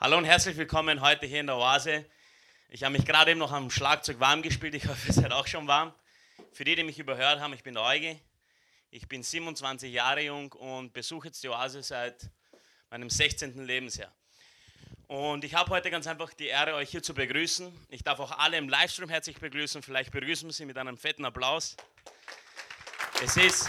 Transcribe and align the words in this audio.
Hallo 0.00 0.16
und 0.16 0.26
herzlich 0.26 0.56
willkommen 0.56 1.00
heute 1.00 1.26
hier 1.26 1.40
in 1.40 1.48
der 1.48 1.56
Oase. 1.56 2.04
Ich 2.68 2.84
habe 2.84 2.92
mich 2.92 3.04
gerade 3.04 3.32
eben 3.32 3.40
noch 3.40 3.50
am 3.50 3.68
Schlagzeug 3.68 4.20
warm 4.20 4.42
gespielt. 4.42 4.72
Ich 4.76 4.86
hoffe, 4.86 5.08
ihr 5.08 5.12
seid 5.12 5.32
auch 5.32 5.48
schon 5.48 5.66
warm. 5.66 5.92
Für 6.52 6.62
die, 6.62 6.76
die 6.76 6.84
mich 6.84 7.00
überhört 7.00 7.40
haben, 7.40 7.52
ich 7.52 7.64
bin 7.64 7.74
der 7.74 7.82
Euge. 7.82 8.16
Ich 8.92 9.08
bin 9.08 9.24
27 9.24 9.92
Jahre 9.92 10.22
jung 10.22 10.52
und 10.52 10.92
besuche 10.92 11.26
jetzt 11.26 11.42
die 11.42 11.48
Oase 11.48 11.82
seit 11.82 12.30
meinem 12.90 13.10
16. 13.10 13.66
Lebensjahr. 13.66 14.12
Und 15.08 15.42
ich 15.42 15.56
habe 15.56 15.70
heute 15.70 15.90
ganz 15.90 16.06
einfach 16.06 16.32
die 16.32 16.46
Ehre, 16.46 16.74
euch 16.76 16.90
hier 16.90 17.02
zu 17.02 17.12
begrüßen. 17.12 17.68
Ich 17.88 18.04
darf 18.04 18.20
auch 18.20 18.38
alle 18.38 18.56
im 18.56 18.68
Livestream 18.68 19.08
herzlich 19.08 19.40
begrüßen. 19.40 19.82
Vielleicht 19.82 20.12
begrüßen 20.12 20.48
wir 20.48 20.52
Sie 20.52 20.64
mit 20.64 20.78
einem 20.78 20.96
fetten 20.96 21.24
Applaus. 21.24 21.76
Es 23.20 23.36
ist, 23.36 23.68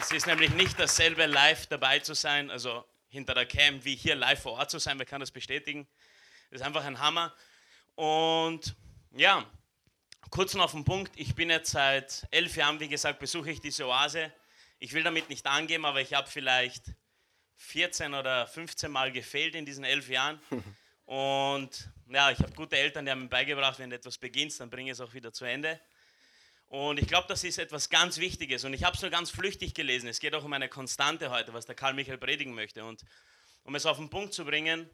es 0.00 0.12
ist 0.12 0.26
nämlich 0.26 0.48
nicht 0.54 0.80
dasselbe, 0.80 1.26
live 1.26 1.66
dabei 1.66 1.98
zu 1.98 2.14
sein, 2.14 2.50
also 2.50 2.87
hinter 3.08 3.34
der 3.34 3.46
Cam, 3.46 3.84
wie 3.84 3.96
hier 3.96 4.14
live 4.14 4.42
vor 4.42 4.52
Ort 4.52 4.70
zu 4.70 4.78
sein. 4.78 4.98
Wer 4.98 5.06
kann 5.06 5.20
das 5.20 5.30
bestätigen? 5.30 5.86
Das 6.50 6.60
ist 6.60 6.66
einfach 6.66 6.84
ein 6.84 6.98
Hammer. 7.00 7.34
Und 7.94 8.76
ja, 9.12 9.44
kurz 10.30 10.54
noch 10.54 10.64
auf 10.64 10.72
den 10.72 10.84
Punkt. 10.84 11.12
Ich 11.16 11.34
bin 11.34 11.50
jetzt 11.50 11.70
seit 11.70 12.26
elf 12.30 12.56
Jahren, 12.56 12.80
wie 12.80 12.88
gesagt, 12.88 13.18
besuche 13.18 13.50
ich 13.50 13.60
diese 13.60 13.86
Oase. 13.86 14.32
Ich 14.78 14.92
will 14.92 15.02
damit 15.02 15.28
nicht 15.28 15.46
angeben, 15.46 15.84
aber 15.84 16.00
ich 16.00 16.14
habe 16.14 16.28
vielleicht 16.28 16.84
14 17.56 18.14
oder 18.14 18.46
15 18.46 18.90
Mal 18.90 19.10
gefehlt 19.10 19.54
in 19.54 19.66
diesen 19.66 19.84
elf 19.84 20.08
Jahren. 20.08 20.40
Und 21.04 21.90
ja, 22.10 22.30
ich 22.30 22.38
habe 22.38 22.52
gute 22.52 22.76
Eltern, 22.76 23.06
die 23.06 23.10
haben 23.10 23.22
mir 23.22 23.28
beigebracht, 23.28 23.78
wenn 23.78 23.90
du 23.90 23.96
etwas 23.96 24.18
beginnst, 24.18 24.60
dann 24.60 24.70
bringe 24.70 24.92
es 24.92 25.00
auch 25.00 25.12
wieder 25.14 25.32
zu 25.32 25.44
Ende. 25.46 25.80
Und 26.68 26.98
ich 27.00 27.08
glaube, 27.08 27.26
das 27.28 27.44
ist 27.44 27.58
etwas 27.58 27.88
ganz 27.88 28.18
Wichtiges. 28.18 28.64
Und 28.64 28.74
ich 28.74 28.84
habe 28.84 28.94
es 28.94 29.00
nur 29.00 29.10
ganz 29.10 29.30
flüchtig 29.30 29.74
gelesen. 29.74 30.06
Es 30.08 30.20
geht 30.20 30.34
auch 30.34 30.44
um 30.44 30.52
eine 30.52 30.68
Konstante 30.68 31.30
heute, 31.30 31.54
was 31.54 31.64
der 31.64 31.74
Karl 31.74 31.94
Michael 31.94 32.18
predigen 32.18 32.54
möchte. 32.54 32.84
Und 32.84 33.04
um 33.64 33.74
es 33.74 33.86
auf 33.86 33.96
den 33.96 34.10
Punkt 34.10 34.34
zu 34.34 34.44
bringen, 34.44 34.88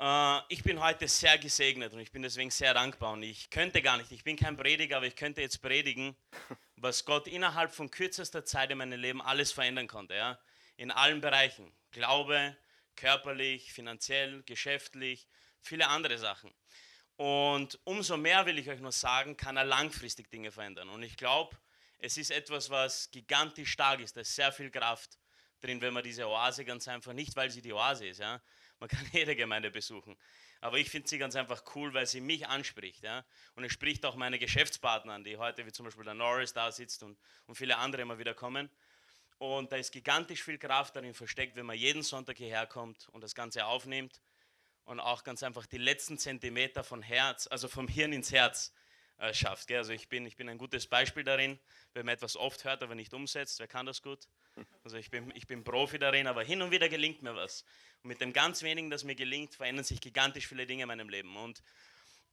äh, 0.00 0.40
ich 0.48 0.64
bin 0.64 0.80
heute 0.80 1.06
sehr 1.06 1.38
gesegnet 1.38 1.92
und 1.92 2.00
ich 2.00 2.10
bin 2.10 2.22
deswegen 2.22 2.50
sehr 2.50 2.74
dankbar. 2.74 3.12
Und 3.12 3.22
ich 3.22 3.48
könnte 3.50 3.80
gar 3.80 3.96
nicht, 3.96 4.10
ich 4.10 4.24
bin 4.24 4.36
kein 4.36 4.56
Prediger, 4.56 4.96
aber 4.96 5.06
ich 5.06 5.14
könnte 5.14 5.40
jetzt 5.40 5.62
predigen, 5.62 6.16
was 6.76 7.04
Gott 7.04 7.28
innerhalb 7.28 7.72
von 7.72 7.88
kürzester 7.88 8.44
Zeit 8.44 8.72
in 8.72 8.78
meinem 8.78 9.00
Leben 9.00 9.22
alles 9.22 9.52
verändern 9.52 9.86
konnte. 9.86 10.14
Ja? 10.14 10.38
In 10.76 10.90
allen 10.90 11.20
Bereichen. 11.20 11.72
Glaube, 11.92 12.56
körperlich, 12.96 13.72
finanziell, 13.72 14.42
geschäftlich, 14.42 15.28
viele 15.60 15.86
andere 15.86 16.18
Sachen. 16.18 16.52
Und 17.22 17.78
umso 17.84 18.16
mehr 18.16 18.46
will 18.46 18.58
ich 18.58 18.68
euch 18.68 18.80
nur 18.80 18.90
sagen, 18.90 19.36
kann 19.36 19.56
er 19.56 19.62
langfristig 19.62 20.28
Dinge 20.28 20.50
verändern. 20.50 20.88
Und 20.88 21.04
ich 21.04 21.16
glaube, 21.16 21.56
es 22.00 22.16
ist 22.16 22.32
etwas, 22.32 22.68
was 22.68 23.12
gigantisch 23.12 23.70
stark 23.70 24.00
ist. 24.00 24.16
Da 24.16 24.22
ist 24.22 24.34
sehr 24.34 24.50
viel 24.50 24.72
Kraft 24.72 25.20
drin, 25.60 25.80
wenn 25.80 25.94
man 25.94 26.02
diese 26.02 26.26
Oase 26.26 26.64
ganz 26.64 26.88
einfach, 26.88 27.12
nicht 27.12 27.36
weil 27.36 27.48
sie 27.48 27.62
die 27.62 27.72
Oase 27.72 28.08
ist, 28.08 28.18
ja. 28.18 28.42
Man 28.80 28.88
kann 28.88 29.06
jede 29.12 29.36
Gemeinde 29.36 29.70
besuchen. 29.70 30.16
Aber 30.60 30.78
ich 30.78 30.90
finde 30.90 31.08
sie 31.08 31.16
ganz 31.16 31.36
einfach 31.36 31.62
cool, 31.76 31.94
weil 31.94 32.08
sie 32.08 32.20
mich 32.20 32.48
anspricht. 32.48 33.04
Ja? 33.04 33.24
Und 33.54 33.62
es 33.62 33.70
spricht 33.70 34.04
auch 34.04 34.16
meine 34.16 34.40
Geschäftspartner 34.40 35.12
an, 35.12 35.22
die 35.22 35.36
heute, 35.36 35.64
wie 35.64 35.70
zum 35.70 35.84
Beispiel 35.84 36.02
der 36.02 36.14
Norris 36.14 36.52
da 36.54 36.72
sitzt 36.72 37.04
und, 37.04 37.16
und 37.46 37.54
viele 37.54 37.76
andere 37.76 38.02
immer 38.02 38.18
wieder 38.18 38.34
kommen. 38.34 38.68
Und 39.38 39.70
da 39.70 39.76
ist 39.76 39.92
gigantisch 39.92 40.42
viel 40.42 40.58
Kraft 40.58 40.96
darin 40.96 41.14
versteckt, 41.14 41.54
wenn 41.54 41.66
man 41.66 41.76
jeden 41.76 42.02
Sonntag 42.02 42.38
hierher 42.38 42.66
kommt 42.66 43.08
und 43.10 43.20
das 43.20 43.36
Ganze 43.36 43.64
aufnimmt 43.64 44.20
und 44.84 45.00
auch 45.00 45.24
ganz 45.24 45.42
einfach 45.42 45.66
die 45.66 45.78
letzten 45.78 46.18
Zentimeter 46.18 46.84
von 46.84 47.02
Herz, 47.02 47.46
also 47.46 47.68
vom 47.68 47.88
Hirn 47.88 48.12
ins 48.12 48.32
Herz 48.32 48.72
äh, 49.18 49.32
schafft. 49.32 49.68
Gell? 49.68 49.78
Also 49.78 49.92
ich 49.92 50.08
bin, 50.08 50.26
ich 50.26 50.36
bin 50.36 50.48
ein 50.48 50.58
gutes 50.58 50.86
Beispiel 50.86 51.22
darin, 51.22 51.58
wenn 51.94 52.06
man 52.06 52.14
etwas 52.14 52.36
oft 52.36 52.64
hört, 52.64 52.82
aber 52.82 52.94
nicht 52.94 53.14
umsetzt. 53.14 53.60
Wer 53.60 53.68
kann 53.68 53.86
das 53.86 54.02
gut? 54.02 54.28
Also 54.84 54.96
ich 54.96 55.10
bin, 55.10 55.32
ich 55.36 55.46
bin 55.46 55.62
Profi 55.62 55.98
darin, 55.98 56.26
aber 56.26 56.42
hin 56.42 56.60
und 56.60 56.72
wieder 56.72 56.88
gelingt 56.88 57.22
mir 57.22 57.36
was. 57.36 57.64
Und 58.02 58.08
mit 58.08 58.20
dem 58.20 58.32
ganz 58.32 58.62
wenigen, 58.62 58.90
das 58.90 59.04
mir 59.04 59.14
gelingt, 59.14 59.54
verändern 59.54 59.84
sich 59.84 60.00
gigantisch 60.00 60.48
viele 60.48 60.66
Dinge 60.66 60.82
in 60.82 60.88
meinem 60.88 61.08
Leben. 61.08 61.36
Und 61.36 61.62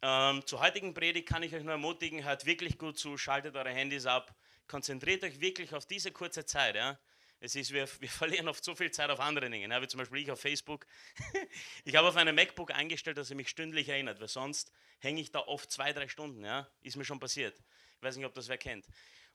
ähm, 0.02 0.46
zur 0.48 0.60
heutigen 0.60 0.96
Predigt 0.96 1.30
kann 1.30 1.44
ich 1.44 1.54
euch 1.54 1.64
nur 1.64 1.74
ermutigen, 1.74 2.24
hört 2.24 2.46
wirklich 2.46 2.80
gut 2.80 2.98
zu, 2.98 3.18
schaltet 3.18 3.56
eure 3.56 3.70
Handys 3.70 4.08
ab, 4.08 4.34
konzentriert 4.68 5.24
euch 5.24 5.40
wirklich 5.42 5.76
auf 5.76 5.86
diese 5.86 6.12
kurze 6.12 6.44
Zeit. 6.44 6.76
Ja? 6.76 6.98
Es 7.40 7.56
ist, 7.56 7.72
wir, 7.72 7.88
wir 8.00 8.10
verlieren 8.10 8.48
oft 8.48 8.64
so 8.64 8.76
viel 8.76 8.92
Zeit 8.92 9.10
auf 9.10 9.20
andere 9.20 9.50
Dinge. 9.50 9.68
Ja, 9.68 9.82
wie 9.82 9.88
zum 9.88 10.00
Beispiel 10.00 10.20
ich 10.20 10.32
auf 10.32 10.40
Facebook. 10.40 10.86
ich 11.86 11.96
habe 11.96 12.08
auf 12.08 12.16
einem 12.16 12.36
MacBook 12.36 12.72
eingestellt, 12.72 13.18
dass 13.18 13.30
er 13.30 13.36
mich 13.36 13.50
stündlich 13.50 13.90
erinnert, 13.90 14.20
weil 14.20 14.28
sonst 14.28 14.72
hänge 15.00 15.22
ich 15.22 15.32
da 15.32 15.40
oft 15.40 15.72
zwei, 15.72 15.94
drei 15.94 16.08
Stunden. 16.08 16.44
Ja? 16.44 16.70
Ist 16.82 16.98
mir 16.98 17.06
schon 17.06 17.20
passiert. 17.20 17.58
Ich 17.98 18.04
weiß 18.04 18.18
nicht, 18.18 18.26
ob 18.26 18.34
das 18.34 18.48
wer 18.48 18.58
kennt. 18.58 18.86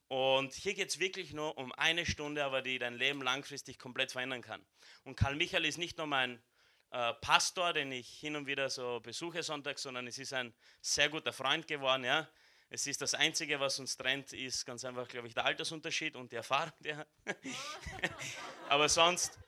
Und 0.08 0.52
hier 0.52 0.74
geht 0.74 0.90
es 0.90 0.98
wirklich 0.98 1.32
nur 1.32 1.56
um 1.56 1.72
eine 1.72 2.04
Stunde, 2.04 2.44
aber 2.44 2.60
die 2.60 2.78
dein 2.78 2.94
Leben 2.94 3.22
langfristig 3.22 3.78
komplett 3.78 4.12
verändern 4.12 4.42
kann. 4.42 4.64
Und 5.04 5.16
Karl 5.16 5.34
Michael 5.34 5.64
ist 5.64 5.78
nicht 5.78 5.96
nur 5.96 6.06
mein 6.06 6.42
äh, 6.90 7.14
Pastor, 7.14 7.72
den 7.72 7.90
ich 7.90 8.08
hin 8.08 8.36
und 8.36 8.46
wieder 8.46 8.68
so 8.68 9.00
besuche 9.00 9.42
sonntags, 9.42 9.82
sondern 9.82 10.06
es 10.06 10.18
ist 10.18 10.34
ein 10.34 10.52
sehr 10.82 11.08
guter 11.08 11.32
Freund 11.32 11.66
geworden. 11.66 12.04
Ja? 12.04 12.28
Es 12.70 12.86
ist 12.86 13.00
das 13.00 13.14
Einzige, 13.14 13.60
was 13.60 13.78
uns 13.78 13.96
trennt, 13.96 14.32
ist 14.32 14.64
ganz 14.64 14.84
einfach, 14.84 15.06
glaube 15.06 15.28
ich, 15.28 15.34
der 15.34 15.44
Altersunterschied 15.44 16.16
und 16.16 16.32
die 16.32 16.36
Erfahrung. 16.36 16.72
Der 16.80 17.06
Aber 18.68 18.88
sonst, 18.88 19.38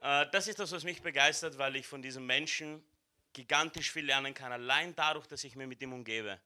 äh, 0.00 0.26
das 0.32 0.48
ist 0.48 0.58
das, 0.58 0.72
was 0.72 0.84
mich 0.84 1.02
begeistert, 1.02 1.56
weil 1.58 1.76
ich 1.76 1.86
von 1.86 2.02
diesem 2.02 2.26
Menschen 2.26 2.82
gigantisch 3.32 3.90
viel 3.90 4.06
lernen 4.06 4.32
kann, 4.32 4.52
allein 4.52 4.94
dadurch, 4.94 5.26
dass 5.26 5.44
ich 5.44 5.56
mich 5.56 5.66
mit 5.66 5.82
ihm 5.82 5.92
umgebe. 5.92 6.40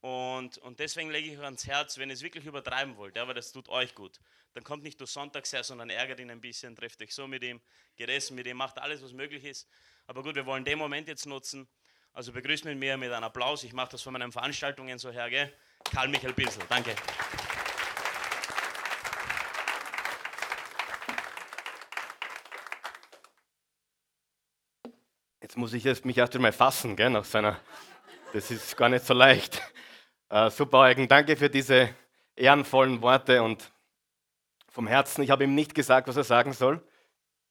Und, 0.00 0.58
und 0.58 0.80
deswegen 0.80 1.10
lege 1.10 1.28
ich 1.28 1.38
euch 1.38 1.44
ans 1.44 1.66
Herz, 1.66 1.96
wenn 1.96 2.10
ihr 2.10 2.14
es 2.14 2.22
wirklich 2.22 2.44
übertreiben 2.44 2.96
wollt, 2.96 3.16
aber 3.16 3.34
das 3.34 3.52
tut 3.52 3.68
euch 3.68 3.94
gut, 3.94 4.18
dann 4.52 4.64
kommt 4.64 4.82
nicht 4.82 4.98
nur 4.98 5.06
sonntags 5.06 5.52
her, 5.52 5.62
sondern 5.62 5.90
ärgert 5.90 6.18
ihn 6.18 6.30
ein 6.30 6.40
bisschen, 6.40 6.74
trefft 6.74 7.00
euch 7.02 7.14
so 7.14 7.28
mit 7.28 7.44
ihm, 7.44 7.60
geht 7.96 8.08
essen 8.08 8.34
mit 8.34 8.46
ihm, 8.48 8.56
macht 8.56 8.78
alles, 8.80 9.00
was 9.00 9.12
möglich 9.12 9.44
ist. 9.44 9.68
Aber 10.08 10.24
gut, 10.24 10.34
wir 10.34 10.44
wollen 10.44 10.64
den 10.64 10.78
Moment 10.78 11.06
jetzt 11.06 11.26
nutzen, 11.26 11.68
also 12.14 12.32
begrüßt 12.32 12.64
mit 12.64 12.78
mir 12.78 12.96
mit 12.96 13.10
einem 13.10 13.24
Applaus. 13.24 13.64
Ich 13.64 13.72
mache 13.72 13.92
das 13.92 14.02
von 14.02 14.12
meinen 14.12 14.32
Veranstaltungen 14.32 14.98
so 14.98 15.10
her, 15.10 15.30
gell? 15.30 15.52
Karl 15.92 16.08
Michael 16.08 16.34
Pinsel, 16.34 16.62
danke. 16.68 16.94
Jetzt 25.40 25.56
muss 25.56 25.72
ich 25.72 26.04
mich 26.04 26.18
erst 26.18 26.34
einmal 26.34 26.52
fassen, 26.52 26.96
gell, 26.96 27.10
nach 27.10 27.24
seiner. 27.24 27.58
Das 28.32 28.50
ist 28.50 28.76
gar 28.76 28.88
nicht 28.88 29.04
so 29.04 29.14
leicht. 29.14 29.62
Äh, 30.28 30.50
super, 30.50 30.78
Eugen, 30.78 31.08
danke 31.08 31.36
für 31.36 31.50
diese 31.50 31.94
ehrenvollen 32.36 33.02
Worte 33.02 33.42
und 33.42 33.70
vom 34.68 34.86
Herzen. 34.86 35.22
Ich 35.22 35.30
habe 35.30 35.44
ihm 35.44 35.54
nicht 35.54 35.74
gesagt, 35.74 36.08
was 36.08 36.16
er 36.16 36.24
sagen 36.24 36.54
soll, 36.54 36.82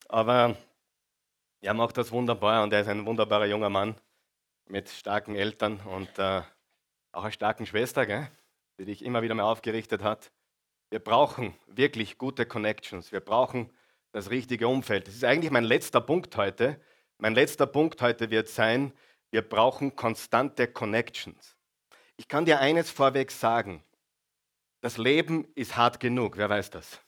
aber 0.08 0.56
er 1.62 1.74
macht 1.76 1.98
das 1.98 2.12
wunderbar 2.12 2.64
und 2.64 2.74
er 2.74 2.82
ist 2.82 2.88
ein 2.88 3.06
wunderbarer 3.06 3.46
junger 3.46 3.70
Mann 3.70 3.96
mit 4.72 4.90
starken 4.90 5.36
Eltern 5.36 5.82
und 5.82 6.18
äh, 6.18 6.42
auch 7.12 7.24
einer 7.24 7.32
starken 7.32 7.66
Schwester, 7.66 8.06
gell, 8.06 8.32
die 8.80 8.86
dich 8.86 9.04
immer 9.04 9.22
wieder 9.22 9.36
mal 9.36 9.44
aufgerichtet 9.44 10.02
hat. 10.02 10.32
Wir 10.90 11.00
brauchen 11.00 11.54
wirklich 11.68 12.18
gute 12.18 12.46
Connections. 12.46 13.12
Wir 13.12 13.20
brauchen 13.20 13.70
das 14.14 14.30
richtige 14.30 14.68
Umfeld. 14.68 15.08
Das 15.08 15.16
ist 15.16 15.26
eigentlich 15.26 15.52
mein 15.52 15.66
letzter 15.66 16.00
Punkt 16.00 16.36
heute. 16.38 16.80
Mein 17.18 17.36
letzter 17.36 17.68
Punkt 17.68 18.02
heute 18.02 18.32
wird 18.32 18.48
sein, 18.48 18.94
wir 19.30 19.42
brauchen 19.42 19.96
konstante 19.96 20.68
Connections. 20.68 21.56
Ich 22.18 22.28
kann 22.28 22.46
dir 22.46 22.60
eines 22.60 22.90
vorweg 22.90 23.32
sagen. 23.32 23.84
Das 24.82 24.98
Leben 24.98 25.48
ist 25.54 25.76
hart 25.78 26.00
genug, 26.00 26.38
wer 26.38 26.50
weiß 26.50 26.70
das? 26.72 27.02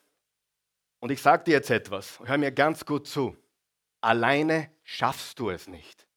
Und 0.99 1.11
ich 1.11 1.21
sage 1.21 1.45
dir 1.45 1.51
jetzt 1.51 1.69
etwas, 1.69 2.19
hör 2.23 2.37
mir 2.37 2.51
ganz 2.51 2.85
gut 2.85 3.07
zu. 3.07 3.35
Alleine 4.01 4.69
schaffst 4.83 5.39
du 5.39 5.49
es 5.49 5.67
nicht. 5.67 6.07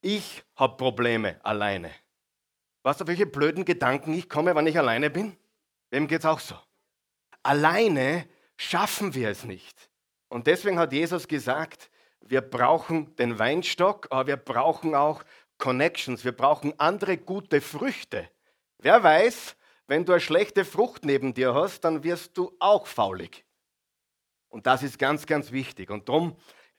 Ich 0.00 0.44
habe 0.56 0.76
Probleme 0.76 1.40
alleine. 1.42 1.90
Weißt 2.82 3.00
du, 3.00 3.06
welche 3.06 3.26
blöden 3.26 3.64
Gedanken 3.64 4.14
ich 4.14 4.28
komme, 4.28 4.54
wenn 4.54 4.66
ich 4.66 4.78
alleine 4.78 5.10
bin? 5.10 5.36
Wem 5.90 6.06
geht 6.06 6.20
es 6.20 6.26
auch 6.26 6.40
so? 6.40 6.54
Alleine 7.42 8.28
schaffen 8.56 9.14
wir 9.14 9.28
es 9.30 9.44
nicht. 9.44 9.90
Und 10.28 10.46
deswegen 10.46 10.78
hat 10.78 10.92
Jesus 10.92 11.26
gesagt, 11.26 11.90
wir 12.20 12.40
brauchen 12.40 13.16
den 13.16 13.38
Weinstock, 13.38 14.06
aber 14.10 14.26
wir 14.26 14.36
brauchen 14.36 14.94
auch 14.94 15.24
Connections. 15.56 16.24
Wir 16.24 16.32
brauchen 16.32 16.78
andere 16.78 17.16
gute 17.16 17.60
Früchte. 17.60 18.30
Wer 18.78 19.02
weiß, 19.02 19.56
wenn 19.86 20.04
du 20.04 20.12
eine 20.12 20.20
schlechte 20.20 20.64
Frucht 20.64 21.04
neben 21.04 21.34
dir 21.34 21.54
hast, 21.54 21.80
dann 21.80 22.04
wirst 22.04 22.36
du 22.36 22.54
auch 22.60 22.86
faulig. 22.86 23.44
Und 24.48 24.66
das 24.66 24.82
ist 24.82 24.98
ganz, 24.98 25.26
ganz 25.26 25.50
wichtig. 25.50 25.90
Und 25.90 26.08
darum, 26.08 26.36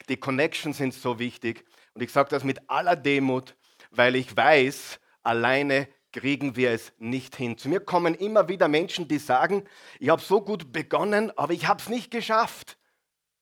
die 0.07 0.17
Connections 0.17 0.77
sind 0.77 0.93
so 0.93 1.19
wichtig. 1.19 1.65
Und 1.99 2.03
ich 2.03 2.13
sage 2.13 2.29
das 2.29 2.45
mit 2.45 2.61
aller 2.69 2.95
Demut, 2.95 3.57
weil 3.91 4.15
ich 4.15 4.37
weiß, 4.37 5.01
alleine 5.21 5.89
kriegen 6.13 6.55
wir 6.55 6.71
es 6.71 6.93
nicht 6.97 7.35
hin. 7.35 7.57
Zu 7.57 7.67
mir 7.67 7.81
kommen 7.81 8.15
immer 8.15 8.47
wieder 8.47 8.69
Menschen, 8.69 9.09
die 9.09 9.17
sagen, 9.17 9.65
ich 9.99 10.07
habe 10.07 10.21
so 10.21 10.39
gut 10.39 10.71
begonnen, 10.71 11.37
aber 11.37 11.51
ich 11.51 11.67
habe 11.67 11.81
es 11.81 11.89
nicht 11.89 12.09
geschafft. 12.09 12.77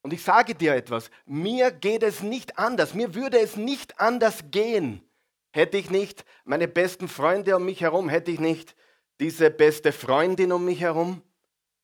Und 0.02 0.12
ich 0.12 0.24
sage 0.24 0.56
dir 0.56 0.74
etwas, 0.74 1.12
mir 1.28 1.70
geht 1.70 2.02
es 2.02 2.24
nicht 2.24 2.58
anders, 2.58 2.96
mir 2.96 3.14
würde 3.14 3.38
es 3.38 3.58
nicht 3.58 4.00
anders 4.00 4.46
gehen. 4.50 5.08
Hätte 5.52 5.78
ich 5.78 5.92
nicht 5.92 6.26
meine 6.44 6.68
besten 6.68 7.08
Freunde 7.08 7.56
um 7.56 7.64
mich 7.64 7.82
herum, 7.82 8.10
hätte 8.10 8.32
ich 8.32 8.40
nicht 8.40 8.76
diese 9.20 9.52
beste 9.52 9.92
Freundin 9.92 10.52
um 10.52 10.66
mich 10.66 10.82
herum. 10.82 11.22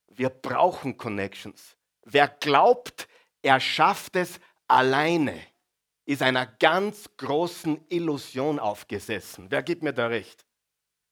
Wir 0.08 0.30
brauchen 0.30 0.98
Connections. 0.98 1.78
Wer 2.04 2.30
glaubt, 2.30 3.08
er 3.44 3.60
schafft 3.60 4.16
es 4.16 4.40
alleine 4.68 5.40
ist 6.06 6.22
einer 6.22 6.46
ganz 6.46 7.10
großen 7.18 7.86
Illusion 7.90 8.60
aufgesessen. 8.60 9.48
Wer 9.50 9.64
gibt 9.64 9.84
mir 9.84 9.94
da 9.94 10.08
recht? 10.08 10.46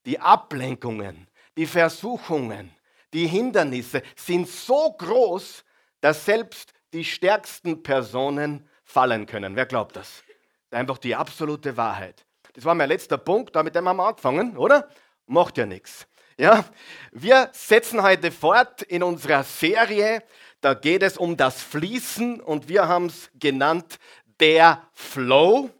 Die 0.04 0.18
Ablenkungen, 0.18 1.28
die 1.56 1.66
Versuchungen, 1.66 2.74
die 3.12 3.26
Hindernisse 3.26 4.02
sind 4.16 4.48
so 4.48 4.92
groß, 4.92 5.64
dass 6.00 6.24
selbst 6.24 6.72
die 6.92 7.04
stärksten 7.04 7.82
Personen 7.82 8.68
fallen 8.84 9.26
können. 9.26 9.56
Wer 9.56 9.66
glaubt 9.66 9.96
das? 9.96 10.22
Einfach 10.70 10.98
die 10.98 11.14
absolute 11.14 11.76
Wahrheit. 11.76 12.26
Das 12.54 12.64
war 12.64 12.74
mein 12.74 12.88
letzter 12.88 13.18
Punkt, 13.18 13.54
damit 13.56 13.76
haben 13.76 13.84
wir 13.84 14.06
angefangen, 14.06 14.56
oder? 14.56 14.88
Macht 15.26 15.56
ja 15.56 15.66
nichts. 15.66 16.06
Ja, 16.38 16.64
wir 17.12 17.50
setzen 17.52 18.02
heute 18.02 18.30
fort 18.30 18.82
in 18.82 19.02
unserer 19.02 19.44
Serie. 19.44 20.22
Da 20.60 20.74
geht 20.74 21.02
es 21.02 21.18
um 21.18 21.36
das 21.36 21.62
Fließen 21.62 22.40
und 22.40 22.68
wir 22.68 22.88
haben 22.88 23.06
es 23.06 23.30
genannt 23.34 23.98
der 24.40 24.82
Flow. 24.92 25.70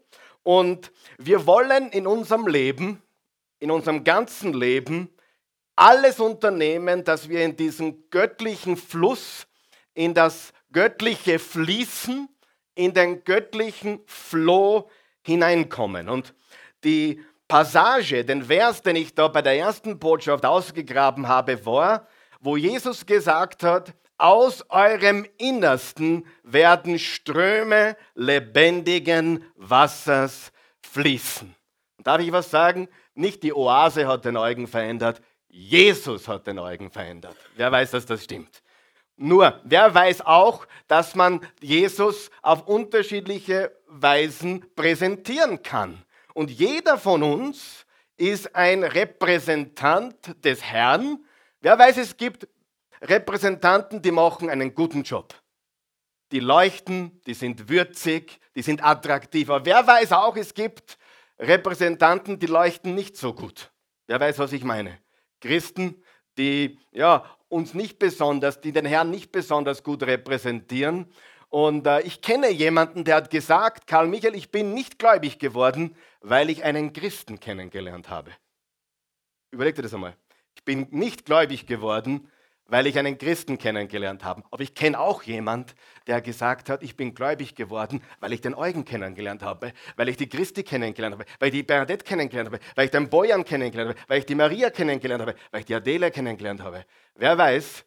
Und 0.43 0.91
wir 1.17 1.45
wollen 1.45 1.89
in 1.89 2.07
unserem 2.07 2.47
Leben, 2.47 3.01
in 3.59 3.71
unserem 3.71 4.03
ganzen 4.03 4.53
Leben, 4.53 5.09
alles 5.75 6.19
unternehmen, 6.19 7.03
dass 7.03 7.29
wir 7.29 7.43
in 7.43 7.55
diesen 7.55 8.09
göttlichen 8.09 8.77
Fluss, 8.77 9.47
in 9.93 10.13
das 10.13 10.53
göttliche 10.71 11.39
Fließen, 11.39 12.29
in 12.75 12.93
den 12.93 13.23
göttlichen 13.23 14.01
Flow 14.05 14.89
hineinkommen. 15.21 16.09
Und 16.09 16.33
die 16.83 17.23
Passage, 17.47 18.25
den 18.25 18.43
Vers, 18.43 18.81
den 18.81 18.95
ich 18.95 19.13
da 19.13 19.27
bei 19.27 19.41
der 19.41 19.57
ersten 19.57 19.99
Botschaft 19.99 20.45
ausgegraben 20.45 21.27
habe, 21.27 21.65
war, 21.65 22.07
wo 22.39 22.57
Jesus 22.57 23.05
gesagt 23.05 23.63
hat, 23.63 23.93
aus 24.17 24.63
eurem 24.69 25.25
Innersten 25.37 26.25
werden 26.43 26.99
Ströme 26.99 27.97
lebendigen 28.15 29.45
Wassers 29.55 30.51
fließen. 30.81 31.55
Darf 32.03 32.21
ich 32.21 32.31
was 32.31 32.49
sagen? 32.49 32.87
Nicht 33.15 33.43
die 33.43 33.53
Oase 33.53 34.07
hat 34.07 34.25
den 34.25 34.37
Eugen 34.37 34.67
verändert, 34.67 35.21
Jesus 35.47 36.27
hat 36.27 36.47
den 36.47 36.57
Eugen 36.57 36.89
verändert. 36.89 37.37
Wer 37.55 37.71
weiß, 37.71 37.91
dass 37.91 38.05
das 38.05 38.23
stimmt? 38.23 38.63
Nur, 39.15 39.61
wer 39.63 39.93
weiß 39.93 40.21
auch, 40.21 40.65
dass 40.87 41.13
man 41.13 41.45
Jesus 41.61 42.31
auf 42.41 42.67
unterschiedliche 42.67 43.71
Weisen 43.87 44.65
präsentieren 44.75 45.61
kann. 45.61 46.03
Und 46.33 46.49
jeder 46.49 46.97
von 46.97 47.21
uns 47.21 47.85
ist 48.17 48.55
ein 48.55 48.83
Repräsentant 48.83 50.43
des 50.43 50.63
Herrn. 50.63 51.23
Wer 51.61 51.77
weiß, 51.77 51.97
es 51.97 52.17
gibt 52.17 52.47
Repräsentanten, 53.03 54.01
die 54.01 54.11
machen 54.11 54.49
einen 54.49 54.73
guten 54.73 55.03
Job. 55.03 55.35
Die 56.31 56.39
leuchten, 56.39 57.21
die 57.27 57.33
sind 57.33 57.69
würzig, 57.69 58.39
die 58.55 58.61
sind 58.61 58.83
attraktiv. 58.83 59.49
Aber 59.49 59.65
wer 59.65 59.85
weiß 59.85 60.13
auch, 60.13 60.35
es 60.37 60.53
gibt 60.53 60.97
Repräsentanten, 61.37 62.39
die 62.39 62.47
leuchten 62.47 62.95
nicht 62.95 63.17
so 63.17 63.33
gut. 63.33 63.71
Wer 64.07 64.19
weiß, 64.19 64.39
was 64.39 64.53
ich 64.53 64.63
meine? 64.63 64.99
Christen, 65.41 66.01
die 66.37 66.79
ja, 66.91 67.25
uns 67.49 67.73
nicht 67.73 67.99
besonders, 67.99 68.61
die 68.61 68.71
den 68.71 68.85
Herrn 68.85 69.11
nicht 69.11 69.31
besonders 69.31 69.83
gut 69.83 70.03
repräsentieren. 70.03 71.11
Und 71.49 71.85
äh, 71.85 72.01
ich 72.01 72.21
kenne 72.21 72.49
jemanden, 72.49 73.03
der 73.03 73.17
hat 73.17 73.29
gesagt, 73.29 73.85
Karl 73.85 74.07
Michael, 74.07 74.35
ich 74.35 74.49
bin 74.49 74.73
nicht 74.73 74.97
gläubig 74.97 75.37
geworden, 75.37 75.95
weil 76.21 76.49
ich 76.49 76.63
einen 76.63 76.93
Christen 76.93 77.39
kennengelernt 77.39 78.09
habe. 78.09 78.31
Überleg 79.51 79.75
dir 79.75 79.83
das 79.83 79.93
einmal. 79.93 80.15
Ich 80.55 80.63
bin 80.63 80.87
nicht 80.89 81.25
gläubig 81.25 81.67
geworden, 81.67 82.31
weil 82.67 82.87
ich 82.87 82.97
einen 82.97 83.17
Christen 83.17 83.57
kennengelernt 83.57 84.23
habe. 84.23 84.43
Aber 84.51 84.63
ich 84.63 84.73
kenne 84.73 84.99
auch 84.99 85.23
jemand, 85.23 85.75
der 86.07 86.21
gesagt 86.21 86.69
hat, 86.69 86.83
ich 86.83 86.95
bin 86.95 87.13
gläubig 87.13 87.55
geworden, 87.55 88.01
weil 88.19 88.33
ich 88.33 88.41
den 88.41 88.55
Eugen 88.55 88.85
kennengelernt 88.85 89.43
habe, 89.43 89.73
weil 89.95 90.09
ich 90.09 90.17
die 90.17 90.29
Christi 90.29 90.63
kennengelernt 90.63 91.15
habe, 91.15 91.25
weil 91.39 91.49
ich 91.49 91.55
die 91.55 91.63
Bernadette 91.63 92.05
kennengelernt 92.05 92.51
habe, 92.51 92.59
weil 92.75 92.85
ich 92.85 92.91
den 92.91 93.09
Bojan 93.09 93.43
kennengelernt 93.43 93.91
habe, 93.91 93.99
weil 94.07 94.19
ich 94.19 94.25
die 94.25 94.35
Maria 94.35 94.69
kennengelernt 94.69 95.21
habe, 95.21 95.35
weil 95.51 95.59
ich 95.61 95.65
die 95.65 95.75
Adele 95.75 96.11
kennengelernt 96.11 96.61
habe. 96.61 96.85
Wer 97.15 97.37
weiß, 97.37 97.85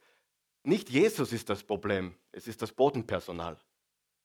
nicht 0.65 0.91
Jesus 0.91 1.33
ist 1.33 1.49
das 1.49 1.63
Problem, 1.63 2.15
es 2.33 2.47
ist 2.47 2.61
das 2.61 2.73
Bodenpersonal. 2.73 3.57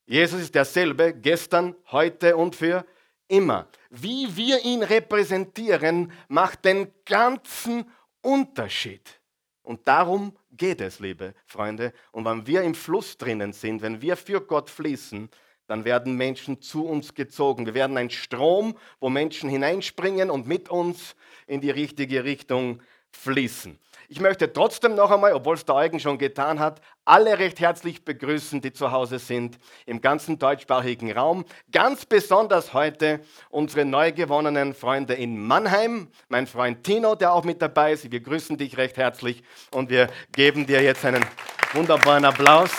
Jesus 0.06 0.42
ist 0.42 0.56
derselbe 0.56 1.14
gestern, 1.14 1.76
heute 1.92 2.36
und 2.36 2.56
für 2.56 2.86
immer. 3.28 3.68
Wie 3.90 4.36
wir 4.36 4.66
ihn 4.66 4.84
repräsentieren, 4.84 6.12
macht 6.28 6.66
den 6.66 6.92
ganzen 7.06 7.86
Unterschied. 8.22 9.21
Und 9.64 9.88
darum 9.88 10.36
geht 10.52 10.82
es, 10.82 11.00
liebe 11.00 11.34
Freunde. 11.46 11.94
Und 12.12 12.26
wenn 12.26 12.48
wir 12.48 12.64
im 12.64 12.76
Fluss 12.76 13.18
drinnen 13.18 13.54
sind, 13.54 13.82
wenn 13.82 14.02
wir 14.02 14.18
für 14.18 14.42
Gott 14.42 14.70
fließen, 14.70 15.30
dann 15.68 15.86
werden 15.86 16.16
Menschen 16.16 16.62
zu 16.62 16.86
uns 16.86 17.14
gezogen. 17.14 17.66
Wir 17.66 17.74
werden 17.74 17.98
ein 17.98 18.10
Strom, 18.10 18.78
wo 19.00 19.10
Menschen 19.10 19.50
hineinspringen 19.50 20.30
und 20.30 20.46
mit 20.46 20.70
uns 20.70 21.16
in 21.48 21.62
die 21.62 21.70
richtige 21.70 22.24
Richtung 22.24 22.82
fließen. 23.12 23.80
Ich 24.12 24.20
möchte 24.20 24.52
trotzdem 24.52 24.96
noch 24.96 25.10
einmal, 25.10 25.32
obwohl 25.32 25.56
es 25.56 25.64
der 25.64 25.76
Eugen 25.76 25.98
schon 25.98 26.18
getan 26.18 26.60
hat, 26.60 26.82
alle 27.06 27.40
recht 27.40 27.62
herzlich 27.62 28.04
begrüßen, 28.04 28.60
die 28.60 28.74
zu 28.74 28.92
Hause 28.92 29.20
sind 29.20 29.58
im 29.86 30.02
ganzen 30.02 30.38
deutschsprachigen 30.38 31.14
Raum. 31.14 31.46
Ganz 31.72 32.06
besonders 32.06 32.74
heute 32.74 33.22
unsere 33.50 33.86
neu 33.86 34.12
gewonnenen 34.12 34.74
Freunde 34.74 35.14
in 35.14 35.42
Mannheim. 35.42 36.10
Mein 36.28 36.46
Freund 36.46 36.84
Tino, 36.84 37.16
der 37.16 37.32
auch 37.32 37.46
mit 37.46 37.62
dabei 37.62 37.94
ist. 37.94 38.12
Wir 38.12 38.20
grüßen 38.20 38.58
dich 38.58 38.76
recht 38.76 38.98
herzlich 38.98 39.44
und 39.72 39.90
wir 39.90 40.10
geben 40.34 40.68
dir 40.68 40.84
jetzt 40.84 41.06
einen 41.06 41.26
wunderbaren 41.72 42.26
Applaus. 42.26 42.72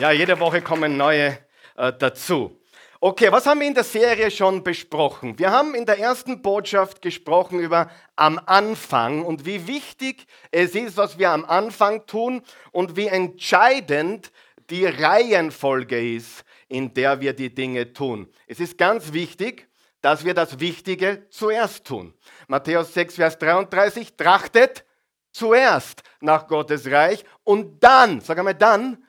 Ja, 0.00 0.10
jede 0.10 0.40
Woche 0.40 0.62
kommen 0.62 0.96
neue 0.96 1.38
äh, 1.76 1.92
dazu. 1.96 2.58
Okay, 2.98 3.30
was 3.30 3.44
haben 3.44 3.60
wir 3.60 3.66
in 3.66 3.74
der 3.74 3.84
Serie 3.84 4.30
schon 4.30 4.64
besprochen? 4.64 5.38
Wir 5.38 5.50
haben 5.50 5.74
in 5.74 5.84
der 5.84 5.98
ersten 5.98 6.40
Botschaft 6.40 7.02
gesprochen 7.02 7.60
über 7.60 7.90
am 8.16 8.40
Anfang 8.46 9.22
und 9.22 9.44
wie 9.44 9.66
wichtig 9.66 10.26
es 10.50 10.74
ist, 10.74 10.96
was 10.96 11.18
wir 11.18 11.30
am 11.30 11.44
Anfang 11.44 12.06
tun 12.06 12.40
und 12.72 12.96
wie 12.96 13.08
entscheidend 13.08 14.32
die 14.70 14.86
Reihenfolge 14.86 16.16
ist, 16.16 16.42
in 16.68 16.94
der 16.94 17.20
wir 17.20 17.34
die 17.34 17.54
Dinge 17.54 17.92
tun. 17.92 18.28
Es 18.46 18.60
ist 18.60 18.78
ganz 18.78 19.12
wichtig, 19.12 19.68
dass 20.00 20.24
wir 20.24 20.32
das 20.32 20.58
Wichtige 20.58 21.26
zuerst 21.28 21.84
tun. 21.84 22.14
Matthäus 22.48 22.94
6, 22.94 23.16
Vers 23.16 23.38
33, 23.38 24.16
trachtet 24.16 24.86
zuerst 25.32 26.02
nach 26.20 26.46
Gottes 26.46 26.90
Reich 26.90 27.24
und 27.44 27.84
dann, 27.84 28.22
sag 28.22 28.38
einmal, 28.38 28.54
dann 28.54 29.04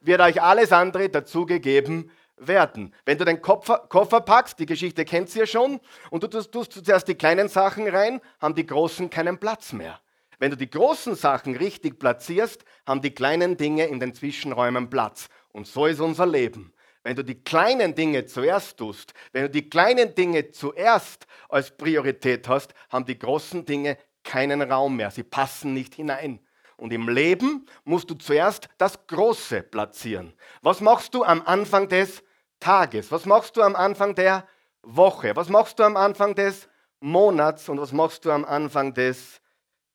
wird 0.00 0.22
euch 0.22 0.40
alles 0.40 0.72
andere 0.72 1.10
dazugegeben 1.10 2.10
werden. 2.38 2.94
Wenn 3.04 3.18
du 3.18 3.24
den 3.24 3.40
Koffer, 3.40 3.78
Koffer 3.88 4.20
packst, 4.20 4.58
die 4.58 4.66
Geschichte 4.66 5.04
kennt 5.04 5.34
ihr 5.36 5.46
schon, 5.46 5.80
und 6.10 6.22
du 6.22 6.26
tust, 6.28 6.52
tust 6.52 6.72
zuerst 6.72 7.08
die 7.08 7.14
kleinen 7.14 7.48
Sachen 7.48 7.88
rein, 7.88 8.20
haben 8.40 8.54
die 8.54 8.66
großen 8.66 9.10
keinen 9.10 9.38
Platz 9.38 9.72
mehr. 9.72 10.00
Wenn 10.38 10.50
du 10.50 10.56
die 10.56 10.68
großen 10.70 11.14
Sachen 11.14 11.56
richtig 11.56 11.98
platzierst, 11.98 12.64
haben 12.86 13.00
die 13.00 13.14
kleinen 13.14 13.56
Dinge 13.56 13.86
in 13.86 14.00
den 14.00 14.14
Zwischenräumen 14.14 14.90
Platz. 14.90 15.28
Und 15.52 15.66
so 15.66 15.86
ist 15.86 16.00
unser 16.00 16.26
Leben. 16.26 16.74
Wenn 17.02 17.16
du 17.16 17.22
die 17.22 17.42
kleinen 17.42 17.94
Dinge 17.94 18.26
zuerst 18.26 18.76
tust, 18.78 19.14
wenn 19.32 19.44
du 19.44 19.50
die 19.50 19.70
kleinen 19.70 20.14
Dinge 20.14 20.50
zuerst 20.50 21.26
als 21.48 21.74
Priorität 21.74 22.48
hast, 22.48 22.74
haben 22.90 23.06
die 23.06 23.18
großen 23.18 23.64
Dinge 23.64 23.96
keinen 24.24 24.60
Raum 24.60 24.96
mehr. 24.96 25.10
Sie 25.10 25.22
passen 25.22 25.72
nicht 25.72 25.94
hinein. 25.94 26.40
Und 26.76 26.92
im 26.92 27.08
Leben 27.08 27.64
musst 27.84 28.10
du 28.10 28.14
zuerst 28.14 28.68
das 28.76 29.06
Große 29.06 29.62
platzieren. 29.62 30.34
Was 30.60 30.80
machst 30.80 31.14
du 31.14 31.24
am 31.24 31.40
Anfang 31.42 31.88
des 31.88 32.22
Tages? 32.60 33.10
Was 33.12 33.26
machst 33.26 33.56
du 33.56 33.62
am 33.62 33.76
Anfang 33.76 34.14
der 34.14 34.46
Woche? 34.82 35.34
Was 35.34 35.48
machst 35.48 35.78
du 35.78 35.82
am 35.82 35.96
Anfang 35.96 36.34
des 36.34 36.68
Monats? 37.00 37.68
Und 37.68 37.80
was 37.80 37.92
machst 37.92 38.24
du 38.24 38.30
am 38.30 38.44
Anfang 38.44 38.94
des 38.94 39.40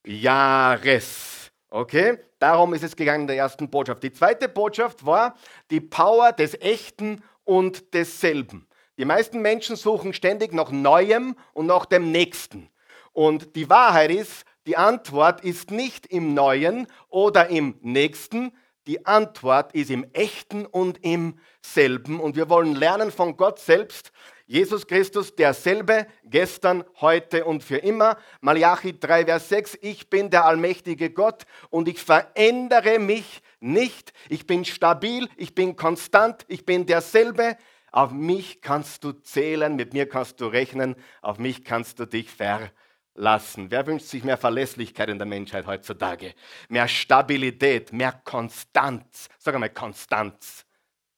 Jahres? 0.06 1.52
Okay? 1.70 2.18
Darum 2.40 2.74
ist 2.74 2.84
es 2.84 2.96
gegangen 2.96 3.22
in 3.22 3.28
der 3.28 3.38
ersten 3.38 3.70
Botschaft. 3.70 4.04
Die 4.04 4.12
zweite 4.12 4.50
Botschaft 4.50 5.06
war 5.06 5.36
die 5.70 5.82
Power 5.82 6.32
des 6.32 6.56
Echten 6.56 7.24
und 7.44 7.94
desselben. 7.94 8.68
Die 8.98 9.06
meisten 9.06 9.42
Menschen 9.42 9.76
suchen 9.76 10.14
ständig 10.14 10.54
nach 10.54 10.72
Neuem 10.72 11.36
und 11.54 11.66
nach 11.66 11.86
dem 11.86 12.12
Nächsten. 12.12 12.70
Und 13.14 13.56
die 13.56 13.70
Wahrheit 13.70 14.12
ist, 14.12 14.46
die 14.68 14.78
Antwort 14.78 15.42
ist 15.42 15.72
nicht 15.72 16.06
im 16.06 16.34
Neuen 16.34 16.88
oder 17.10 17.48
im 17.48 17.78
Nächsten, 17.82 18.54
die 18.88 19.06
Antwort 19.06 19.74
ist 19.74 19.92
im 19.92 20.06
Echten 20.14 20.66
und 20.66 21.04
im 21.04 21.38
Selben. 21.62 22.20
Und 22.20 22.36
wir 22.36 22.50
wollen 22.50 22.76
lernen 22.76 23.12
von 23.12 23.38
Gott 23.38 23.60
selbst, 23.60 24.12
Jesus 24.48 24.86
Christus, 24.86 25.34
derselbe, 25.36 26.08
gestern, 26.26 26.84
heute 27.00 27.46
und 27.46 27.64
für 27.64 27.78
immer. 27.78 28.18
Malachi 28.42 29.00
3, 29.00 29.26
Vers 29.26 29.48
6, 29.48 29.78
ich 29.82 30.10
bin 30.10 30.30
der 30.30 30.46
allmächtige 30.46 31.10
Gott 31.10 31.46
und 31.70 31.88
ich 31.88 32.00
verändere 32.00 33.00
mich 33.00 33.42
nicht. 33.62 34.12
Ich 34.28 34.46
bin 34.48 34.66
stabil, 34.66 35.30
ich 35.38 35.56
bin 35.56 35.78
konstant, 35.78 36.44
ich 36.50 36.66
bin 36.66 36.86
derselbe. 36.86 37.56
Auf 37.94 38.12
mich 38.12 38.62
kannst 38.62 39.06
du 39.06 39.14
zählen, 39.14 39.76
mit 39.76 39.94
mir 39.94 40.10
kannst 40.10 40.42
du 40.42 40.48
rechnen, 40.48 40.96
auf 41.22 41.40
mich 41.40 41.64
kannst 41.64 42.00
du 42.00 42.06
dich 42.06 42.30
verlassen 42.30 42.72
lassen. 43.16 43.70
Wer 43.70 43.86
wünscht 43.86 44.08
sich 44.08 44.24
mehr 44.24 44.38
Verlässlichkeit 44.38 45.10
in 45.10 45.18
der 45.18 45.28
Menschheit 45.28 45.68
heutzutage? 45.68 46.34
Mehr 46.70 46.88
Stabilität, 46.88 47.92
mehr 47.94 48.14
Konstanz. 48.24 49.30
Sag 49.38 49.54
einmal 49.54 49.70
Konstanz. 49.70 50.66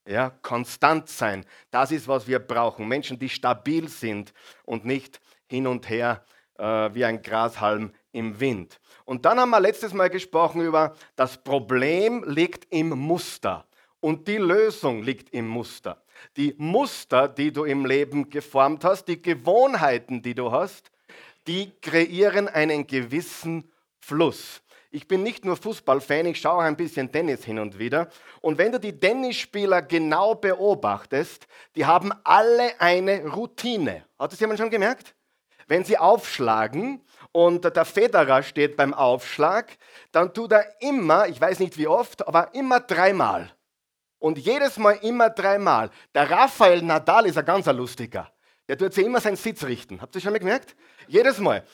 Ja, 0.05 0.31
konstant 0.41 1.07
sein. 1.07 1.45
Das 1.71 1.91
ist, 1.91 2.07
was 2.07 2.27
wir 2.27 2.39
brauchen. 2.39 2.87
Menschen, 2.87 3.17
die 3.17 3.29
stabil 3.29 3.87
sind 3.87 4.33
und 4.65 4.85
nicht 4.85 5.21
hin 5.47 5.65
und 5.65 5.89
her 5.89 6.25
äh, 6.57 6.93
wie 6.93 7.05
ein 7.05 7.21
Grashalm 7.21 7.93
im 8.11 8.39
Wind. 8.39 8.79
Und 9.05 9.25
dann 9.25 9.39
haben 9.39 9.51
wir 9.51 9.59
letztes 9.59 9.93
Mal 9.93 10.09
gesprochen 10.09 10.61
über 10.61 10.95
das 11.15 11.41
Problem 11.41 12.23
liegt 12.27 12.67
im 12.73 12.89
Muster 12.89 13.65
und 13.99 14.27
die 14.27 14.37
Lösung 14.37 15.03
liegt 15.03 15.33
im 15.33 15.47
Muster. 15.47 16.03
Die 16.37 16.53
Muster, 16.57 17.27
die 17.27 17.51
du 17.51 17.63
im 17.63 17.85
Leben 17.85 18.29
geformt 18.29 18.83
hast, 18.83 19.05
die 19.05 19.21
Gewohnheiten, 19.21 20.21
die 20.21 20.35
du 20.35 20.51
hast, 20.51 20.91
die 21.47 21.71
kreieren 21.81 22.47
einen 22.47 22.87
gewissen 22.87 23.71
Fluss. 23.99 24.61
Ich 24.91 25.07
bin 25.07 25.23
nicht 25.23 25.43
nur 25.43 25.57
Fußballfan, 25.57 26.27
ich 26.27 26.39
schaue 26.39 26.63
ein 26.63 26.75
bisschen 26.77 27.11
Tennis 27.11 27.43
hin 27.43 27.57
und 27.57 27.79
wieder. 27.79 28.09
Und 28.41 28.59
wenn 28.59 28.71
du 28.71 28.79
die 28.79 28.99
Tennisspieler 28.99 29.81
genau 29.81 30.35
beobachtest, 30.35 31.47
die 31.75 31.85
haben 31.85 32.11
alle 32.23 32.79
eine 32.79 33.25
Routine. 33.25 34.05
Hat 34.19 34.31
das 34.31 34.39
jemand 34.39 34.59
schon 34.59 34.69
gemerkt? 34.69 35.15
Wenn 35.67 35.83
sie 35.83 35.97
aufschlagen 35.97 37.01
und 37.31 37.65
der 37.65 37.85
Federer 37.85 38.43
steht 38.43 38.77
beim 38.77 38.93
Aufschlag, 38.93 39.77
dann 40.11 40.31
tut 40.31 40.51
er 40.51 40.79
immer, 40.81 41.27
ich 41.27 41.41
weiß 41.41 41.59
nicht 41.59 41.77
wie 41.79 41.87
oft, 41.87 42.27
aber 42.27 42.53
immer 42.53 42.79
dreimal. 42.79 43.51
Und 44.19 44.37
jedes 44.37 44.77
Mal 44.77 44.99
immer 45.01 45.31
dreimal. 45.31 45.89
Der 46.13 46.29
Rafael 46.29 46.83
Nadal 46.83 47.25
ist 47.25 47.37
ein 47.37 47.45
ganz 47.45 47.65
lustiger. 47.65 48.31
Der 48.67 48.77
tut 48.77 48.93
sich 48.93 49.05
immer 49.05 49.19
seinen 49.19 49.35
Sitz 49.35 49.63
richten. 49.63 50.01
Habt 50.01 50.15
ihr 50.15 50.21
schon 50.21 50.31
mal 50.31 50.39
gemerkt? 50.39 50.75
Jedes 51.07 51.39
Mal. 51.39 51.65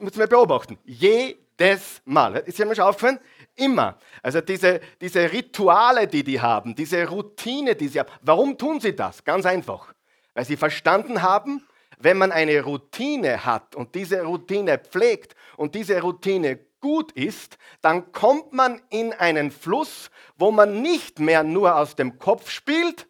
Müssen 0.00 0.18
wir 0.18 0.26
beobachten. 0.26 0.78
Jedes 0.84 2.00
Mal. 2.04 2.36
Ist 2.36 2.58
dir 2.58 2.66
mal 2.66 2.74
schon 2.74 2.84
aufgefallen? 2.84 3.20
Immer. 3.54 3.98
Also 4.22 4.40
diese, 4.40 4.80
diese 5.00 5.30
Rituale, 5.30 6.08
die 6.08 6.24
die 6.24 6.40
haben, 6.40 6.74
diese 6.74 7.06
Routine, 7.06 7.76
die 7.76 7.88
sie 7.88 8.00
haben. 8.00 8.10
Warum 8.22 8.56
tun 8.56 8.80
sie 8.80 8.96
das? 8.96 9.22
Ganz 9.22 9.46
einfach. 9.46 9.92
Weil 10.34 10.44
sie 10.44 10.56
verstanden 10.56 11.22
haben, 11.22 11.66
wenn 11.98 12.16
man 12.16 12.32
eine 12.32 12.62
Routine 12.62 13.44
hat 13.44 13.76
und 13.76 13.94
diese 13.94 14.22
Routine 14.22 14.78
pflegt 14.78 15.34
und 15.56 15.74
diese 15.74 16.00
Routine 16.00 16.58
gut 16.80 17.12
ist, 17.12 17.58
dann 17.82 18.10
kommt 18.12 18.52
man 18.52 18.80
in 18.88 19.12
einen 19.12 19.50
Fluss, 19.50 20.10
wo 20.36 20.50
man 20.50 20.80
nicht 20.80 21.18
mehr 21.18 21.44
nur 21.44 21.76
aus 21.76 21.94
dem 21.94 22.18
Kopf 22.18 22.50
spielt, 22.50 23.06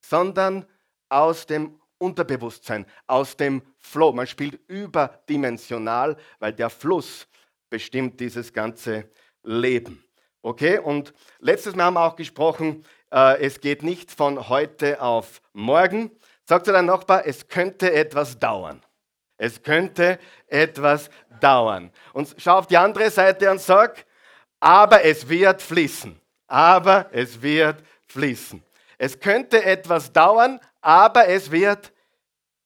sondern 0.00 0.66
aus 1.08 1.46
dem 1.46 1.77
Unterbewusstsein, 1.98 2.86
aus 3.06 3.36
dem 3.36 3.62
Flow. 3.78 4.12
Man 4.12 4.26
spielt 4.26 4.60
überdimensional, 4.68 6.16
weil 6.38 6.52
der 6.52 6.70
Fluss 6.70 7.26
bestimmt 7.68 8.20
dieses 8.20 8.52
ganze 8.52 9.10
Leben. 9.42 10.04
Okay, 10.42 10.78
und 10.78 11.12
letztes 11.40 11.74
Mal 11.74 11.84
haben 11.84 11.94
wir 11.94 12.06
auch 12.06 12.16
gesprochen, 12.16 12.84
äh, 13.12 13.40
es 13.44 13.60
geht 13.60 13.82
nicht 13.82 14.10
von 14.10 14.48
heute 14.48 15.02
auf 15.02 15.40
morgen. 15.52 16.10
Sagt 16.46 16.66
zu 16.66 16.72
deinem 16.72 16.86
Nachbar, 16.86 17.26
es 17.26 17.48
könnte 17.48 17.92
etwas 17.92 18.38
dauern. 18.38 18.82
Es 19.36 19.62
könnte 19.62 20.18
etwas 20.46 21.10
dauern. 21.40 21.92
Und 22.12 22.34
schau 22.38 22.58
auf 22.58 22.66
die 22.66 22.76
andere 22.76 23.10
Seite 23.10 23.50
und 23.50 23.60
sag, 23.60 24.04
aber 24.60 25.04
es 25.04 25.28
wird 25.28 25.62
fließen. 25.62 26.18
Aber 26.46 27.08
es 27.12 27.40
wird 27.40 27.82
fließen. 28.06 28.62
Es 28.96 29.20
könnte 29.20 29.64
etwas 29.64 30.12
dauern, 30.12 30.58
aber 30.80 31.28
es 31.28 31.50
wird 31.50 31.92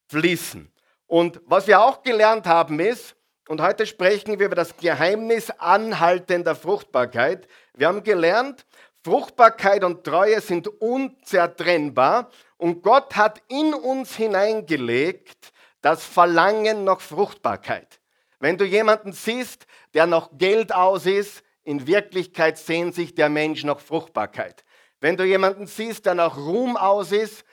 fließen. 0.07 0.71
Und 1.07 1.41
was 1.45 1.67
wir 1.67 1.81
auch 1.81 2.03
gelernt 2.03 2.47
haben 2.47 2.79
ist, 2.79 3.15
und 3.49 3.61
heute 3.61 3.85
sprechen 3.85 4.39
wir 4.39 4.45
über 4.45 4.55
das 4.55 4.77
Geheimnis 4.77 5.49
anhaltender 5.51 6.55
Fruchtbarkeit. 6.55 7.47
Wir 7.73 7.87
haben 7.87 8.03
gelernt, 8.03 8.65
Fruchtbarkeit 9.03 9.83
und 9.83 10.05
Treue 10.05 10.39
sind 10.39 10.67
unzertrennbar 10.67 12.29
und 12.57 12.81
Gott 12.81 13.17
hat 13.17 13.41
in 13.49 13.73
uns 13.73 14.15
hineingelegt 14.15 15.51
das 15.81 16.05
Verlangen 16.05 16.85
nach 16.85 17.01
Fruchtbarkeit. 17.01 17.99
Wenn 18.39 18.57
du 18.57 18.63
jemanden 18.63 19.11
siehst, 19.11 19.67
der 19.93 20.05
noch 20.05 20.37
Geld 20.37 20.73
aus 20.73 21.05
ist, 21.05 21.43
in 21.63 21.85
Wirklichkeit 21.85 22.57
sehnt 22.57 22.95
sich 22.95 23.13
der 23.13 23.29
Mensch 23.29 23.65
nach 23.65 23.79
Fruchtbarkeit. 23.79 24.63
Wenn 25.01 25.17
du 25.17 25.25
jemanden 25.25 25.67
siehst, 25.67 26.05
der 26.05 26.15
nach 26.15 26.37
Ruhm 26.37 26.77
aus 26.77 27.11
ist, 27.11 27.43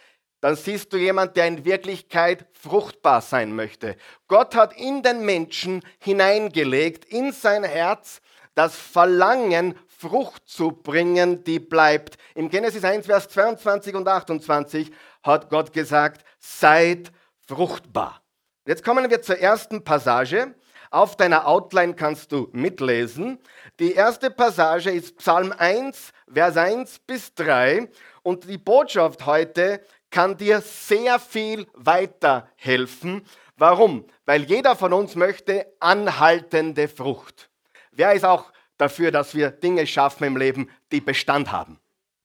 dann 0.40 0.56
siehst 0.56 0.92
du 0.92 0.96
jemanden, 0.96 1.34
der 1.34 1.46
in 1.46 1.64
Wirklichkeit 1.64 2.46
fruchtbar 2.52 3.20
sein 3.20 3.54
möchte. 3.54 3.96
Gott 4.28 4.54
hat 4.54 4.76
in 4.76 5.02
den 5.02 5.24
Menschen 5.24 5.82
hineingelegt, 5.98 7.04
in 7.04 7.32
sein 7.32 7.64
Herz, 7.64 8.20
das 8.54 8.74
Verlangen, 8.74 9.74
Frucht 9.86 10.48
zu 10.48 10.72
bringen, 10.72 11.44
die 11.44 11.58
bleibt. 11.58 12.16
Im 12.34 12.48
Genesis 12.48 12.84
1, 12.84 13.04
Vers 13.04 13.28
22 13.28 13.94
und 13.94 14.08
28 14.08 14.90
hat 15.22 15.50
Gott 15.50 15.74
gesagt, 15.74 16.24
seid 16.38 17.12
fruchtbar. 17.46 18.22
Jetzt 18.66 18.82
kommen 18.82 19.10
wir 19.10 19.20
zur 19.20 19.38
ersten 19.38 19.84
Passage. 19.84 20.54
Auf 20.90 21.16
deiner 21.16 21.46
Outline 21.46 21.94
kannst 21.94 22.32
du 22.32 22.48
mitlesen. 22.52 23.38
Die 23.78 23.92
erste 23.92 24.30
Passage 24.30 24.90
ist 24.90 25.18
Psalm 25.18 25.52
1, 25.56 26.12
Vers 26.32 26.56
1 26.56 26.98
bis 27.00 27.34
3. 27.34 27.88
Und 28.22 28.48
die 28.48 28.58
Botschaft 28.58 29.26
heute 29.26 29.82
kann 30.10 30.36
dir 30.36 30.60
sehr 30.60 31.18
viel 31.18 31.66
weiterhelfen. 31.74 33.24
Warum? 33.56 34.06
Weil 34.24 34.44
jeder 34.44 34.76
von 34.76 34.92
uns 34.92 35.14
möchte 35.14 35.66
anhaltende 35.80 36.88
Frucht. 36.88 37.50
Wer 37.92 38.12
ist 38.12 38.24
auch 38.24 38.52
dafür, 38.76 39.10
dass 39.10 39.34
wir 39.34 39.50
Dinge 39.50 39.86
schaffen 39.86 40.24
im 40.24 40.36
Leben, 40.36 40.70
die 40.90 41.00
Bestand 41.00 41.52
haben? 41.52 41.78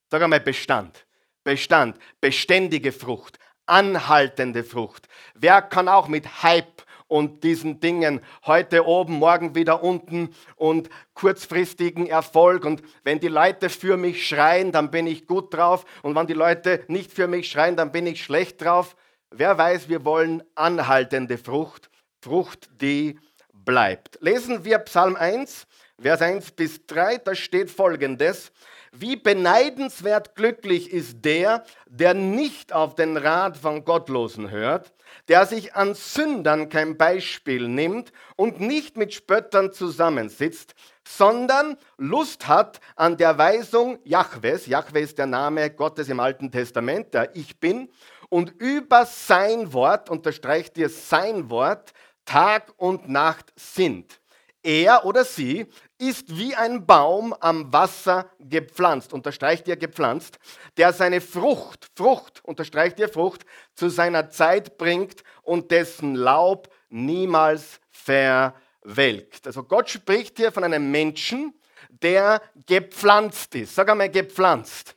Sag 0.10 0.22
einmal 0.22 0.39
Bestand. 0.39 1.06
Bestand, 1.44 1.98
beständige 2.22 2.92
Frucht, 2.92 3.38
anhaltende 3.68 4.63
Frucht. 4.63 5.08
Wer 5.36 5.62
kann 5.62 5.88
auch 5.88 6.08
mit 6.08 6.42
Hype 6.42 6.84
und 7.08 7.44
diesen 7.44 7.80
Dingen 7.80 8.22
heute 8.46 8.86
oben, 8.86 9.16
morgen 9.16 9.56
wieder 9.56 9.84
unten 9.84 10.30
und 10.56 10.90
kurzfristigen 11.14 12.08
Erfolg. 12.08 12.66
Und 12.66 12.82
wenn 13.04 13.20
die 13.20 13.28
Leute 13.28 13.70
für 13.70 13.98
mich 13.98 14.28
schreien, 14.28 14.72
dann 14.72 14.92
bin 14.92 15.08
ich 15.08 15.28
gut 15.28 15.54
drauf. 15.54 15.86
Und 16.02 16.16
wenn 16.16 16.28
die 16.28 16.34
Leute 16.34 16.84
nicht 16.88 17.12
für 17.12 17.28
mich 17.28 17.50
schreien, 17.50 17.76
dann 17.76 17.92
bin 17.92 18.08
ich 18.08 18.24
schlecht 18.24 18.62
drauf. 18.62 18.96
Wer 19.30 19.58
weiß, 19.58 19.90
wir 19.90 20.06
wollen 20.06 20.44
anhaltende 20.56 21.38
Frucht, 21.38 21.90
Frucht, 22.22 22.70
die 22.82 23.20
bleibt. 23.54 24.18
Lesen 24.22 24.64
wir 24.64 24.80
Psalm 24.80 25.16
1, 25.16 25.68
Vers 26.02 26.22
1 26.22 26.52
bis 26.52 26.86
3, 26.88 27.18
da 27.20 27.36
steht 27.36 27.72
folgendes. 27.72 28.52
Wie 28.98 29.18
beneidenswert 29.18 30.36
glücklich 30.36 30.90
ist 30.90 31.25
der, 31.25 31.66
der 31.86 32.14
nicht 32.14 32.72
auf 32.72 32.96
den 32.96 33.18
Rat 33.18 33.58
von 33.58 33.84
Gottlosen 33.84 34.52
hört, 34.52 34.94
der 35.28 35.46
sich 35.46 35.75
an 35.75 35.96
Sündern 35.96 36.70
kein 36.70 36.96
Beispiel 36.96 37.68
nimmt 37.68 38.14
und 38.38 38.62
nicht 38.62 38.96
mit 38.96 39.14
Spöttern 39.14 39.74
zusammensitzt, 39.74 40.75
sondern 41.06 41.78
Lust 41.98 42.48
hat 42.48 42.80
an 42.96 43.18
der 43.18 43.38
Weisung 43.38 44.00
Jahwes, 44.06 44.66
Jahwe 44.66 45.02
ist 45.02 45.18
der 45.18 45.28
Name 45.28 45.70
Gottes 45.72 46.08
im 46.08 46.22
Alten 46.22 46.50
Testament, 46.50 47.14
der 47.14 47.36
Ich 47.36 47.60
bin, 47.60 47.90
und 48.30 48.54
über 48.62 49.06
sein 49.06 49.74
Wort, 49.74 50.10
unterstreicht 50.10 50.78
dir 50.78 50.90
sein 50.90 51.50
Wort, 51.50 51.92
Tag 52.24 52.74
und 52.78 53.10
Nacht 53.10 53.52
sind. 53.58 54.20
Er 54.64 55.06
oder 55.06 55.25
sie 55.25 55.68
ist 55.98 56.38
wie 56.38 56.56
ein 56.56 56.86
Baum 56.86 57.34
am 57.40 57.72
Wasser 57.72 58.30
gepflanzt, 58.40 59.14
unterstreicht 59.14 59.68
ihr 59.68 59.78
gepflanzt, 59.78 60.40
der 60.78 60.94
seine 60.94 61.22
Frucht, 61.22 61.88
Frucht, 61.96 62.44
unterstreicht 62.44 63.00
ihr 63.00 63.10
Frucht, 63.10 63.46
zu 63.74 63.90
seiner 63.90 64.30
Zeit 64.30 64.78
bringt 64.78 65.24
und 65.42 65.72
dessen 65.72 66.16
Laub 66.16 66.70
niemals 66.90 67.80
verwelkt. 67.90 69.48
Also 69.48 69.64
Gott 69.64 69.90
spricht 69.90 70.38
hier 70.38 70.52
von 70.52 70.64
einem 70.64 70.92
Menschen, 70.92 71.54
der 71.90 72.42
gepflanzt 72.66 73.56
ist. 73.56 73.75
Sag 73.75 73.90
einmal 73.90 74.10
gepflanzt. 74.10 74.96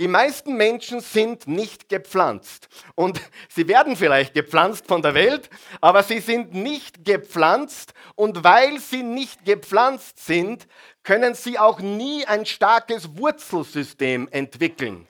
Die 0.00 0.08
meisten 0.08 0.56
Menschen 0.56 1.00
sind 1.00 1.46
nicht 1.46 1.88
gepflanzt. 1.88 2.68
Und 2.96 3.20
sie 3.48 3.68
werden 3.68 3.94
vielleicht 3.94 4.34
gepflanzt 4.34 4.88
von 4.88 5.02
der 5.02 5.14
Welt, 5.14 5.48
aber 5.80 6.02
sie 6.02 6.18
sind 6.18 6.52
nicht 6.52 7.04
gepflanzt. 7.04 7.94
Und 8.16 8.42
weil 8.42 8.80
sie 8.80 9.04
nicht 9.04 9.44
gepflanzt 9.44 10.24
sind, 10.24 10.66
können 11.04 11.34
sie 11.34 11.60
auch 11.60 11.78
nie 11.78 12.26
ein 12.26 12.44
starkes 12.44 13.16
Wurzelsystem 13.16 14.28
entwickeln. 14.32 15.06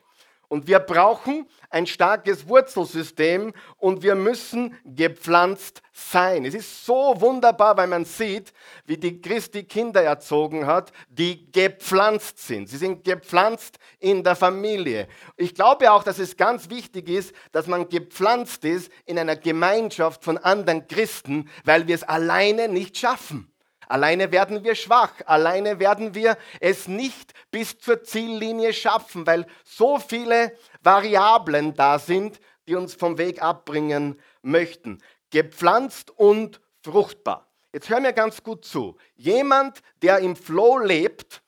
Und 0.54 0.68
wir 0.68 0.78
brauchen 0.78 1.48
ein 1.68 1.84
starkes 1.84 2.46
Wurzelsystem 2.46 3.52
und 3.76 4.04
wir 4.04 4.14
müssen 4.14 4.78
gepflanzt 4.84 5.82
sein. 5.92 6.44
Es 6.44 6.54
ist 6.54 6.86
so 6.86 7.16
wunderbar, 7.18 7.76
weil 7.76 7.88
man 7.88 8.04
sieht, 8.04 8.52
wie 8.84 8.96
die 8.96 9.20
Christi 9.20 9.64
Kinder 9.64 10.04
erzogen 10.04 10.64
hat, 10.64 10.92
die 11.08 11.50
gepflanzt 11.50 12.38
sind. 12.38 12.68
Sie 12.68 12.76
sind 12.76 13.02
gepflanzt 13.02 13.80
in 13.98 14.22
der 14.22 14.36
Familie. 14.36 15.08
Ich 15.36 15.56
glaube 15.56 15.90
auch, 15.90 16.04
dass 16.04 16.20
es 16.20 16.36
ganz 16.36 16.70
wichtig 16.70 17.08
ist, 17.08 17.34
dass 17.50 17.66
man 17.66 17.88
gepflanzt 17.88 18.64
ist 18.64 18.92
in 19.06 19.18
einer 19.18 19.34
Gemeinschaft 19.34 20.22
von 20.22 20.38
anderen 20.38 20.86
Christen, 20.86 21.50
weil 21.64 21.88
wir 21.88 21.96
es 21.96 22.04
alleine 22.04 22.68
nicht 22.68 22.96
schaffen. 22.96 23.52
Alleine 23.94 24.32
werden 24.32 24.64
wir 24.64 24.74
schwach, 24.74 25.12
alleine 25.24 25.78
werden 25.78 26.16
wir 26.16 26.36
es 26.58 26.88
nicht 26.88 27.32
bis 27.52 27.78
zur 27.78 28.02
Ziellinie 28.02 28.72
schaffen, 28.72 29.24
weil 29.24 29.46
so 29.62 30.00
viele 30.00 30.58
Variablen 30.82 31.74
da 31.74 32.00
sind, 32.00 32.40
die 32.66 32.74
uns 32.74 32.94
vom 32.94 33.18
Weg 33.18 33.40
abbringen 33.40 34.20
möchten. 34.42 35.00
Gepflanzt 35.30 36.10
und 36.10 36.60
fruchtbar. 36.82 37.46
Jetzt 37.72 37.88
hör 37.88 38.00
mir 38.00 38.12
ganz 38.12 38.42
gut 38.42 38.64
zu. 38.64 38.96
Jemand, 39.14 39.78
der 40.02 40.18
im 40.18 40.34
Flow 40.34 40.78
lebt, 40.78 41.40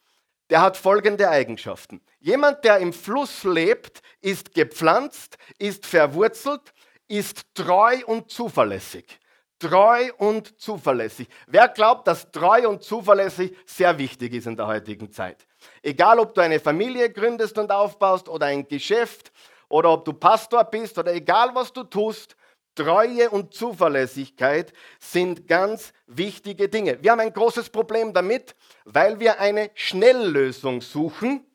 der 0.48 0.60
hat 0.60 0.76
folgende 0.76 1.28
Eigenschaften. 1.28 2.00
Jemand, 2.20 2.62
der 2.64 2.78
im 2.78 2.92
Fluss 2.92 3.42
lebt, 3.42 4.02
ist 4.20 4.54
gepflanzt, 4.54 5.36
ist 5.58 5.84
verwurzelt, 5.84 6.72
ist 7.08 7.42
treu 7.54 8.04
und 8.06 8.30
zuverlässig. 8.30 9.18
Treu 9.58 10.10
und 10.18 10.60
zuverlässig. 10.60 11.28
Wer 11.46 11.68
glaubt, 11.68 12.06
dass 12.06 12.30
treu 12.30 12.68
und 12.68 12.82
zuverlässig 12.82 13.56
sehr 13.64 13.96
wichtig 13.98 14.34
ist 14.34 14.46
in 14.46 14.56
der 14.56 14.66
heutigen 14.66 15.10
Zeit? 15.10 15.46
Egal, 15.82 16.18
ob 16.18 16.34
du 16.34 16.42
eine 16.42 16.60
Familie 16.60 17.10
gründest 17.10 17.56
und 17.58 17.70
aufbaust 17.70 18.28
oder 18.28 18.46
ein 18.46 18.68
Geschäft 18.68 19.32
oder 19.68 19.90
ob 19.92 20.04
du 20.04 20.12
Pastor 20.12 20.64
bist 20.64 20.98
oder 20.98 21.14
egal, 21.14 21.54
was 21.54 21.72
du 21.72 21.84
tust, 21.84 22.36
Treue 22.74 23.30
und 23.30 23.54
Zuverlässigkeit 23.54 24.72
sind 25.00 25.48
ganz 25.48 25.94
wichtige 26.06 26.68
Dinge. 26.68 27.02
Wir 27.02 27.12
haben 27.12 27.20
ein 27.20 27.32
großes 27.32 27.70
Problem 27.70 28.12
damit, 28.12 28.54
weil 28.84 29.18
wir 29.18 29.40
eine 29.40 29.70
Schnelllösung 29.74 30.82
suchen 30.82 31.46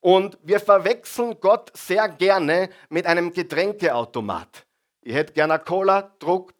und 0.00 0.38
wir 0.42 0.58
verwechseln 0.58 1.38
Gott 1.40 1.70
sehr 1.76 2.08
gerne 2.08 2.70
mit 2.88 3.06
einem 3.06 3.32
Getränkeautomat. 3.32 4.66
Ich 5.02 5.14
hätte 5.14 5.34
gerne 5.34 5.58
Cola, 5.58 6.14
Druck, 6.18 6.54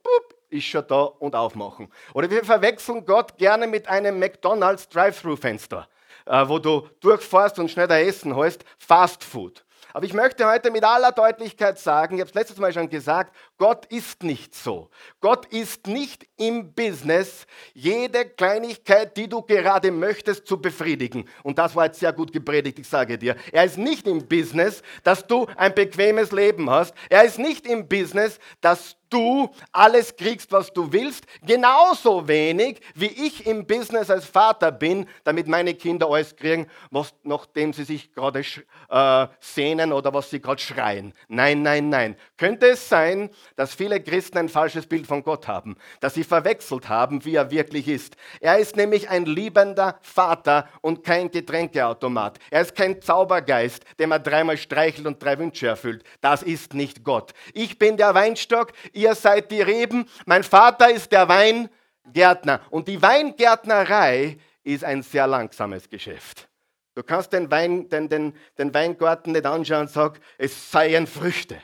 ist 0.53 0.65
schon 0.65 0.87
da 0.87 1.03
und 1.03 1.35
aufmachen. 1.35 1.89
Oder 2.15 2.31
wir 2.31 2.45
verwechseln 2.45 3.05
Gott 3.05 3.37
gerne 3.39 3.67
mit 3.67 3.89
einem 3.89 4.19
McDonald's 4.19 4.89
Drive-Thru-Fenster, 4.89 5.89
äh, 6.27 6.49
wo 6.49 6.59
du 6.59 6.89
durchfährst 7.01 7.59
und 7.59 7.71
schnell 7.71 7.89
dein 7.89 8.07
Essen 8.07 8.37
holst, 8.37 8.65
Fast 8.79 9.25
Food. 9.25 9.65
Aber 9.95 10.07
ich 10.07 10.15
möchte 10.15 10.47
heute 10.47 10.71
mit 10.71 10.85
aller 10.85 11.13
Deutlichkeit 11.13 11.79
sagen, 11.79 12.15
ich 12.15 12.21
habe 12.21 12.29
es 12.31 12.35
letztes 12.35 12.59
Mal 12.59 12.73
schon 12.73 12.89
gesagt, 12.89 13.37
Gott 13.59 13.85
ist 13.87 14.23
nicht 14.23 14.55
so. 14.55 14.89
Gott 15.21 15.47
ist 15.47 15.87
nicht 15.87 16.27
im 16.39 16.73
Business, 16.73 17.47
jede 17.75 18.25
Kleinigkeit, 18.25 19.17
die 19.17 19.29
du 19.29 19.43
gerade 19.43 19.91
möchtest, 19.91 20.47
zu 20.47 20.61
befriedigen. 20.61 21.29
Und 21.43 21.59
das 21.59 21.77
war 21.77 21.87
jetzt 21.87 22.01
sehr 22.01 22.13
gut 22.13 22.33
gepredigt, 22.33 22.79
ich 22.79 22.89
sage 22.89 23.19
dir. 23.19 23.37
Er 23.53 23.65
ist 23.65 23.77
nicht 23.77 24.07
im 24.07 24.27
Business, 24.27 24.83
dass 25.03 25.27
du 25.27 25.47
ein 25.57 25.75
bequemes 25.75 26.33
Leben 26.33 26.71
hast. 26.71 26.95
Er 27.11 27.25
ist 27.25 27.39
nicht 27.39 27.67
im 27.67 27.87
Business, 27.87 28.39
dass 28.63 28.97
du 29.13 29.51
alles 29.73 30.17
kriegst, 30.17 30.51
was 30.53 30.73
du 30.73 30.93
willst, 30.93 31.27
genauso 31.45 32.27
wenig 32.27 32.81
wie 32.95 33.07
ich 33.07 33.47
im 33.47 33.67
Business 33.67 34.11
als 34.11 34.25
Vater 34.25 34.73
bin, 34.73 35.07
damit 35.25 35.47
meine 35.47 35.75
Kinder 35.75 36.09
alles 36.09 36.35
kriegen, 36.35 36.67
was, 36.91 37.15
nachdem 37.23 37.73
sie 37.73 37.85
sich 37.85 38.13
gerade 38.13 38.41
äh, 38.41 39.27
sehnen 39.41 39.93
oder 39.93 40.13
was 40.15 40.31
sie 40.31 40.41
gerade 40.41 40.61
schreien. 40.61 41.13
Nein, 41.29 41.63
nein, 41.63 41.89
nein. 41.89 42.17
Könnte 42.37 42.71
es 42.71 42.89
sein, 42.89 43.31
dass 43.57 43.75
viele 43.75 44.01
Christen 44.01 44.39
ein 44.39 44.49
falsches 44.49 44.87
Bild 44.87 45.07
von 45.07 45.23
Gott 45.23 45.47
haben, 45.49 45.77
dass 46.01 46.15
sie 46.15 46.25
verwechselt 46.25 46.89
haben, 46.89 47.25
wie 47.25 47.37
er 47.37 47.51
wirklich 47.51 47.89
ist. 47.89 48.17
Er 48.41 48.59
ist 48.59 48.77
nämlich 48.77 49.09
ein 49.09 49.27
liebender 49.27 49.99
Vater 50.03 50.69
und 50.81 51.05
kein 51.05 51.31
Getränkeautomat. 51.31 52.39
Er 52.51 52.63
ist 52.63 52.75
kein 52.75 53.01
Zaubergeist, 53.01 53.85
dem 53.99 54.13
er 54.13 54.19
dreimal 54.19 54.57
streichelt 54.57 55.07
und 55.07 55.23
drei 55.23 55.39
Wünsche 55.39 55.67
erfüllt. 55.67 56.05
Das 56.21 56.43
ist 56.43 56.75
nicht 56.75 57.05
Gott. 57.05 57.33
Ich 57.53 57.79
bin 57.79 57.97
der 57.97 58.15
Weinstock, 58.15 58.73
ihr 59.03 59.15
seid 59.15 59.51
die 59.51 59.63
Reben, 59.63 60.09
mein 60.27 60.43
Vater 60.43 60.91
ist 60.91 61.11
der 61.13 61.29
Weingärtner. 61.29 62.61
Und 62.71 62.89
die 62.89 63.01
Weingärtnerei 63.01 64.39
ist 64.65 64.85
ein 64.85 65.03
sehr 65.03 65.27
langsames 65.27 65.89
Geschäft. 65.89 66.49
Du 66.95 67.03
kannst 67.03 67.33
den, 67.33 67.51
Wein, 67.51 67.89
den, 67.89 68.09
den, 68.09 68.35
den 68.59 68.75
Weingarten 68.75 69.33
nicht 69.33 69.47
anschauen 69.47 69.83
und 69.83 69.91
sagen, 69.91 70.21
es 70.39 70.71
seien 70.71 71.07
Früchte. 71.07 71.59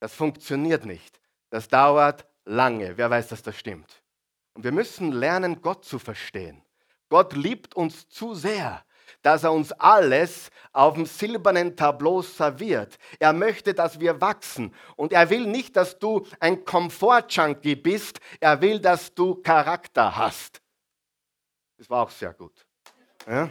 Das 0.00 0.14
funktioniert 0.14 0.84
nicht. 0.84 1.20
Das 1.50 1.68
dauert 1.68 2.26
lange. 2.44 2.96
Wer 2.96 3.08
weiß, 3.08 3.28
dass 3.28 3.42
das 3.42 3.56
stimmt? 3.56 4.02
Und 4.54 4.64
wir 4.64 4.72
müssen 4.72 5.12
lernen, 5.12 5.62
Gott 5.62 5.84
zu 5.84 5.98
verstehen. 5.98 6.62
Gott 7.08 7.34
liebt 7.34 7.74
uns 7.74 8.08
zu 8.08 8.34
sehr, 8.34 8.84
dass 9.22 9.44
er 9.44 9.52
uns 9.52 9.72
alles 9.72 10.50
auf 10.72 10.94
dem 10.94 11.06
silbernen 11.06 11.76
Tableau 11.76 12.22
serviert. 12.22 12.98
Er 13.18 13.32
möchte, 13.32 13.74
dass 13.74 14.00
wir 14.00 14.20
wachsen. 14.20 14.74
Und 14.96 15.12
er 15.12 15.30
will 15.30 15.46
nicht, 15.46 15.76
dass 15.76 15.98
du 15.98 16.26
ein 16.40 16.64
Komfort-Junkie 16.64 17.76
bist. 17.76 18.20
Er 18.40 18.60
will, 18.60 18.80
dass 18.80 19.14
du 19.14 19.34
Charakter 19.36 20.16
hast. 20.16 20.60
Das 21.76 21.88
war 21.88 22.02
auch 22.02 22.10
sehr 22.10 22.32
gut. 22.34 22.66
Ja? 23.26 23.48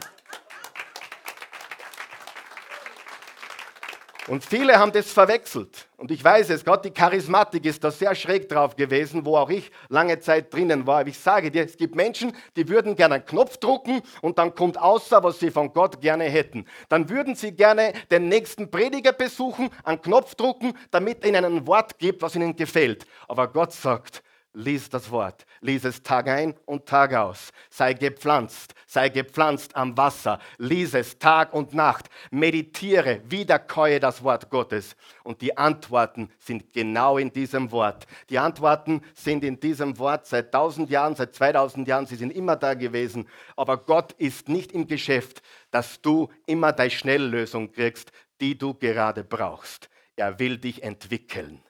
Und 4.27 4.43
viele 4.43 4.77
haben 4.77 4.91
das 4.91 5.09
verwechselt. 5.11 5.87
Und 5.95 6.11
ich 6.11 6.21
weiß 6.21 6.49
es, 6.49 6.65
Gott, 6.65 6.83
die 6.83 6.91
Charismatik 6.91 7.65
ist 7.65 7.81
da 7.81 7.91
sehr 7.91 8.13
schräg 8.13 8.49
drauf 8.49 8.75
gewesen, 8.75 9.25
wo 9.25 9.37
auch 9.37 9.49
ich 9.49 9.71
lange 9.87 10.19
Zeit 10.19 10.53
drinnen 10.53 10.85
war. 10.85 10.99
Aber 10.99 11.09
ich 11.09 11.17
sage 11.17 11.49
dir, 11.49 11.63
es 11.63 11.77
gibt 11.77 11.95
Menschen, 11.95 12.33
die 12.57 12.67
würden 12.67 12.97
gerne 12.97 13.15
einen 13.15 13.25
Knopf 13.25 13.55
drucken 13.55 14.01
und 14.21 14.37
dann 14.37 14.53
kommt 14.53 14.77
außer, 14.77 15.23
was 15.23 15.39
sie 15.39 15.49
von 15.49 15.71
Gott 15.71 16.01
gerne 16.01 16.25
hätten. 16.25 16.65
Dann 16.89 17.09
würden 17.09 17.35
sie 17.35 17.53
gerne 17.53 17.93
den 18.11 18.27
nächsten 18.27 18.69
Prediger 18.69 19.13
besuchen, 19.13 19.69
einen 19.85 20.01
Knopf 20.01 20.35
drucken, 20.35 20.73
damit 20.91 21.23
er 21.23 21.29
ihnen 21.29 21.45
ein 21.45 21.67
Wort 21.67 21.97
gibt, 21.97 22.21
was 22.21 22.35
ihnen 22.35 22.53
gefällt. 22.53 23.05
Aber 23.29 23.47
Gott 23.47 23.71
sagt, 23.71 24.23
lies 24.57 24.89
das 24.89 25.11
Wort, 25.11 25.45
lies 25.61 25.85
es 25.85 26.01
Tag 26.01 26.27
ein 26.27 26.55
und 26.65 26.87
Tag 26.87 27.13
aus. 27.13 27.51
Sei 27.69 27.93
gepflanzt, 27.93 28.73
sei 28.87 29.09
gepflanzt 29.09 29.75
am 29.75 29.95
Wasser, 29.95 30.39
lies 30.57 30.95
es 30.95 31.19
Tag 31.19 31.53
und 31.53 31.75
Nacht, 31.75 32.07
meditiere, 32.31 33.21
wiederkäue 33.25 33.99
das 33.99 34.23
Wort 34.23 34.49
Gottes. 34.49 34.95
Und 35.23 35.41
die 35.41 35.55
Antworten 35.55 36.31
sind 36.39 36.73
genau 36.73 37.19
in 37.19 37.31
diesem 37.31 37.71
Wort. 37.71 38.07
Die 38.29 38.39
Antworten 38.39 39.01
sind 39.13 39.43
in 39.43 39.59
diesem 39.59 39.97
Wort 39.99 40.25
seit 40.25 40.51
tausend 40.51 40.89
Jahren, 40.89 41.15
seit 41.15 41.35
2000 41.35 41.87
Jahren, 41.87 42.07
sie 42.07 42.15
sind 42.15 42.31
immer 42.31 42.55
da 42.55 42.73
gewesen. 42.73 43.29
Aber 43.55 43.77
Gott 43.77 44.13
ist 44.13 44.49
nicht 44.49 44.71
im 44.71 44.87
Geschäft, 44.87 45.43
dass 45.69 46.01
du 46.01 46.29
immer 46.47 46.73
deine 46.73 46.89
Schnelllösung 46.89 47.71
kriegst, 47.71 48.11
die 48.41 48.57
du 48.57 48.73
gerade 48.73 49.23
brauchst. 49.23 49.87
Er 50.15 50.39
will 50.39 50.57
dich 50.57 50.81
entwickeln. 50.81 51.61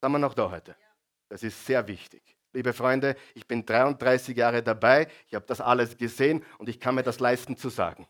Sind 0.00 0.12
wir 0.12 0.18
noch 0.18 0.32
da 0.32 0.50
heute? 0.50 0.74
Das 1.32 1.42
ist 1.42 1.64
sehr 1.64 1.88
wichtig. 1.88 2.20
Liebe 2.52 2.74
Freunde, 2.74 3.16
ich 3.34 3.48
bin 3.48 3.64
33 3.64 4.36
Jahre 4.36 4.62
dabei, 4.62 5.08
ich 5.28 5.34
habe 5.34 5.46
das 5.48 5.62
alles 5.62 5.96
gesehen 5.96 6.44
und 6.58 6.68
ich 6.68 6.78
kann 6.78 6.94
mir 6.94 7.02
das 7.02 7.20
leisten 7.20 7.56
zu 7.56 7.70
sagen. 7.70 8.06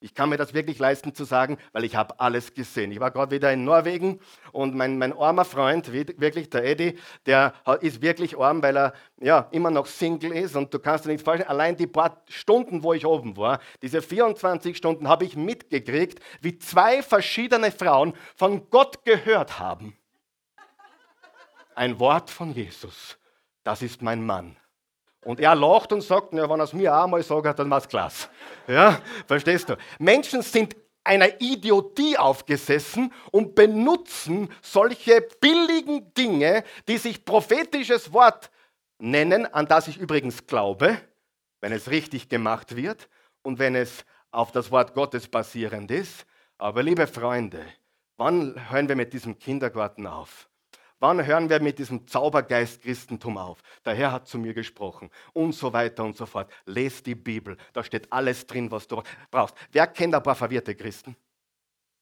Ich 0.00 0.14
kann 0.14 0.30
mir 0.30 0.38
das 0.38 0.54
wirklich 0.54 0.78
leisten 0.78 1.14
zu 1.14 1.24
sagen, 1.24 1.58
weil 1.72 1.84
ich 1.84 1.96
habe 1.96 2.18
alles 2.18 2.54
gesehen. 2.54 2.90
Ich 2.90 2.98
war 2.98 3.10
gerade 3.10 3.30
wieder 3.30 3.52
in 3.52 3.64
Norwegen 3.64 4.20
und 4.52 4.74
mein, 4.74 4.96
mein 4.96 5.12
armer 5.12 5.44
Freund, 5.44 5.92
wirklich 5.92 6.48
der 6.48 6.64
Eddie, 6.64 6.98
der 7.26 7.52
ist 7.82 8.00
wirklich 8.00 8.38
arm, 8.38 8.62
weil 8.62 8.78
er 8.78 8.94
ja, 9.20 9.48
immer 9.50 9.70
noch 9.70 9.84
Single 9.84 10.32
ist 10.32 10.56
und 10.56 10.72
du 10.72 10.78
kannst 10.78 11.04
dir 11.04 11.10
nicht 11.10 11.22
vorstellen, 11.22 11.50
allein 11.50 11.76
die 11.76 11.86
paar 11.86 12.22
Stunden, 12.30 12.82
wo 12.82 12.94
ich 12.94 13.04
oben 13.04 13.36
war, 13.36 13.60
diese 13.82 14.00
24 14.00 14.78
Stunden 14.78 15.08
habe 15.08 15.26
ich 15.26 15.36
mitgekriegt, 15.36 16.20
wie 16.40 16.56
zwei 16.58 17.02
verschiedene 17.02 17.70
Frauen 17.70 18.14
von 18.34 18.70
Gott 18.70 19.04
gehört 19.04 19.58
haben 19.58 19.94
ein 21.76 21.98
Wort 21.98 22.30
von 22.30 22.52
Jesus. 22.52 23.18
Das 23.64 23.82
ist 23.82 24.02
mein 24.02 24.24
Mann. 24.24 24.56
Und 25.24 25.38
er 25.38 25.54
lacht 25.54 25.92
und 25.92 26.00
sagt, 26.00 26.32
ja, 26.32 26.48
wenn 26.50 26.60
er 26.60 26.64
es 26.64 26.72
mir 26.72 26.96
auch 26.96 27.06
mal 27.06 27.22
sagt, 27.22 27.58
dann 27.58 27.70
war 27.70 27.82
es. 28.06 28.28
Ja, 28.66 29.00
verstehst 29.26 29.68
du? 29.68 29.76
Menschen 29.98 30.42
sind 30.42 30.74
einer 31.04 31.40
Idiotie 31.40 32.16
aufgesessen 32.16 33.12
und 33.30 33.54
benutzen 33.54 34.48
solche 34.60 35.20
billigen 35.40 36.12
Dinge, 36.14 36.64
die 36.88 36.98
sich 36.98 37.24
prophetisches 37.24 38.12
Wort 38.12 38.50
nennen, 38.98 39.46
an 39.46 39.66
das 39.66 39.88
ich 39.88 39.98
übrigens 39.98 40.46
glaube, 40.46 40.98
wenn 41.60 41.72
es 41.72 41.90
richtig 41.90 42.28
gemacht 42.28 42.76
wird 42.76 43.08
und 43.42 43.58
wenn 43.58 43.74
es 43.74 44.04
auf 44.30 44.52
das 44.52 44.70
Wort 44.70 44.94
Gottes 44.94 45.28
basierend 45.28 45.90
ist. 45.90 46.24
Aber 46.58 46.82
liebe 46.82 47.06
Freunde, 47.06 47.64
wann 48.16 48.70
hören 48.70 48.88
wir 48.88 48.96
mit 48.96 49.12
diesem 49.12 49.38
Kindergarten 49.38 50.06
auf? 50.06 50.48
Wann 51.02 51.26
hören 51.26 51.50
wir 51.50 51.60
mit 51.60 51.80
diesem 51.80 52.06
Zaubergeist 52.06 52.80
Christentum 52.80 53.36
auf? 53.36 53.60
Der 53.84 53.92
Herr 53.92 54.12
hat 54.12 54.28
zu 54.28 54.38
mir 54.38 54.54
gesprochen 54.54 55.10
und 55.32 55.52
so 55.52 55.72
weiter 55.72 56.04
und 56.04 56.16
so 56.16 56.26
fort. 56.26 56.48
Lest 56.64 57.06
die 57.06 57.16
Bibel, 57.16 57.56
da 57.72 57.82
steht 57.82 58.12
alles 58.12 58.46
drin, 58.46 58.70
was 58.70 58.86
du 58.86 59.02
brauchst. 59.28 59.56
Wer 59.72 59.88
kennt 59.88 60.14
ein 60.14 60.22
paar 60.22 60.36
verwirrte 60.36 60.76
Christen? 60.76 61.16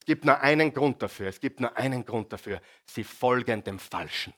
Es 0.01 0.05
gibt 0.05 0.27
nur 0.27 0.39
einen 0.39 0.75
Grund 0.75 1.01
dafür. 1.01 1.29
Es 1.29 1.41
gibt 1.41 1.61
nur 1.61 1.75
einen 1.79 2.05
Grund 2.05 2.31
dafür. 2.31 2.61
Sie 2.85 3.03
folgen 3.03 3.65
dem 3.65 3.79
Falschen. 3.79 4.35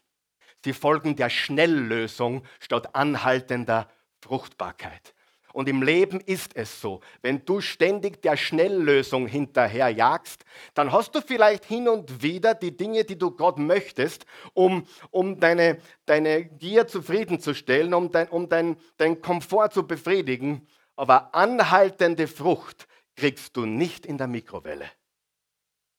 Sie 0.65 0.73
folgen 0.73 1.17
der 1.17 1.29
Schnelllösung 1.29 2.45
statt 2.61 2.95
anhaltender 2.95 3.91
Fruchtbarkeit. 4.21 5.13
Und 5.53 5.69
im 5.69 5.83
Leben 5.83 6.21
ist 6.21 6.57
es 6.57 6.81
so, 6.81 7.01
wenn 7.21 7.45
du 7.45 7.61
ständig 7.61 8.23
der 8.23 8.37
Schnelllösung 8.37 9.27
hinterherjagst, 9.27 10.45
dann 10.75 10.93
hast 10.93 11.15
du 11.15 11.21
vielleicht 11.21 11.65
hin 11.65 11.89
und 11.89 12.23
wieder 12.23 12.55
die 12.55 12.77
Dinge, 12.77 13.05
die 13.05 13.19
du 13.19 13.31
Gott 13.31 13.59
möchtest, 13.59 14.25
um, 14.55 14.87
um 15.11 15.39
deine, 15.39 15.79
deine 16.07 16.45
Gier 16.45 16.87
zufriedenzustellen, 16.87 17.93
um, 17.95 18.11
dein, 18.11 18.29
um 18.29 18.49
dein, 18.49 18.77
dein 18.97 19.21
Komfort 19.21 19.71
zu 19.71 19.87
befriedigen. 19.87 20.67
Aber 20.97 21.35
anhaltende 21.35 22.27
Frucht 22.29 22.87
kriegst 23.17 23.57
du 23.57 23.67
nicht 23.67 24.07
in 24.07 24.19
der 24.19 24.27
Mikrowelle. 24.27 24.91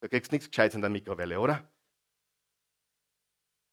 Du 0.02 0.10
kriegst 0.10 0.32
nichts 0.32 0.50
Gescheites 0.50 0.76
in 0.76 0.82
der 0.82 0.90
Mikrowelle, 0.90 1.40
oder? 1.40 1.64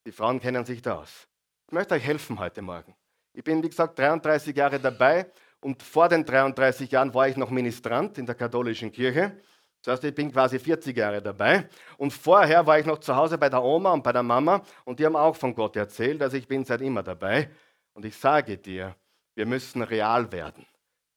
Die 0.07 0.13
Frauen 0.13 0.41
kennen 0.41 0.65
sich 0.65 0.81
da 0.83 1.01
aus. 1.01 1.29
Ich 1.67 1.73
möchte 1.73 1.95
euch 1.95 2.05
helfen 2.05 2.39
heute 2.39 2.63
Morgen. 2.63 2.95
Ich 3.33 3.45
bin, 3.45 3.63
wie 3.63 3.69
gesagt, 3.69 3.99
33 3.99 4.57
Jahre 4.57 4.81
dabei 4.81 5.31
und 5.61 5.83
vor 5.83 6.09
den 6.09 6.25
33 6.25 6.91
Jahren 6.91 7.13
war 7.13 7.29
ich 7.29 7.37
noch 7.37 7.51
Ministrant 7.51 8.17
in 8.19 8.27
der 8.27 8.35
katholischen 8.35 8.91
Kirche. 8.91 9.37
Das 9.83 9.95
heißt, 9.95 10.05
ich 10.05 10.15
bin 10.15 10.33
quasi 10.33 10.59
40 10.59 10.97
Jahre 10.97 11.23
dabei. 11.23 11.69
Und 11.97 12.13
vorher 12.13 12.67
war 12.67 12.79
ich 12.79 12.87
noch 12.87 12.99
zu 12.99 13.15
Hause 13.15 13.39
bei 13.39 13.49
der 13.49 13.63
Oma 13.63 13.93
und 13.93 14.03
bei 14.03 14.13
der 14.13 14.23
Mama 14.23 14.63
und 14.85 14.99
die 14.99 15.07
haben 15.07 15.17
auch 15.17 15.37
von 15.37 15.55
Gott 15.55 15.77
erzählt. 15.77 16.23
Also 16.23 16.37
ich 16.37 16.49
bin 16.49 16.65
seit 16.65 16.81
immer 16.81 17.03
dabei. 17.03 17.51
Und 17.93 18.05
ich 18.05 18.17
sage 18.17 18.57
dir, 18.57 18.95
wir 19.35 19.47
müssen 19.47 19.83
real 19.83 20.31
werden. 20.33 20.67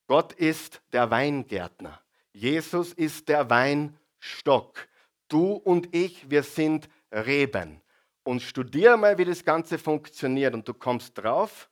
Gott 0.07 0.33
ist 0.33 0.81
der 0.91 1.09
Weingärtner. 1.09 2.01
Jesus 2.33 2.93
ist 2.93 3.29
der 3.29 3.49
Weinstock. 3.49 4.87
Du 5.27 5.53
und 5.53 5.93
ich, 5.95 6.29
wir 6.29 6.43
sind 6.43 6.89
Reben. 7.11 7.81
Und 8.23 8.41
studiere 8.41 8.97
mal, 8.97 9.17
wie 9.17 9.25
das 9.25 9.43
Ganze 9.43 9.77
funktioniert. 9.77 10.53
Und 10.53 10.67
du 10.67 10.73
kommst 10.73 11.17
drauf, 11.17 11.69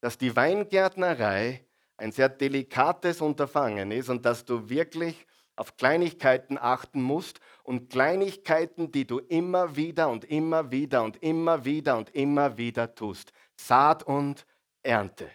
dass 0.00 0.18
die 0.18 0.34
Weingärtnerei 0.34 1.64
ein 1.96 2.12
sehr 2.12 2.28
delikates 2.28 3.20
Unterfangen 3.20 3.90
ist 3.90 4.08
und 4.08 4.24
dass 4.24 4.44
du 4.44 4.68
wirklich 4.68 5.26
auf 5.56 5.76
Kleinigkeiten 5.76 6.58
achten 6.58 7.00
musst 7.00 7.40
und 7.62 7.90
Kleinigkeiten, 7.90 8.90
die 8.90 9.06
du 9.06 9.20
immer 9.20 9.76
wieder 9.76 10.08
und 10.08 10.24
immer 10.24 10.70
wieder 10.72 11.02
und 11.04 11.22
immer 11.22 11.64
wieder 11.64 11.96
und 11.96 12.10
immer 12.10 12.56
wieder 12.56 12.94
tust. 12.94 13.32
Saat 13.56 14.02
und 14.02 14.46
Ernte. 14.82 15.30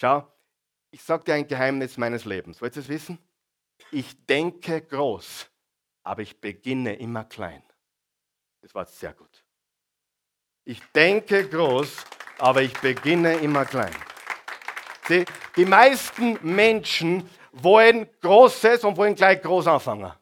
Schau, 0.00 0.30
ich 0.90 1.02
sage 1.02 1.24
dir 1.24 1.34
ein 1.34 1.48
Geheimnis 1.48 1.96
meines 1.96 2.24
Lebens. 2.24 2.60
Wollt 2.60 2.76
ihr 2.76 2.82
es 2.82 2.88
wissen? 2.88 3.18
Ich 3.90 4.26
denke 4.26 4.82
groß, 4.82 5.50
aber 6.02 6.22
ich 6.22 6.38
beginne 6.40 6.94
immer 6.96 7.24
klein. 7.24 7.62
Das 8.60 8.74
war 8.74 8.84
sehr 8.84 9.14
gut. 9.14 9.44
Ich 10.64 10.80
denke 10.94 11.48
groß, 11.48 11.96
aber 12.38 12.62
ich 12.62 12.72
beginne 12.80 13.34
immer 13.36 13.64
klein. 13.64 13.94
Die, 15.08 15.24
die 15.56 15.64
meisten 15.64 16.38
Menschen 16.42 17.28
wollen 17.52 18.08
Großes 18.20 18.84
und 18.84 18.96
wollen 18.96 19.14
gleich 19.14 19.42
groß 19.42 19.66
anfangen. 19.66 20.12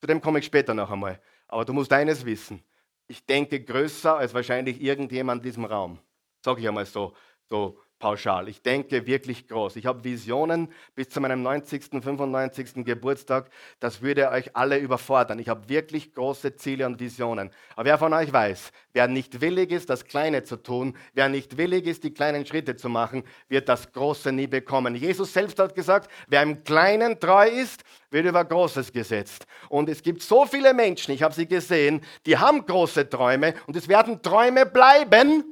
Zu 0.00 0.06
dem 0.06 0.20
komme 0.20 0.40
ich 0.40 0.46
später 0.46 0.74
noch 0.74 0.90
einmal. 0.90 1.20
Aber 1.48 1.64
du 1.64 1.72
musst 1.72 1.92
eines 1.92 2.24
wissen. 2.24 2.62
Ich 3.08 3.24
denke 3.24 3.62
größer 3.62 4.16
als 4.16 4.34
wahrscheinlich 4.34 4.80
irgendjemand 4.80 5.42
in 5.42 5.48
diesem 5.48 5.64
Raum. 5.64 5.98
Sage 6.44 6.60
ich 6.60 6.68
einmal 6.68 6.84
so, 6.84 7.14
so 7.48 7.80
pauschal. 7.98 8.48
Ich 8.48 8.62
denke 8.62 9.06
wirklich 9.06 9.48
groß. 9.48 9.76
Ich 9.76 9.86
habe 9.86 10.04
Visionen 10.04 10.68
bis 10.94 11.08
zu 11.08 11.20
meinem 11.20 11.42
90., 11.42 12.02
95. 12.02 12.84
Geburtstag. 12.84 13.50
Das 13.80 14.02
würde 14.02 14.30
euch 14.30 14.54
alle 14.54 14.78
überfordern. 14.78 15.38
Ich 15.38 15.48
habe 15.48 15.68
wirklich 15.68 16.12
große 16.12 16.56
Ziele 16.56 16.86
und 16.86 17.00
Visionen. 17.00 17.50
Aber 17.74 17.86
wer 17.86 17.98
von 17.98 18.12
euch 18.12 18.32
weiß, 18.32 18.70
wer 18.92 19.08
nicht 19.08 19.40
willig 19.40 19.70
ist, 19.70 19.88
das 19.88 20.04
Kleine 20.04 20.42
zu 20.42 20.56
tun, 20.56 20.96
wer 21.14 21.28
nicht 21.28 21.56
willig 21.56 21.86
ist, 21.86 22.04
die 22.04 22.12
kleinen 22.12 22.44
Schritte 22.44 22.76
zu 22.76 22.88
machen, 22.88 23.24
wird 23.48 23.68
das 23.68 23.92
Große 23.92 24.30
nie 24.30 24.46
bekommen. 24.46 24.94
Jesus 24.94 25.32
selbst 25.32 25.58
hat 25.58 25.74
gesagt, 25.74 26.10
wer 26.28 26.42
im 26.42 26.64
Kleinen 26.64 27.18
treu 27.18 27.48
ist, 27.48 27.82
wird 28.10 28.26
über 28.26 28.44
Großes 28.44 28.92
gesetzt. 28.92 29.46
Und 29.68 29.88
es 29.88 30.02
gibt 30.02 30.22
so 30.22 30.44
viele 30.44 30.74
Menschen, 30.74 31.14
ich 31.14 31.22
habe 31.22 31.34
sie 31.34 31.46
gesehen, 31.46 32.02
die 32.26 32.36
haben 32.36 32.64
große 32.64 33.08
Träume 33.08 33.54
und 33.66 33.76
es 33.76 33.88
werden 33.88 34.22
Träume 34.22 34.66
bleiben, 34.66 35.44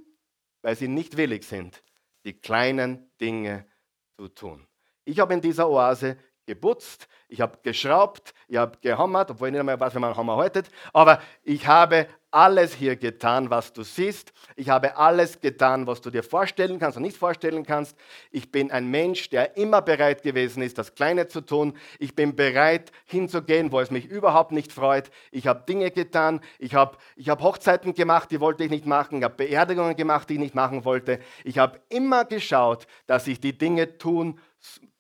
weil 0.63 0.77
sie 0.77 0.89
nicht 0.89 1.17
willig 1.17 1.45
sind 1.45 1.84
die 2.25 2.41
kleinen 2.41 3.11
Dinge 3.21 3.67
zu 4.17 4.29
tun. 4.29 4.67
Ich 5.05 5.19
habe 5.21 5.35
in 5.35 5.41
dieser 5.41 5.69
Oase 5.69 6.17
geputzt, 6.47 7.09
ich 7.29 7.41
habe 7.41 7.59
geschraubt, 7.63 8.35
ich 8.49 8.57
habe 8.57 8.79
gehammert, 8.81 9.31
obwohl 9.31 9.49
ich 9.49 9.53
nicht 9.53 9.61
einmal 9.61 9.81
weiß, 9.81 9.95
wie 9.95 9.99
man 9.99 10.17
Hammer 10.17 10.37
haltet, 10.37 10.69
aber 10.93 11.21
ich 11.43 11.67
habe 11.67 12.07
alles 12.35 12.75
hier 12.75 12.97
getan, 12.97 13.49
was 13.49 13.73
du 13.73 13.85
siehst. 13.85 14.33
Ich 14.57 14.69
habe 14.69 14.97
alles 14.97 15.41
getan, 15.41 15.87
was 15.87 16.01
du 16.01 16.11
dir 16.11 16.25
vorstellen 16.25 16.81
kannst 16.81 16.97
und 16.97 17.05
nicht 17.05 17.17
vorstellen 17.17 17.65
kannst. 17.65 17.97
Ich 18.33 18.51
bin 18.51 18.73
ein 18.73 18.91
Mensch, 18.91 19.31
der 19.31 19.57
immer 19.57 19.81
bereit 19.83 20.23
gewesen 20.23 20.61
ist, 20.61 20.77
das 20.77 20.97
Kleine 20.97 21.29
zu 21.29 21.43
tun. 21.43 21.75
Ich 22.01 22.17
bin 22.17 22.35
bereit, 22.35 22.91
hinzugehen, 23.05 23.71
wo 23.71 23.79
es 23.79 23.93
mich 23.93 24.07
überhaupt 24.07 24.51
nicht 24.51 24.73
freut. 24.73 25.13
Ich 25.31 25.47
habe 25.47 25.63
Dinge 25.69 25.93
getan. 25.93 26.41
Ich 26.59 26.75
habe, 26.75 26.99
ich 27.15 27.29
habe 27.29 27.45
Hochzeiten 27.45 27.95
gemacht, 27.95 28.33
die 28.33 28.41
wollte 28.41 28.65
ich 28.65 28.71
nicht 28.71 28.87
machen. 28.87 29.19
Ich 29.19 29.25
habe 29.25 29.37
Beerdigungen 29.37 29.95
gemacht, 29.95 30.29
die 30.29 30.35
ich 30.35 30.41
nicht 30.41 30.57
machen 30.57 30.85
wollte. 30.85 31.21
Ich 31.45 31.59
habe 31.59 31.81
immer 31.89 32.25
geschaut, 32.25 32.89
dass 33.07 33.29
ich 33.29 33.39
die 33.41 33.57
Dinge 33.57 33.97
tun, 33.97 34.41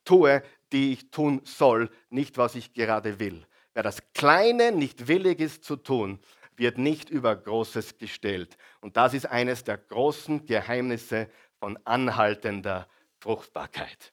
tue, 0.05 0.43
die 0.75 0.93
ich 0.93 1.11
tun 1.13 1.41
soll, 1.45 1.89
nicht 2.11 2.37
was 2.37 2.57
ich 2.57 2.75
gerade 2.75 3.21
will. 3.21 3.47
Wer 3.75 3.85
das 3.85 4.03
Kleine 4.13 4.73
nicht 4.73 5.07
willig 5.07 5.39
ist 5.39 5.63
zu 5.63 5.77
tun, 5.77 6.19
wird 6.57 6.79
nicht 6.79 7.11
über 7.11 7.37
Großes 7.37 7.97
gestellt. 7.97 8.57
Und 8.81 8.97
das 8.97 9.15
ist 9.15 9.27
eines 9.27 9.63
der 9.63 9.79
großen 9.79 10.45
Geheimnisse 10.47 11.31
von 11.61 11.79
anhaltender 11.85 12.89
Fruchtbarkeit. 13.21 14.13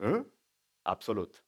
Hm? 0.00 0.26
Absolut. 0.82 1.44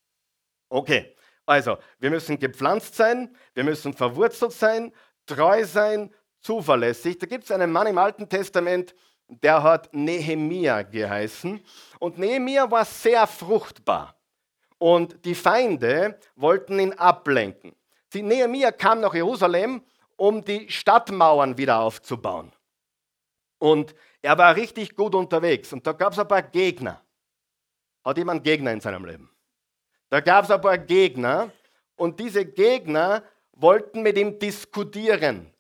Okay, 0.68 1.16
also 1.44 1.76
wir 1.98 2.10
müssen 2.10 2.38
gepflanzt 2.38 2.94
sein, 2.94 3.36
wir 3.54 3.64
müssen 3.64 3.94
verwurzelt 3.94 4.52
sein, 4.52 4.92
treu 5.26 5.64
sein, 5.64 6.14
zuverlässig. 6.38 7.18
Da 7.18 7.26
gibt 7.26 7.44
es 7.44 7.50
einen 7.50 7.72
Mann 7.72 7.88
im 7.88 7.98
Alten 7.98 8.28
Testament, 8.28 8.94
der 9.28 9.62
hat 9.62 9.92
Nehemia 9.94 10.82
geheißen. 10.82 11.64
Und 11.98 12.18
Nehemia 12.18 12.70
war 12.70 12.84
sehr 12.84 13.26
fruchtbar. 13.26 14.16
Und 14.78 15.24
die 15.24 15.34
Feinde 15.34 16.18
wollten 16.36 16.78
ihn 16.78 16.92
ablenken. 16.92 17.74
Die 18.12 18.22
Nehemia 18.22 18.70
kam 18.70 19.00
nach 19.00 19.14
Jerusalem, 19.14 19.82
um 20.16 20.44
die 20.44 20.70
Stadtmauern 20.70 21.58
wieder 21.58 21.80
aufzubauen. 21.80 22.52
Und 23.58 23.94
er 24.22 24.36
war 24.38 24.54
richtig 24.56 24.94
gut 24.94 25.14
unterwegs. 25.14 25.72
Und 25.72 25.86
da 25.86 25.92
gab 25.92 26.12
es 26.12 26.18
ein 26.18 26.28
paar 26.28 26.42
Gegner. 26.42 27.00
Hat 28.04 28.18
jemand 28.18 28.44
Gegner 28.44 28.72
in 28.72 28.80
seinem 28.80 29.04
Leben? 29.04 29.30
Da 30.10 30.20
gab 30.20 30.44
es 30.44 30.50
ein 30.50 30.60
paar 30.60 30.78
Gegner. 30.78 31.50
Und 31.96 32.20
diese 32.20 32.44
Gegner 32.44 33.22
wollten 33.52 34.02
mit 34.02 34.18
ihm 34.18 34.38
diskutieren. 34.38 35.52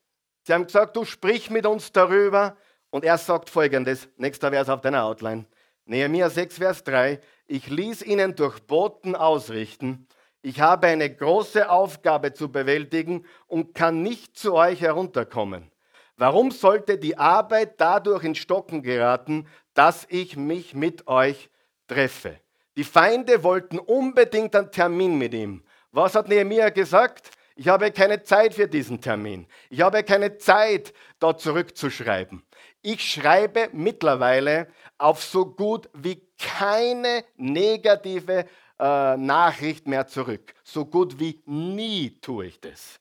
Sie 0.42 0.52
haben 0.52 0.66
gesagt, 0.66 0.96
du 0.96 1.04
sprich 1.04 1.48
mit 1.50 1.64
uns 1.64 1.92
darüber. 1.92 2.56
Und 2.94 3.04
er 3.04 3.18
sagt 3.18 3.50
folgendes, 3.50 4.08
nächster 4.18 4.52
Vers 4.52 4.68
auf 4.68 4.80
deiner 4.80 5.02
Outline. 5.02 5.46
Nehemiah 5.84 6.30
6, 6.30 6.58
Vers 6.58 6.84
3. 6.84 7.18
Ich 7.48 7.66
ließ 7.66 8.02
ihnen 8.02 8.36
durch 8.36 8.60
Boten 8.60 9.16
ausrichten, 9.16 10.06
ich 10.42 10.60
habe 10.60 10.86
eine 10.86 11.12
große 11.12 11.68
Aufgabe 11.68 12.34
zu 12.34 12.52
bewältigen 12.52 13.26
und 13.48 13.74
kann 13.74 14.04
nicht 14.04 14.38
zu 14.38 14.54
euch 14.54 14.80
herunterkommen. 14.80 15.72
Warum 16.16 16.52
sollte 16.52 16.96
die 16.96 17.18
Arbeit 17.18 17.80
dadurch 17.80 18.22
in 18.22 18.36
Stocken 18.36 18.80
geraten, 18.84 19.48
dass 19.74 20.06
ich 20.08 20.36
mich 20.36 20.76
mit 20.76 21.08
euch 21.08 21.50
treffe? 21.88 22.38
Die 22.76 22.84
Feinde 22.84 23.42
wollten 23.42 23.80
unbedingt 23.80 24.54
einen 24.54 24.70
Termin 24.70 25.18
mit 25.18 25.34
ihm. 25.34 25.64
Was 25.90 26.14
hat 26.14 26.28
Nehemiah 26.28 26.70
gesagt? 26.70 27.32
Ich 27.56 27.66
habe 27.68 27.92
keine 27.92 28.22
Zeit 28.22 28.54
für 28.54 28.66
diesen 28.66 29.00
Termin. 29.00 29.46
Ich 29.70 29.80
habe 29.80 30.02
keine 30.02 30.38
Zeit, 30.38 30.92
da 31.20 31.36
zurückzuschreiben. 31.36 32.44
Ich 32.86 33.02
schreibe 33.02 33.70
mittlerweile 33.72 34.68
auf 34.98 35.24
so 35.24 35.46
gut 35.46 35.88
wie 35.94 36.20
keine 36.38 37.24
negative 37.34 38.44
äh, 38.78 39.16
Nachricht 39.16 39.88
mehr 39.88 40.06
zurück. 40.06 40.52
So 40.64 40.84
gut 40.84 41.18
wie 41.18 41.42
nie 41.46 42.20
tue 42.20 42.44
ich 42.44 42.60
das. 42.60 43.00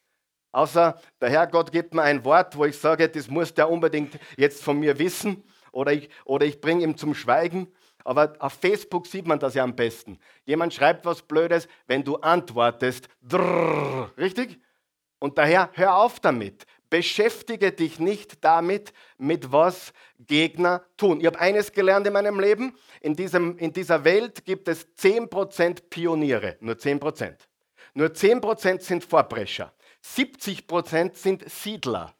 Außer 0.54 0.98
der 1.20 1.30
Herrgott 1.30 1.74
gibt 1.74 1.94
mir 1.94 2.04
ein 2.04 2.24
Wort, 2.24 2.56
wo 2.56 2.64
ich 2.64 2.80
sage, 2.80 3.10
das 3.10 3.28
muss 3.28 3.54
der 3.54 3.70
unbedingt 3.70 4.18
jetzt 4.38 4.64
von 4.64 4.80
mir 4.80 4.98
wissen 5.00 5.44
oder 5.74 5.92
ich, 5.92 6.10
oder 6.24 6.46
ich 6.46 6.62
bringe 6.62 6.84
ihm 6.84 6.96
zum 6.96 7.14
Schweigen. 7.14 7.68
Aber 8.06 8.36
auf 8.40 8.54
Facebook 8.54 9.06
sieht 9.06 9.28
man 9.28 9.40
das 9.40 9.54
ja 9.54 9.66
am 9.66 9.76
besten. 9.76 10.18
Jemand 10.46 10.74
schreibt 10.74 11.04
was 11.04 11.22
Blödes, 11.24 11.68
wenn 11.88 12.06
du 12.06 12.16
antwortest, 12.16 13.10
drrr, 13.22 14.14
richtig? 14.18 14.62
Und 15.20 15.38
daher 15.38 15.72
hör 15.74 15.98
auf 15.98 16.22
damit. 16.22 16.66
Beschäftige 16.94 17.72
dich 17.72 17.98
nicht 17.98 18.46
damit, 18.46 18.94
mit 19.18 19.52
was 19.52 19.94
Gegner 20.20 20.86
tun. 20.96 21.22
Ich 21.22 21.26
habe 21.26 21.40
eines 21.40 21.72
gelernt 21.72 22.06
in 22.06 22.14
meinem 22.14 22.40
Leben. 22.40 22.78
In, 23.02 23.16
diesem, 23.16 23.58
in 23.58 23.74
dieser 23.74 24.04
Welt 24.04 24.46
gibt 24.46 24.68
es 24.68 24.96
10% 24.98 25.90
Pioniere, 25.90 26.56
nur 26.60 26.76
10%. 26.76 27.34
Nur 27.96 28.10
10% 28.10 28.82
sind 28.82 29.04
Vorprescher. 29.04 29.74
70% 30.06 31.16
sind 31.16 31.50
Siedler. 31.50 32.14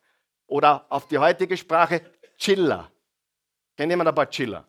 Oder 0.48 0.88
auf 0.90 1.08
die 1.08 1.20
heutige 1.20 1.56
Sprache 1.56 2.02
Chiller. 2.40 2.92
Kennt 3.78 3.92
jemand 3.92 4.08
ein 4.08 4.16
paar 4.16 4.32
Chiller? 4.32 4.68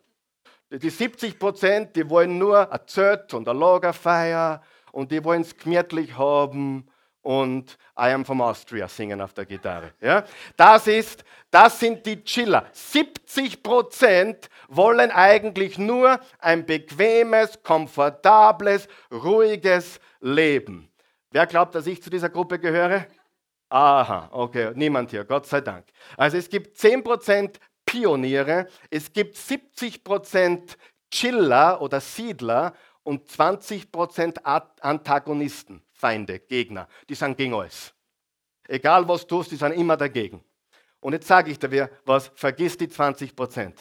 Die 0.69 0.87
70 0.87 1.39
Prozent, 1.39 1.95
die 1.95 2.07
wollen 2.07 2.37
nur 2.37 2.71
ein 2.71 2.79
Zelt 2.85 3.33
und 3.33 3.49
ein 3.49 3.57
Lagerfeuer 3.57 4.61
und 4.91 5.11
die 5.11 5.23
wollen 5.23 5.41
es 5.41 5.57
gemütlich 5.57 6.15
haben 6.15 6.91
und 7.25 7.77
I 7.97 8.11
am 8.11 8.23
from 8.23 8.41
Austria 8.41 8.87
singen 8.87 9.19
auf 9.19 9.33
der 9.33 9.45
Gitarre. 9.45 9.93
Ja? 9.99 10.23
Das, 10.55 10.85
ist, 10.85 11.25
das 11.49 11.79
sind 11.79 12.05
die 12.05 12.23
Chiller. 12.23 12.67
70 12.71 13.63
Prozent 13.63 14.49
wollen 14.67 15.09
eigentlich 15.09 15.77
nur 15.79 16.19
ein 16.39 16.65
bequemes, 16.65 17.61
komfortables, 17.63 18.87
ruhiges 19.11 19.99
Leben. 20.21 20.91
Wer 21.31 21.47
glaubt, 21.47 21.73
dass 21.73 21.87
ich 21.87 22.01
zu 22.01 22.11
dieser 22.11 22.29
Gruppe 22.29 22.59
gehöre? 22.59 23.07
Aha, 23.69 24.29
okay, 24.31 24.71
niemand 24.75 25.09
hier, 25.09 25.25
Gott 25.25 25.47
sei 25.47 25.61
Dank. 25.61 25.85
Also 26.15 26.37
es 26.37 26.47
gibt 26.47 26.77
10 26.77 27.03
Prozent 27.03 27.59
Pioniere, 27.85 28.67
es 28.91 29.11
gibt 29.11 29.35
70% 29.35 30.77
Chiller 31.09 31.81
oder 31.81 31.99
Siedler 31.99 32.73
und 33.03 33.27
20% 33.29 34.43
Antagonisten, 34.81 35.81
Feinde, 36.05 36.39
Gegner. 36.39 36.87
Die 37.09 37.15
sind 37.15 37.35
gegen 37.35 37.55
alles. 37.55 37.91
Egal 38.67 39.07
was 39.07 39.25
du 39.25 39.37
tust, 39.37 39.51
die 39.51 39.55
sind 39.55 39.71
immer 39.71 39.97
dagegen. 39.97 40.43
Und 40.99 41.13
jetzt 41.13 41.27
sage 41.27 41.49
ich 41.49 41.57
dir 41.57 41.89
was, 42.05 42.31
vergiss 42.35 42.77
die 42.77 42.87
20% 42.87 43.73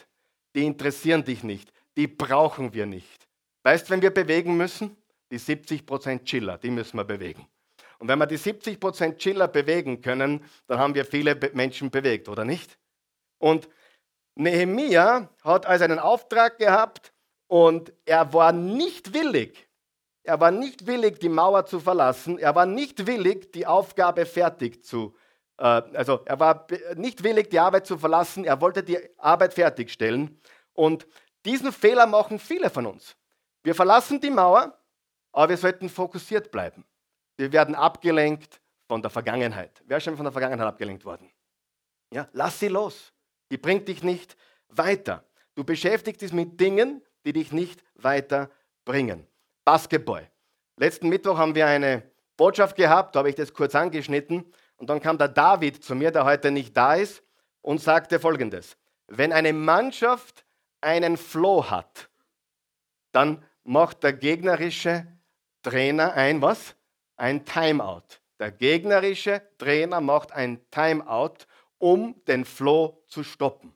Die 0.55 0.65
interessieren 0.65 1.23
dich 1.23 1.43
nicht. 1.43 1.71
Die 1.95 2.07
brauchen 2.07 2.73
wir 2.73 2.87
nicht. 2.87 3.29
Weißt, 3.63 3.91
wenn 3.91 4.01
wir 4.01 4.11
bewegen 4.11 4.57
müssen? 4.57 4.97
Die 5.31 5.39
70% 5.39 6.25
Chiller, 6.25 6.57
die 6.57 6.71
müssen 6.71 6.97
wir 6.97 7.05
bewegen. 7.05 7.47
Und 7.99 8.09
wenn 8.09 8.19
wir 8.19 8.27
die 8.27 8.39
70% 8.39 9.19
Chiller 9.19 9.49
bewegen 9.49 10.01
können, 10.01 10.43
dann 10.67 10.79
haben 10.79 10.95
wir 10.95 11.05
viele 11.05 11.39
Menschen 11.53 11.91
bewegt, 11.91 12.31
oder 12.31 12.47
nicht? 12.47 12.79
Und 13.37 13.69
Nehemia 14.35 15.29
hat 15.43 15.67
also 15.67 15.85
einen 15.85 15.99
Auftrag 15.99 16.57
gehabt 16.57 17.13
und 17.49 17.93
er 18.07 18.33
war 18.33 18.53
nicht 18.53 19.13
willig, 19.13 19.69
er 20.25 20.41
war 20.41 20.51
nicht 20.51 20.87
willig, 20.87 21.21
die 21.21 21.29
Mauer 21.29 21.67
zu 21.67 21.79
verlassen, 21.79 22.39
er 22.39 22.55
war 22.55 22.67
nicht 22.67 23.07
willig, 23.07 23.53
die 23.53 23.67
Aufgabe 23.67 24.27
fertig 24.27 24.83
zu, 24.85 25.15
äh, 25.59 25.65
also 25.65 26.23
er 26.25 26.41
war 26.41 26.67
nicht 26.97 27.23
willig, 27.23 27.51
die 27.51 27.61
Arbeit 27.61 27.87
zu 27.87 27.99
verlassen, 27.99 28.45
er 28.45 28.61
wollte 28.61 28.83
die 28.83 28.99
Arbeit 29.19 29.55
fertigstellen. 29.55 30.41
Und 30.73 31.07
diesen 31.45 31.73
Fehler 31.73 32.07
machen 32.07 32.39
viele 32.39 32.71
von 32.71 32.87
uns. 32.87 33.17
Wir 33.63 33.75
verlassen 33.75 34.21
die 34.21 34.31
Mauer, 34.31 34.77
aber 35.33 35.51
wir 35.51 35.57
sollten 35.57 35.89
fokussiert 35.89 36.51
bleiben. 36.51 36.85
Wir 37.37 37.53
werden 37.53 37.75
abgelenkt 37.75 38.61
von 38.89 39.03
der 39.03 39.11
Vergangenheit. 39.11 39.83
Wer 39.87 39.99
ist 39.99 40.05
schon 40.05 40.17
von 40.17 40.25
der 40.25 40.33
Vergangenheit 40.33 40.67
abgelenkt 40.67 41.05
worden? 41.05 41.31
Ja, 42.13 42.29
lass 42.33 42.59
sie 42.59 42.69
los. 42.69 43.13
Die 43.51 43.59
bringt 43.59 43.89
dich 43.89 44.03
nicht 44.03 44.37
weiter. 44.69 45.25
Du 45.55 45.65
beschäftigst 45.65 46.23
dich 46.23 46.33
mit 46.33 46.61
Dingen, 46.61 47.03
die 47.25 47.33
dich 47.33 47.53
nicht 47.53 47.83
weiterbringen. 47.95 49.27
Basketball. 49.65 50.31
Letzten 50.77 51.09
Mittwoch 51.09 51.39
haben 51.39 51.55
wir 51.55 51.67
eine 51.67 52.03
Botschaft 52.37 52.77
gehabt, 52.77 53.15
da 53.15 53.21
habe 53.21 53.31
ich 53.31 53.35
das 53.35 53.55
kurz 53.55 53.75
angeschnitten. 53.75 54.45
Und 54.77 54.91
dann 54.91 55.01
kam 55.01 55.19
der 55.19 55.29
David 55.29 55.83
zu 55.85 55.95
mir, 55.95 56.11
der 56.11 56.25
heute 56.25 56.51
nicht 56.51 56.77
da 56.77 56.95
ist, 56.95 57.23
und 57.63 57.81
sagte 57.81 58.21
folgendes. 58.21 58.77
Wenn 59.07 59.33
eine 59.33 59.53
Mannschaft 59.53 60.45
einen 60.81 61.17
Flow 61.17 61.71
hat, 61.71 62.11
dann 63.13 63.45
macht 63.63 64.03
der 64.03 64.13
gegnerische 64.13 65.07
Trainer 65.63 66.13
ein 66.15 66.43
was? 66.43 66.75
Ein 67.17 67.45
Timeout. 67.45 68.21
Der 68.39 68.51
gegnerische 68.51 69.43
Trainer 69.59 70.01
macht 70.01 70.33
ein 70.33 70.61
Timeout 70.71 71.47
um 71.79 72.15
den 72.27 72.45
Floh 72.45 73.03
zu 73.07 73.23
stoppen. 73.23 73.75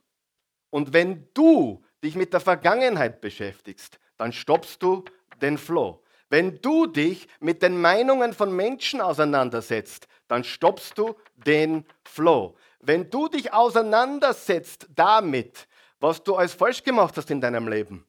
Und 0.69 0.93
wenn 0.93 1.29
du 1.33 1.83
dich 2.03 2.15
mit 2.15 2.33
der 2.33 2.39
Vergangenheit 2.39 3.21
beschäftigst, 3.21 3.99
dann 4.17 4.33
stoppst 4.33 4.83
du 4.83 5.05
den 5.41 5.57
Floh. 5.57 6.03
Wenn 6.29 6.61
du 6.61 6.85
dich 6.85 7.27
mit 7.39 7.61
den 7.63 7.81
Meinungen 7.81 8.33
von 8.33 8.55
Menschen 8.55 9.01
auseinandersetzt, 9.01 10.07
dann 10.27 10.43
stoppst 10.43 10.97
du 10.97 11.15
den 11.35 11.85
Flow. 12.03 12.55
Wenn 12.79 13.09
du 13.09 13.27
dich 13.27 13.51
auseinandersetzt 13.51 14.87
damit, 14.95 15.67
was 15.99 16.23
du 16.23 16.35
alles 16.35 16.53
falsch 16.53 16.83
gemacht 16.83 17.17
hast 17.17 17.31
in 17.31 17.41
deinem 17.41 17.67
Leben 17.67 18.05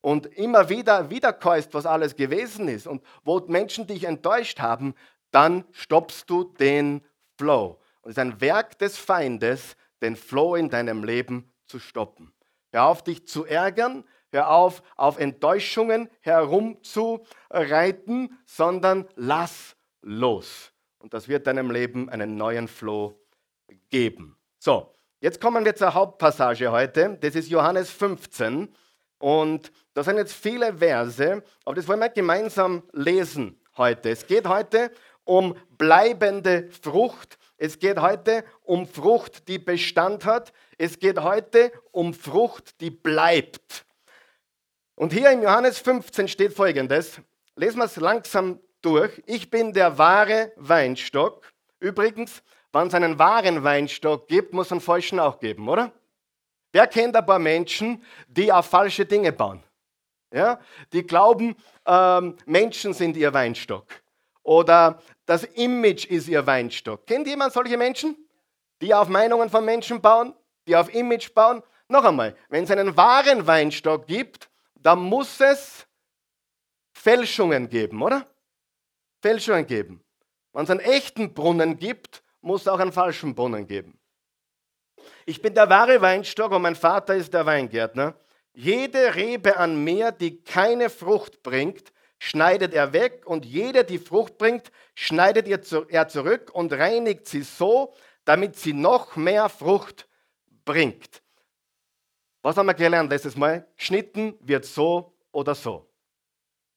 und 0.00 0.26
immer 0.26 0.68
wieder 0.68 1.10
wiederkäust, 1.10 1.74
was 1.74 1.84
alles 1.84 2.14
gewesen 2.14 2.68
ist 2.68 2.86
und 2.86 3.02
wo 3.24 3.40
Menschen 3.40 3.86
dich 3.86 4.04
enttäuscht 4.04 4.60
haben, 4.60 4.94
dann 5.30 5.64
stoppst 5.72 6.30
du 6.30 6.44
den 6.44 7.04
Flow. 7.36 7.80
Und 8.02 8.10
es 8.10 8.16
ist 8.16 8.20
ein 8.20 8.40
Werk 8.40 8.78
des 8.78 8.96
Feindes, 8.96 9.76
den 10.00 10.14
Flow 10.14 10.54
in 10.54 10.70
deinem 10.70 11.02
Leben 11.02 11.52
zu 11.66 11.78
stoppen. 11.78 12.32
Hör 12.70 12.84
auf, 12.84 13.02
dich 13.02 13.26
zu 13.26 13.44
ärgern, 13.44 14.04
hör 14.34 14.50
auf, 14.50 14.82
auf 14.96 15.18
Enttäuschungen 15.18 16.10
herumzureiten, 16.20 18.38
sondern 18.44 19.08
lass 19.14 19.76
los. 20.02 20.72
Und 20.98 21.14
das 21.14 21.28
wird 21.28 21.46
deinem 21.46 21.70
Leben 21.70 22.10
einen 22.10 22.36
neuen 22.36 22.68
Flow 22.68 23.18
geben. 23.90 24.36
So, 24.58 24.94
jetzt 25.20 25.40
kommen 25.40 25.64
wir 25.64 25.74
zur 25.74 25.94
Hauptpassage 25.94 26.70
heute. 26.70 27.16
Das 27.20 27.34
ist 27.34 27.48
Johannes 27.48 27.90
15. 27.90 28.68
Und 29.18 29.72
da 29.94 30.04
sind 30.04 30.18
jetzt 30.18 30.34
viele 30.34 30.76
Verse, 30.78 31.42
aber 31.64 31.74
das 31.74 31.88
wollen 31.88 32.00
wir 32.00 32.10
gemeinsam 32.10 32.82
lesen 32.92 33.58
heute. 33.76 34.10
Es 34.10 34.26
geht 34.26 34.46
heute 34.46 34.92
um 35.24 35.56
bleibende 35.78 36.68
Frucht 36.82 37.38
es 37.56 37.78
geht 37.78 38.00
heute 38.00 38.44
um 38.62 38.86
Frucht, 38.86 39.48
die 39.48 39.58
Bestand 39.58 40.24
hat. 40.24 40.52
Es 40.76 40.98
geht 40.98 41.20
heute 41.20 41.72
um 41.92 42.12
Frucht, 42.12 42.80
die 42.80 42.90
bleibt. 42.90 43.83
Und 44.96 45.12
hier 45.12 45.30
im 45.30 45.42
Johannes 45.42 45.78
15 45.78 46.28
steht 46.28 46.52
folgendes. 46.52 47.20
Lesen 47.56 47.78
wir 47.78 47.84
es 47.84 47.96
langsam 47.96 48.60
durch. 48.80 49.22
Ich 49.26 49.50
bin 49.50 49.72
der 49.72 49.98
wahre 49.98 50.52
Weinstock. 50.56 51.52
Übrigens, 51.80 52.42
wenn 52.72 52.86
es 52.88 52.94
einen 52.94 53.18
wahren 53.18 53.64
Weinstock 53.64 54.28
gibt, 54.28 54.52
muss 54.52 54.66
es 54.66 54.72
einen 54.72 54.80
falschen 54.80 55.18
auch 55.18 55.38
geben, 55.38 55.68
oder? 55.68 55.92
Wer 56.72 56.86
kennt 56.86 57.16
ein 57.16 57.26
paar 57.26 57.38
Menschen, 57.38 58.02
die 58.26 58.52
auf 58.52 58.66
falsche 58.66 59.06
Dinge 59.06 59.32
bauen? 59.32 59.62
Ja? 60.32 60.60
Die 60.92 61.04
glauben, 61.04 61.56
ähm, 61.86 62.36
Menschen 62.46 62.92
sind 62.92 63.16
ihr 63.16 63.32
Weinstock. 63.32 63.86
Oder 64.42 65.00
das 65.26 65.44
Image 65.44 66.06
ist 66.06 66.28
ihr 66.28 66.46
Weinstock. 66.46 67.06
Kennt 67.06 67.26
jemand 67.26 67.52
solche 67.52 67.76
Menschen, 67.76 68.16
die 68.82 68.92
auf 68.92 69.08
Meinungen 69.08 69.50
von 69.50 69.64
Menschen 69.64 70.00
bauen, 70.00 70.34
die 70.66 70.76
auf 70.76 70.92
Image 70.92 71.32
bauen? 71.32 71.62
Noch 71.88 72.04
einmal, 72.04 72.36
wenn 72.48 72.64
es 72.64 72.70
einen 72.70 72.96
wahren 72.96 73.46
Weinstock 73.46 74.06
gibt, 74.06 74.50
dann 74.84 75.00
muss 75.00 75.40
es 75.40 75.86
Fälschungen 76.92 77.68
geben, 77.68 78.02
oder? 78.02 78.26
Fälschungen 79.20 79.66
geben. 79.66 80.04
Wenn 80.52 80.64
es 80.64 80.70
einen 80.70 80.80
echten 80.80 81.32
Brunnen 81.34 81.78
gibt, 81.78 82.22
muss 82.42 82.62
es 82.62 82.68
auch 82.68 82.78
einen 82.78 82.92
falschen 82.92 83.34
Brunnen 83.34 83.66
geben. 83.66 83.98
Ich 85.24 85.40
bin 85.40 85.54
der 85.54 85.70
wahre 85.70 86.00
Weinstock 86.00 86.52
und 86.52 86.62
mein 86.62 86.76
Vater 86.76 87.14
ist 87.14 87.32
der 87.32 87.46
Weingärtner. 87.46 88.14
Jede 88.52 89.14
Rebe 89.14 89.56
an 89.56 89.82
mir, 89.82 90.12
die 90.12 90.42
keine 90.42 90.90
Frucht 90.90 91.42
bringt, 91.42 91.92
schneidet 92.18 92.74
er 92.74 92.92
weg 92.92 93.22
und 93.26 93.46
jede, 93.46 93.84
die 93.84 93.98
Frucht 93.98 94.36
bringt, 94.36 94.70
schneidet 94.94 95.48
er 95.48 96.08
zurück 96.08 96.50
und 96.52 96.72
reinigt 96.74 97.26
sie 97.26 97.42
so, 97.42 97.94
damit 98.26 98.56
sie 98.56 98.74
noch 98.74 99.16
mehr 99.16 99.48
Frucht 99.48 100.08
bringt. 100.64 101.23
Was 102.44 102.58
haben 102.58 102.66
wir 102.66 102.74
gelernt 102.74 103.08
letztes 103.08 103.36
Mal? 103.36 103.66
Geschnitten 103.74 104.36
wird 104.40 104.66
so 104.66 105.16
oder 105.32 105.54
so. 105.54 105.90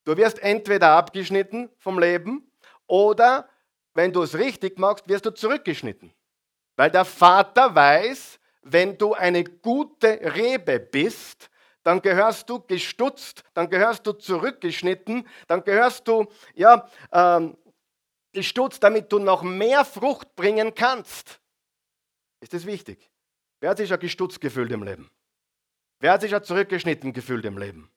Du 0.04 0.16
wirst 0.16 0.38
entweder 0.38 0.92
abgeschnitten 0.92 1.68
vom 1.76 1.98
Leben 1.98 2.50
oder, 2.86 3.50
wenn 3.92 4.10
du 4.10 4.22
es 4.22 4.34
richtig 4.34 4.78
machst, 4.78 5.06
wirst 5.10 5.26
du 5.26 5.30
zurückgeschnitten. 5.30 6.10
Weil 6.74 6.90
der 6.90 7.04
Vater 7.04 7.74
weiß, 7.74 8.40
wenn 8.62 8.96
du 8.96 9.12
eine 9.12 9.44
gute 9.44 10.18
Rebe 10.34 10.80
bist, 10.80 11.50
dann 11.82 12.00
gehörst 12.00 12.48
du 12.48 12.60
gestutzt, 12.60 13.44
dann 13.52 13.68
gehörst 13.68 14.06
du 14.06 14.12
zurückgeschnitten, 14.12 15.28
dann 15.48 15.62
gehörst 15.62 16.08
du 16.08 16.28
ja, 16.54 16.88
ähm, 17.12 17.58
gestutzt, 18.32 18.82
damit 18.82 19.12
du 19.12 19.18
noch 19.18 19.42
mehr 19.42 19.84
Frucht 19.84 20.34
bringen 20.34 20.74
kannst. 20.74 21.42
Ist 22.40 22.54
das 22.54 22.64
wichtig? 22.64 23.10
Wer 23.60 23.68
hat 23.68 23.76
sich 23.76 23.90
ja 23.90 23.96
gestutzt 23.96 24.40
gefühlt 24.40 24.72
im 24.72 24.82
Leben? 24.82 25.10
Wer 26.00 26.12
hat 26.12 26.20
sich 26.20 26.30
ja 26.30 26.42
zurückgeschnitten 26.42 27.12
gefühlt 27.12 27.44
im 27.44 27.58
Leben? 27.58 27.90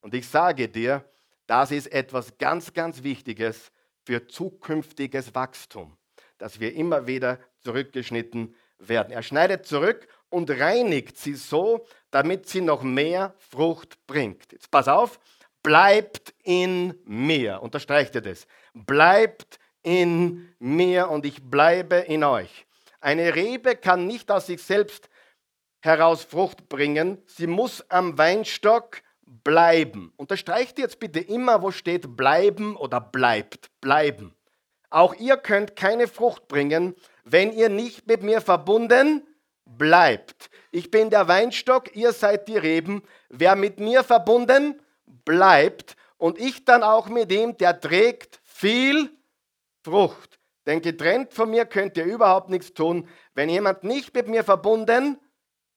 Und 0.00 0.14
ich 0.14 0.26
sage 0.26 0.68
dir, 0.68 1.04
das 1.46 1.70
ist 1.70 1.92
etwas 1.92 2.38
ganz, 2.38 2.72
ganz 2.72 3.02
Wichtiges 3.02 3.70
für 4.04 4.26
zukünftiges 4.26 5.34
Wachstum, 5.34 5.96
dass 6.38 6.60
wir 6.60 6.74
immer 6.74 7.06
wieder 7.06 7.38
zurückgeschnitten 7.62 8.54
werden. 8.78 9.12
Er 9.12 9.22
schneidet 9.22 9.66
zurück 9.66 10.08
und 10.30 10.50
reinigt 10.50 11.18
sie 11.18 11.34
so, 11.34 11.86
damit 12.10 12.48
sie 12.48 12.60
noch 12.60 12.82
mehr 12.82 13.34
Frucht 13.38 13.98
bringt. 14.06 14.52
Jetzt 14.52 14.70
pass 14.70 14.88
auf, 14.88 15.20
bleibt 15.62 16.34
in 16.42 16.94
mir. 17.04 17.60
Unterstreicht 17.62 18.14
ihr 18.14 18.22
das? 18.22 18.46
Bleibt 18.72 19.58
in 19.82 20.54
mir 20.58 21.10
und 21.10 21.26
ich 21.26 21.42
bleibe 21.42 21.96
in 21.96 22.24
euch. 22.24 22.66
Eine 23.00 23.34
Rebe 23.34 23.76
kann 23.76 24.06
nicht 24.06 24.30
aus 24.30 24.46
sich 24.46 24.62
selbst 24.62 25.08
heraus 25.86 26.24
Frucht 26.24 26.68
bringen, 26.68 27.22
sie 27.26 27.46
muss 27.46 27.84
am 27.90 28.18
Weinstock 28.18 29.00
bleiben. 29.24 30.12
Unterstreicht 30.16 30.78
jetzt 30.78 31.00
bitte 31.00 31.20
immer, 31.20 31.62
wo 31.62 31.70
steht 31.70 32.16
bleiben 32.16 32.76
oder 32.76 33.00
bleibt. 33.00 33.70
Bleiben. 33.80 34.34
Auch 34.90 35.14
ihr 35.14 35.36
könnt 35.36 35.76
keine 35.76 36.06
Frucht 36.06 36.48
bringen, 36.48 36.94
wenn 37.24 37.52
ihr 37.52 37.68
nicht 37.68 38.06
mit 38.06 38.22
mir 38.22 38.40
verbunden 38.40 39.26
bleibt. 39.64 40.50
Ich 40.70 40.90
bin 40.90 41.10
der 41.10 41.28
Weinstock, 41.28 41.94
ihr 41.96 42.12
seid 42.12 42.48
die 42.48 42.56
Reben. 42.56 43.02
Wer 43.28 43.56
mit 43.56 43.80
mir 43.80 44.04
verbunden 44.04 44.80
bleibt 45.24 45.96
und 46.18 46.38
ich 46.38 46.64
dann 46.64 46.82
auch 46.82 47.08
mit 47.08 47.32
ihm, 47.32 47.56
der 47.56 47.80
trägt 47.80 48.40
viel 48.44 49.10
Frucht. 49.82 50.38
Denn 50.66 50.82
getrennt 50.82 51.32
von 51.32 51.50
mir 51.50 51.64
könnt 51.64 51.96
ihr 51.96 52.04
überhaupt 52.04 52.50
nichts 52.50 52.74
tun. 52.74 53.08
Wenn 53.34 53.48
jemand 53.48 53.84
nicht 53.84 54.14
mit 54.14 54.28
mir 54.28 54.42
verbunden 54.42 55.18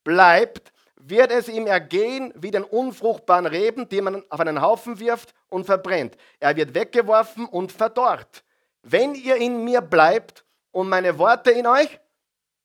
bleibt, 0.04 0.72
wird 0.96 1.32
es 1.32 1.48
ihm 1.48 1.66
ergehen 1.66 2.34
wie 2.36 2.52
den 2.52 2.64
unfruchtbaren 2.64 3.46
Reben, 3.46 3.88
die 3.90 4.02
man 4.02 4.24
auf 4.30 4.40
einen 4.40 4.62
Haufen 4.62 5.00
wirft 5.00 5.34
und 5.50 5.66
verbrennt. 5.66 6.18
Er 6.40 6.56
wird 6.56 6.76
weggeworfen 6.76 7.46
und 7.46 7.72
verdorrt. 7.72 8.44
Wenn 8.84 9.16
ihr 9.16 9.38
in 9.38 9.64
mir 9.64 9.82
bleibt 9.82 10.46
und 10.72 10.90
meine 10.90 11.18
Worte 11.18 11.52
in 11.52 11.68
euch 11.68 12.00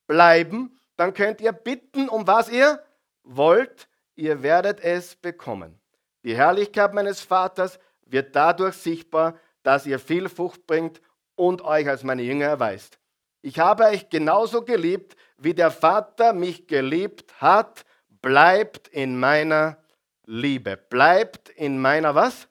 bleiben, 0.06 0.78
dann 0.96 1.14
könnt 1.14 1.40
ihr 1.40 1.52
bitten, 1.52 2.08
um 2.08 2.26
was 2.26 2.48
ihr 2.48 2.82
wollt, 3.22 3.88
ihr 4.16 4.42
werdet 4.42 4.80
es 4.80 5.16
bekommen. 5.16 5.80
Die 6.22 6.36
Herrlichkeit 6.36 6.94
meines 6.94 7.20
Vaters 7.20 7.78
wird 8.06 8.34
dadurch 8.36 8.76
sichtbar, 8.76 9.38
dass 9.62 9.86
ihr 9.86 9.98
viel 9.98 10.28
Frucht 10.28 10.66
bringt 10.66 11.00
und 11.34 11.62
euch 11.62 11.88
als 11.88 12.04
meine 12.04 12.22
Jünger 12.22 12.46
erweist. 12.46 12.98
Ich 13.42 13.58
habe 13.58 13.84
euch 13.84 14.08
genauso 14.08 14.62
geliebt, 14.62 15.16
wie 15.36 15.54
der 15.54 15.70
Vater 15.70 16.32
mich 16.32 16.66
geliebt 16.66 17.34
hat 17.40 17.84
bleibt 18.24 18.88
in 18.88 19.20
meiner 19.20 19.76
Liebe. 20.24 20.78
Bleibt 20.78 21.50
in 21.50 21.78
meiner 21.78 22.14
was? 22.14 22.48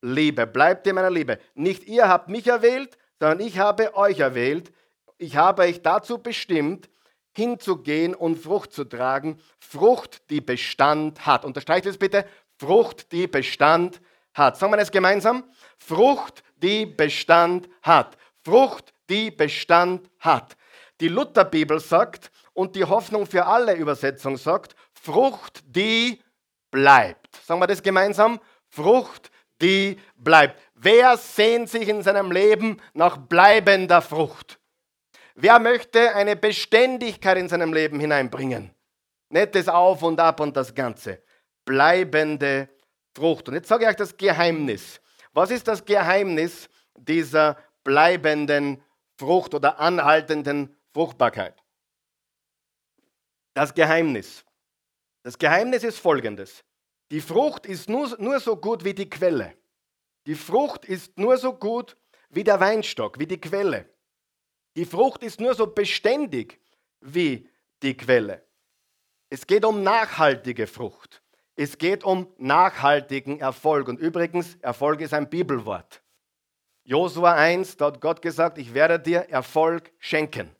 Liebe. 0.00 0.46
Bleibt 0.46 0.86
in 0.86 0.94
meiner 0.94 1.10
Liebe. 1.10 1.40
Nicht 1.54 1.88
ihr 1.88 2.08
habt 2.08 2.28
mich 2.28 2.46
erwählt, 2.46 2.96
sondern 3.18 3.40
ich 3.40 3.58
habe 3.58 3.96
euch 3.96 4.20
erwählt. 4.20 4.72
Ich 5.16 5.36
habe 5.36 5.62
euch 5.62 5.82
dazu 5.82 6.18
bestimmt, 6.18 6.88
hinzugehen 7.32 8.14
und 8.14 8.36
Frucht 8.36 8.72
zu 8.72 8.84
tragen. 8.84 9.40
Frucht, 9.58 10.30
die 10.30 10.40
Bestand 10.40 11.26
hat. 11.26 11.44
Unterstreicht 11.44 11.86
es 11.86 11.98
bitte. 11.98 12.24
Frucht, 12.56 13.10
die 13.10 13.26
Bestand 13.26 14.00
hat. 14.34 14.56
Sagen 14.56 14.72
wir 14.72 14.78
es 14.78 14.92
gemeinsam. 14.92 15.42
Frucht, 15.78 16.44
die 16.58 16.86
Bestand 16.86 17.68
hat. 17.82 18.16
Frucht, 18.44 18.92
die 19.10 19.32
Bestand 19.32 20.08
hat. 20.20 20.56
Die 21.00 21.08
Lutherbibel 21.08 21.80
sagt 21.80 22.30
und 22.52 22.74
die 22.74 22.84
Hoffnung 22.84 23.26
für 23.26 23.46
alle 23.46 23.74
Übersetzung 23.74 24.36
sagt, 24.36 24.74
Frucht, 24.92 25.62
die 25.64 26.20
bleibt. 26.70 27.36
Sagen 27.44 27.60
wir 27.60 27.66
das 27.66 27.82
gemeinsam? 27.82 28.40
Frucht, 28.68 29.30
die 29.62 29.98
bleibt. 30.16 30.60
Wer 30.74 31.16
sehnt 31.16 31.68
sich 31.68 31.88
in 31.88 32.02
seinem 32.02 32.30
Leben 32.30 32.80
nach 32.94 33.16
bleibender 33.16 34.02
Frucht? 34.02 34.58
Wer 35.34 35.58
möchte 35.60 36.14
eine 36.14 36.34
Beständigkeit 36.34 37.38
in 37.38 37.48
seinem 37.48 37.72
Leben 37.72 38.00
hineinbringen? 38.00 38.74
Nicht 39.28 39.54
das 39.54 39.68
Auf 39.68 40.02
und 40.02 40.18
Ab 40.18 40.40
und 40.40 40.56
das 40.56 40.74
Ganze. 40.74 41.22
Bleibende 41.64 42.68
Frucht. 43.14 43.48
Und 43.48 43.54
jetzt 43.54 43.68
sage 43.68 43.84
ich 43.84 43.90
euch 43.90 43.96
das 43.96 44.16
Geheimnis. 44.16 45.00
Was 45.32 45.50
ist 45.50 45.68
das 45.68 45.84
Geheimnis 45.84 46.68
dieser 46.96 47.56
bleibenden 47.84 48.82
Frucht 49.16 49.54
oder 49.54 49.78
anhaltenden 49.78 50.76
Fruchtbarkeit? 50.92 51.62
Das 53.54 53.74
Geheimnis. 53.74 54.44
Das 55.22 55.38
Geheimnis 55.38 55.84
ist 55.84 55.98
folgendes. 55.98 56.64
Die 57.10 57.20
Frucht 57.20 57.66
ist 57.66 57.88
nur, 57.88 58.16
nur 58.18 58.40
so 58.40 58.56
gut 58.56 58.84
wie 58.84 58.94
die 58.94 59.08
Quelle. 59.08 59.56
Die 60.26 60.34
Frucht 60.34 60.84
ist 60.84 61.18
nur 61.18 61.38
so 61.38 61.52
gut 61.54 61.96
wie 62.28 62.44
der 62.44 62.60
Weinstock, 62.60 63.18
wie 63.18 63.26
die 63.26 63.40
Quelle. 63.40 63.88
Die 64.76 64.84
Frucht 64.84 65.22
ist 65.22 65.40
nur 65.40 65.54
so 65.54 65.66
beständig 65.66 66.60
wie 67.00 67.48
die 67.82 67.96
Quelle. 67.96 68.46
Es 69.30 69.46
geht 69.46 69.64
um 69.64 69.82
nachhaltige 69.82 70.66
Frucht. 70.66 71.22
Es 71.56 71.78
geht 71.78 72.04
um 72.04 72.32
nachhaltigen 72.38 73.40
Erfolg. 73.40 73.88
Und 73.88 73.98
übrigens, 73.98 74.56
Erfolg 74.60 75.00
ist 75.00 75.12
ein 75.12 75.28
Bibelwort. 75.28 76.02
Josua 76.84 77.34
1, 77.34 77.76
da 77.76 77.86
hat 77.86 78.00
Gott 78.00 78.22
gesagt, 78.22 78.58
ich 78.58 78.72
werde 78.72 79.00
dir 79.00 79.28
Erfolg 79.28 79.92
schenken. 79.98 80.54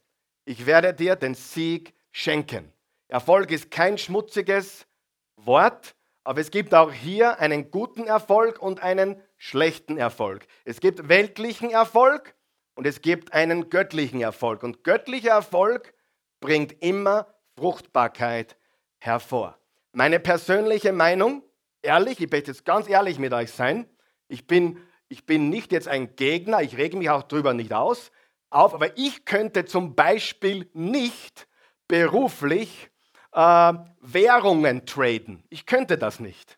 Ich 0.49 0.65
werde 0.65 0.95
dir 0.95 1.15
den 1.15 1.35
Sieg 1.35 1.93
schenken. 2.11 2.73
Erfolg 3.07 3.51
ist 3.51 3.69
kein 3.69 3.99
schmutziges 3.99 4.87
Wort, 5.35 5.93
aber 6.23 6.41
es 6.41 6.49
gibt 6.49 6.73
auch 6.73 6.91
hier 6.91 7.39
einen 7.39 7.69
guten 7.69 8.07
Erfolg 8.07 8.59
und 8.59 8.81
einen 8.81 9.21
schlechten 9.37 9.99
Erfolg. 9.99 10.47
Es 10.65 10.79
gibt 10.79 11.07
weltlichen 11.07 11.69
Erfolg 11.69 12.33
und 12.73 12.87
es 12.87 13.03
gibt 13.03 13.31
einen 13.31 13.69
göttlichen 13.69 14.21
Erfolg. 14.21 14.63
Und 14.63 14.83
göttlicher 14.83 15.29
Erfolg 15.29 15.93
bringt 16.39 16.81
immer 16.81 17.27
Fruchtbarkeit 17.55 18.57
hervor. 18.97 19.55
Meine 19.91 20.19
persönliche 20.19 20.93
Meinung, 20.93 21.43
ehrlich, 21.83 22.19
ich 22.19 22.31
möchte 22.31 22.49
jetzt 22.49 22.65
ganz 22.65 22.89
ehrlich 22.89 23.19
mit 23.19 23.33
euch 23.33 23.51
sein, 23.51 23.87
ich 24.27 24.47
bin, 24.47 24.79
ich 25.09 25.27
bin 25.27 25.49
nicht 25.49 25.71
jetzt 25.71 25.87
ein 25.87 26.15
Gegner, 26.15 26.63
ich 26.63 26.75
rege 26.75 26.97
mich 26.97 27.11
auch 27.11 27.21
darüber 27.21 27.53
nicht 27.53 27.71
aus, 27.71 28.09
auf, 28.49 28.73
aber 28.73 28.97
ich 28.97 29.25
könnte 29.25 29.65
zum 29.65 29.95
Beispiel 29.95 30.69
nicht 30.73 31.47
beruflich 31.87 32.89
äh, 33.31 33.73
Währungen 34.01 34.85
traden. 34.85 35.43
Ich 35.49 35.65
könnte 35.65 35.97
das 35.97 36.19
nicht, 36.19 36.57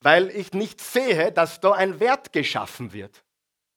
weil 0.00 0.30
ich 0.30 0.52
nicht 0.52 0.80
sehe, 0.80 1.32
dass 1.32 1.60
da 1.60 1.72
ein 1.72 2.00
Wert 2.00 2.32
geschaffen 2.32 2.92
wird. 2.92 3.24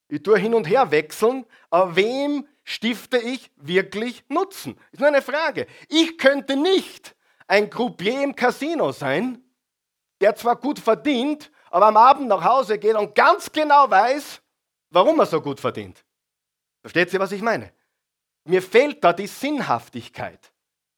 Ich 0.08 0.22
tue 0.22 0.38
hin 0.38 0.54
und 0.54 0.66
her 0.66 0.92
wechseln, 0.92 1.46
aber 1.70 1.96
wem 1.96 2.48
stifte 2.64 3.18
ich 3.18 3.52
wirklich 3.56 4.24
Nutzen? 4.30 4.78
Ist 4.92 5.00
nur 5.00 5.10
eine 5.10 5.22
Frage. 5.22 5.68
Ich 5.90 6.18
könnte 6.18 6.56
nicht 6.56 7.16
ein 7.48 7.70
Croupier 7.70 8.24
im 8.24 8.36
Casino 8.36 8.92
sein, 8.92 9.44
der 10.22 10.36
zwar 10.36 10.56
gut 10.56 10.80
verdient, 10.80 11.52
aber 11.70 11.88
am 11.88 11.98
Abend 11.98 12.28
nach 12.28 12.44
Hause 12.44 12.78
geht 12.78 12.96
und 12.96 13.16
ganz 13.16 13.52
genau 13.52 13.90
weiß, 13.90 14.42
warum 14.92 15.20
er 15.20 15.26
so 15.26 15.42
gut 15.42 15.60
verdient. 15.60 16.05
Versteht 16.86 17.14
ihr, 17.14 17.20
was 17.20 17.32
ich 17.32 17.42
meine? 17.42 17.74
Mir 18.44 18.62
fehlt 18.62 19.04
da 19.04 19.12
die 19.12 19.28
Sinnhaftigkeit. 19.28 20.54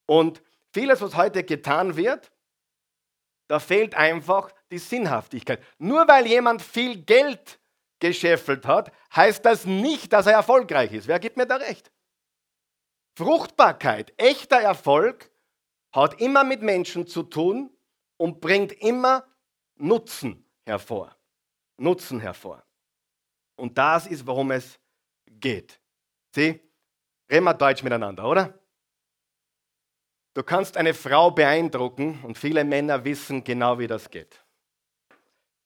Und 0.06 0.42
Vieles, 0.72 1.00
was 1.00 1.16
heute 1.16 1.44
getan 1.44 1.96
wird, 1.96 2.30
da 3.48 3.58
fehlt 3.58 3.94
einfach 3.94 4.52
die 4.70 4.78
Sinnhaftigkeit. 4.78 5.62
Nur 5.78 6.06
weil 6.06 6.26
jemand 6.26 6.60
viel 6.60 7.02
Geld 7.02 7.58
gescheffelt 7.98 8.66
hat, 8.66 8.92
heißt 9.16 9.44
das 9.44 9.64
nicht, 9.64 10.12
dass 10.12 10.26
er 10.26 10.34
erfolgreich 10.34 10.92
ist. 10.92 11.08
Wer 11.08 11.18
gibt 11.18 11.36
mir 11.36 11.46
da 11.46 11.56
recht? 11.56 11.90
Fruchtbarkeit, 13.16 14.12
echter 14.18 14.60
Erfolg 14.60 15.30
hat 15.92 16.20
immer 16.20 16.44
mit 16.44 16.62
Menschen 16.62 17.06
zu 17.06 17.22
tun 17.22 17.76
und 18.18 18.40
bringt 18.40 18.72
immer 18.72 19.26
Nutzen 19.76 20.48
hervor. 20.66 21.16
Nutzen 21.78 22.20
hervor. 22.20 22.62
Und 23.56 23.78
das 23.78 24.06
ist, 24.06 24.26
worum 24.26 24.50
es 24.50 24.78
geht. 25.30 25.80
Sieh, 26.34 26.60
reden 27.30 27.44
wir 27.44 27.54
Deutsch 27.54 27.82
miteinander, 27.82 28.28
oder? 28.28 28.58
Du 30.34 30.42
kannst 30.42 30.76
eine 30.76 30.94
Frau 30.94 31.30
beeindrucken 31.30 32.22
und 32.22 32.38
viele 32.38 32.64
Männer 32.64 33.04
wissen 33.04 33.42
genau, 33.42 33.78
wie 33.78 33.86
das 33.86 34.08
geht. 34.10 34.44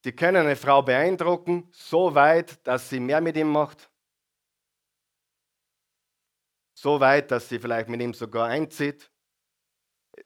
Sie 0.05 0.13
können 0.13 0.47
eine 0.47 0.57
Frau 0.57 0.83
beeindrucken, 0.83 1.69
so 1.73 2.15
weit, 2.15 2.67
dass 2.67 2.89
sie 2.89 2.99
mehr 2.99 3.21
mit 3.21 3.37
ihm 3.37 3.49
macht, 3.49 3.91
so 6.75 6.99
weit, 6.99 7.31
dass 7.31 7.49
sie 7.49 7.61
vielleicht 7.61 7.89
mit 7.89 8.01
ihm 8.01 8.13
sogar 8.13 8.49
einzieht. 8.49 9.11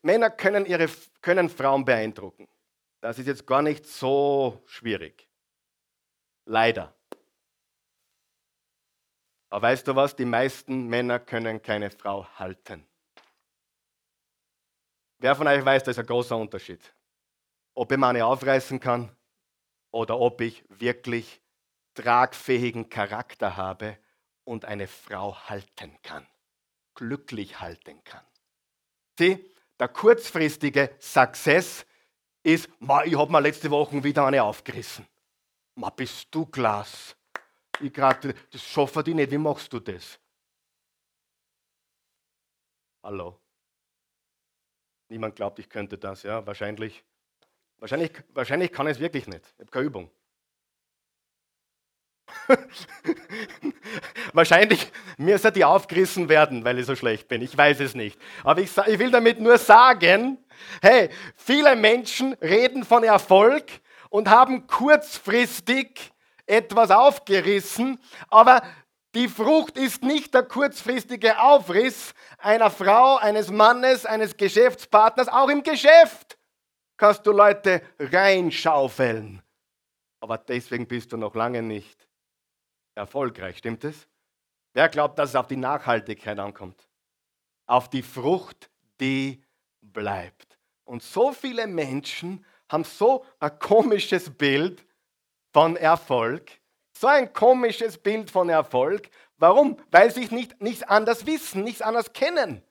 Männer 0.01 0.31
können, 0.31 0.65
ihre, 0.65 0.89
können 1.21 1.51
Frauen 1.51 1.85
beeindrucken. 1.85 2.49
Das 3.03 3.19
ist 3.19 3.27
jetzt 3.27 3.47
gar 3.47 3.63
nicht 3.63 3.87
so 3.87 4.63
schwierig. 4.67 5.29
Leider. 6.47 6.96
Aber 9.51 9.69
weißt 9.69 9.87
du 9.87 9.95
was? 9.95 10.17
Die 10.17 10.25
meisten 10.25 10.87
Männer 10.87 11.19
können 11.19 11.63
keine 11.63 11.91
Frau 11.91 12.27
halten. 12.39 12.87
Wer 15.19 15.35
von 15.35 15.47
euch 15.47 15.65
weiß, 15.65 15.85
das 15.85 15.97
ist 15.97 16.01
ein 16.01 16.07
großer 16.07 16.37
Unterschied. 16.37 16.81
Ob 17.75 17.91
ich 17.93 17.99
meine 17.99 18.27
aufreißen 18.27 18.81
kann 18.81 19.15
oder 19.91 20.19
ob 20.19 20.41
ich 20.41 20.65
wirklich 20.69 21.41
tragfähigen 21.95 22.91
Charakter 22.91 23.57
habe 23.57 23.99
und 24.45 24.65
eine 24.65 24.87
Frau 24.87 25.37
halten 25.49 25.97
kann, 26.03 26.27
glücklich 26.95 27.61
halten 27.61 28.03
kann. 28.05 28.25
Sieh, 29.19 29.51
der 29.79 29.89
kurzfristige 29.89 30.95
Success 30.99 31.87
ist, 32.43 32.69
ich 33.05 33.17
habe 33.17 33.33
mir 33.33 33.41
letzte 33.41 33.71
Woche 33.71 34.03
wieder 34.05 34.27
eine 34.27 34.43
aufgerissen. 34.43 35.07
Ma, 35.75 35.91
bist 35.91 36.29
du 36.31 36.47
Glas? 36.47 37.17
Ich 37.81 37.93
gratuliere. 37.93 38.39
Das 38.51 38.63
schaffen 38.63 39.05
die 39.05 39.15
nicht. 39.15 39.31
Wie 39.31 39.39
machst 39.39 39.73
du 39.73 39.81
das? 39.81 40.19
Hallo? 43.03 43.39
Niemand 45.09 45.37
glaubt, 45.37 45.59
ich 45.59 45.69
könnte 45.69 45.97
das, 45.97 46.23
ja? 46.23 46.45
Wahrscheinlich. 46.47 47.05
Wahrscheinlich, 47.79 48.11
wahrscheinlich 48.31 48.73
kann 48.73 48.87
ich 48.87 48.95
es 48.95 49.01
wirklich 49.01 49.27
nicht. 49.29 49.45
Ich 49.45 49.61
habe 49.61 49.71
keine 49.71 49.87
Übung. 49.87 50.11
Wahrscheinlich 54.33 54.91
müsste 55.17 55.53
die 55.53 55.65
aufgerissen 55.65 56.29
werden, 56.29 56.65
weil 56.65 56.79
ich 56.79 56.87
so 56.87 56.97
schlecht 56.97 57.29
bin. 57.29 57.43
Ich 57.43 57.57
weiß 57.57 57.81
es 57.81 57.95
nicht. 57.95 58.21
Aber 58.43 58.61
ich, 58.61 58.77
ich, 58.77 58.99
will 58.99 59.11
damit 59.11 59.41
nur 59.41 59.59
sagen, 59.59 60.39
hey, 60.83 61.11
viele 61.37 61.77
Menschen 61.77 62.35
reden 62.35 62.85
von 62.85 63.05
Erfolg 63.05 63.65
und 64.11 64.29
haben 64.29 64.67
kurzfristig 64.67 66.13
etwas 66.47 66.91
aufgerissen, 66.91 67.99
aber 68.29 68.63
die 69.15 69.29
Frucht 69.29 69.79
ist 69.79 70.03
nicht 70.03 70.35
der 70.35 70.43
kurzfristige 70.43 71.41
Aufriss 71.41 72.13
einer 72.39 72.71
Frau, 72.71 73.17
eines 73.17 73.51
Mannes, 73.51 74.05
eines 74.05 74.37
Geschäftspartners. 74.37 75.29
Auch 75.29 75.49
im 75.49 75.63
Geschäft 75.63 76.37
kannst 76.97 77.27
du 77.27 77.33
Leute 77.33 77.83
reinschaufeln. 77.99 79.43
Aber 80.21 80.39
deswegen 80.39 80.87
bist 80.87 81.13
du 81.13 81.17
noch 81.17 81.35
lange 81.35 81.63
nicht 81.63 82.07
erfolgreich, 82.95 83.59
stimmt 83.59 83.85
es? 83.85 84.07
Wer 84.75 84.89
glaubt, 84.89 85.19
dass 85.19 85.31
es 85.31 85.37
auf 85.37 85.47
die 85.47 85.57
Nachhaltigkeit 85.57 86.39
ankommt? 86.39 86.87
Auf 87.67 87.89
die 87.89 88.03
Frucht, 88.03 88.71
die 89.01 89.43
bleibt. 89.81 90.59
Und 90.85 91.03
so 91.03 91.33
viele 91.33 91.67
Menschen 91.67 92.45
haben 92.69 92.85
so 92.85 93.25
ein 93.41 93.59
komisches 93.59 94.31
Bild 94.31 94.86
von 95.57 95.75
Erfolg, 95.79 96.51
so 96.93 97.07
ein 97.07 97.33
komisches 97.33 97.97
Bild 97.97 98.31
von 98.31 98.51
Erfolg. 98.51 99.09
Warum? 99.39 99.79
Weil 99.91 100.11
sie 100.11 100.27
nicht, 100.27 100.61
nichts 100.61 100.83
anders 100.83 101.25
wissen, 101.25 101.65
nichts 101.65 101.81
anders 101.81 102.13
kennen. 102.13 102.63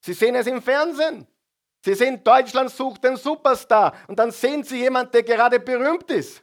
Sie 0.00 0.12
sehen 0.12 0.34
es 0.34 0.48
im 0.48 0.60
Fernsehen. 0.60 1.28
Sie 1.84 1.94
sehen, 1.94 2.24
Deutschland 2.24 2.70
sucht 2.70 3.04
den 3.04 3.16
Superstar. 3.16 3.94
Und 4.08 4.18
dann 4.18 4.32
sehen 4.32 4.64
sie 4.64 4.78
jemanden, 4.78 5.12
der 5.12 5.22
gerade 5.22 5.60
berühmt 5.60 6.10
ist. 6.10 6.42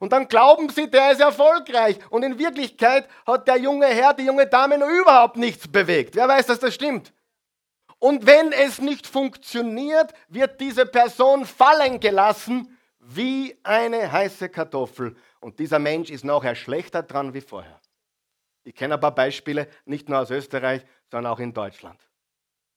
Und 0.00 0.12
dann 0.12 0.28
glauben 0.28 0.68
sie, 0.68 0.90
der 0.90 1.12
ist 1.12 1.20
erfolgreich. 1.22 1.98
Und 2.10 2.22
in 2.22 2.38
Wirklichkeit 2.38 3.08
hat 3.26 3.48
der 3.48 3.56
junge 3.56 3.86
Herr, 3.86 4.12
die 4.12 4.26
junge 4.26 4.46
Dame 4.46 4.76
noch 4.76 4.90
überhaupt 4.90 5.38
nichts 5.38 5.66
bewegt. 5.66 6.14
Wer 6.14 6.28
weiß, 6.28 6.44
dass 6.44 6.58
das 6.58 6.74
stimmt? 6.74 7.14
Und 7.98 8.26
wenn 8.26 8.52
es 8.52 8.82
nicht 8.82 9.06
funktioniert, 9.06 10.12
wird 10.28 10.60
diese 10.60 10.84
Person 10.84 11.46
fallen 11.46 12.00
gelassen 12.00 12.73
wie 13.06 13.56
eine 13.62 14.10
heiße 14.10 14.48
Kartoffel. 14.48 15.16
Und 15.40 15.58
dieser 15.58 15.78
Mensch 15.78 16.10
ist 16.10 16.24
nachher 16.24 16.54
schlechter 16.54 17.02
dran 17.02 17.34
wie 17.34 17.40
vorher. 17.40 17.80
Ich 18.64 18.74
kenne 18.74 18.94
ein 18.94 19.00
paar 19.00 19.14
Beispiele, 19.14 19.68
nicht 19.84 20.08
nur 20.08 20.20
aus 20.20 20.30
Österreich, 20.30 20.84
sondern 21.10 21.32
auch 21.32 21.38
in 21.38 21.52
Deutschland. 21.52 22.00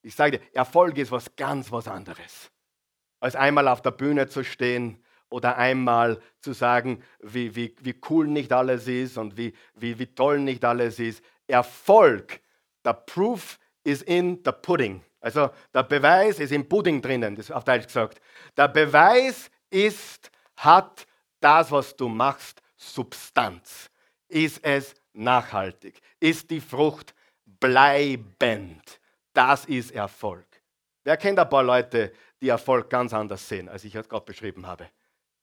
Ich 0.02 0.16
sage 0.16 0.40
dir, 0.40 0.46
Erfolg 0.54 0.98
ist 0.98 1.12
was 1.12 1.36
ganz 1.36 1.72
was 1.72 1.88
anderes, 1.88 2.52
als 3.20 3.36
einmal 3.36 3.68
auf 3.68 3.82
der 3.82 3.92
Bühne 3.92 4.28
zu 4.28 4.44
stehen 4.44 5.04
oder 5.30 5.58
einmal 5.58 6.22
zu 6.42 6.54
sagen, 6.54 7.04
wie, 7.20 7.56
wie, 7.56 7.76
wie 7.82 8.00
cool 8.10 8.28
nicht 8.28 8.52
alles 8.54 8.88
ist 8.88 9.18
und 9.18 9.38
wie, 9.38 9.54
wie, 9.76 9.98
wie 9.98 10.08
toll 10.08 10.40
nicht 10.40 10.64
alles 10.64 11.00
ist. 11.00 11.24
Erfolg, 11.48 12.42
der 12.86 12.94
Proof 12.94 13.60
is 13.84 14.02
in 14.02 14.42
the 14.46 14.52
pudding. 14.52 15.04
Also 15.20 15.50
der 15.74 15.84
Beweis 15.84 16.40
ist 16.40 16.52
im 16.52 16.70
Pudding 16.70 17.02
drinnen, 17.02 17.36
das 17.36 17.50
ist 17.50 17.56
auf 17.56 17.64
Deutsch 17.64 17.88
gesagt. 17.88 18.22
Der 18.56 18.68
Beweis 18.68 19.50
ist, 19.70 20.32
hat 20.56 21.06
das, 21.40 21.72
was 21.72 21.96
du 21.96 22.08
machst, 22.08 22.62
Substanz. 22.76 23.90
Ist 24.28 24.64
es 24.64 24.96
nachhaltig? 25.14 26.00
Ist 26.20 26.50
die 26.50 26.62
Frucht 26.62 27.14
bleibend? 27.46 29.00
Das 29.34 29.66
ist 29.66 29.92
Erfolg. 29.92 30.46
Wer 31.04 31.18
kennt 31.18 31.40
ein 31.40 31.50
paar 31.50 31.64
Leute, 31.64 32.12
die 32.42 32.50
Erfolg 32.50 32.90
ganz 32.90 33.14
anders 33.14 33.48
sehen, 33.48 33.70
als 33.70 33.84
ich 33.84 33.96
es 33.96 34.10
gerade 34.10 34.26
beschrieben 34.26 34.66
habe? 34.68 34.90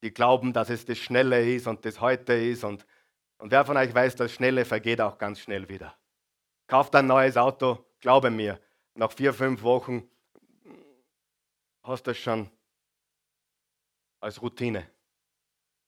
die 0.05 0.13
glauben, 0.13 0.53
dass 0.53 0.69
es 0.69 0.85
das 0.85 0.99
Schnelle 0.99 1.43
ist 1.43 1.67
und 1.67 1.83
das 1.87 1.99
heute 1.99 2.35
ist. 2.35 2.63
Und, 2.63 2.87
und 3.39 3.51
wer 3.51 3.65
von 3.65 3.79
euch 3.79 3.93
weiß, 3.93 4.15
das 4.17 4.33
Schnelle 4.33 4.67
vergeht 4.67 5.01
auch 5.01 5.17
ganz 5.17 5.41
schnell 5.41 5.67
wieder. 5.71 5.97
Kauft 6.67 6.95
ein 6.95 7.07
neues 7.07 7.39
Auto, 7.39 7.83
glaube 8.01 8.31
mir, 8.31 8.61
nach 8.95 9.11
vier, 9.11 9.33
fünf 9.33 9.63
Wochen 9.63 10.07
hast 11.83 12.07
du 12.07 12.11
es 12.11 12.19
schon 12.19 12.51
als 14.25 14.41
Routine 14.41 14.91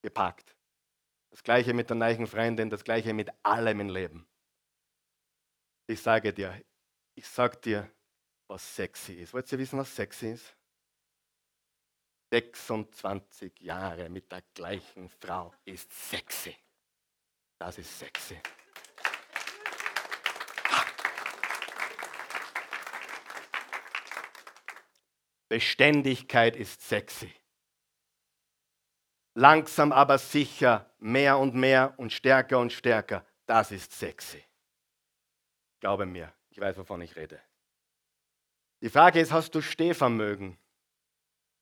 geparkt. 0.03 0.55
Das 1.31 1.41
gleiche 1.43 1.73
mit 1.73 1.89
der 1.89 1.97
neuen 1.97 2.27
Freundin, 2.27 2.69
das 2.69 2.83
gleiche 2.83 3.11
mit 3.11 3.29
allem 3.43 3.79
im 3.79 3.89
Leben. 3.89 4.27
Ich 5.87 6.01
sage 6.01 6.31
dir, 6.33 6.63
ich 7.15 7.27
sage 7.27 7.57
dir, 7.57 7.91
was 8.47 8.75
sexy 8.75 9.13
ist. 9.13 9.33
Wollt 9.33 9.51
ihr 9.51 9.57
wissen, 9.57 9.79
was 9.79 9.93
sexy 9.93 10.33
ist? 10.33 10.55
26 12.31 13.59
Jahre 13.59 14.07
mit 14.09 14.31
der 14.31 14.43
gleichen 14.53 15.09
Frau 15.09 15.53
ist 15.65 15.91
sexy. 15.91 16.55
Das 17.57 17.77
ist 17.79 17.97
sexy. 17.97 18.39
Beständigkeit 25.49 26.55
ist 26.55 26.87
sexy. 26.87 27.33
Langsam 29.39 29.91
aber 29.91 30.17
sicher, 30.17 30.89
mehr 30.97 31.37
und 31.37 31.53
mehr 31.53 31.93
und 31.97 32.11
stärker 32.11 32.57
und 32.57 32.73
stärker, 32.73 33.23
das 33.45 33.69
ist 33.69 33.91
sexy. 33.91 34.43
Glaube 35.79 36.07
mir, 36.07 36.33
ich 36.49 36.59
weiß, 36.59 36.75
wovon 36.77 37.01
ich 37.01 37.15
rede. 37.15 37.39
Die 38.81 38.89
Frage 38.89 39.19
ist, 39.19 39.31
hast 39.31 39.53
du 39.53 39.61
Stehvermögen? 39.61 40.57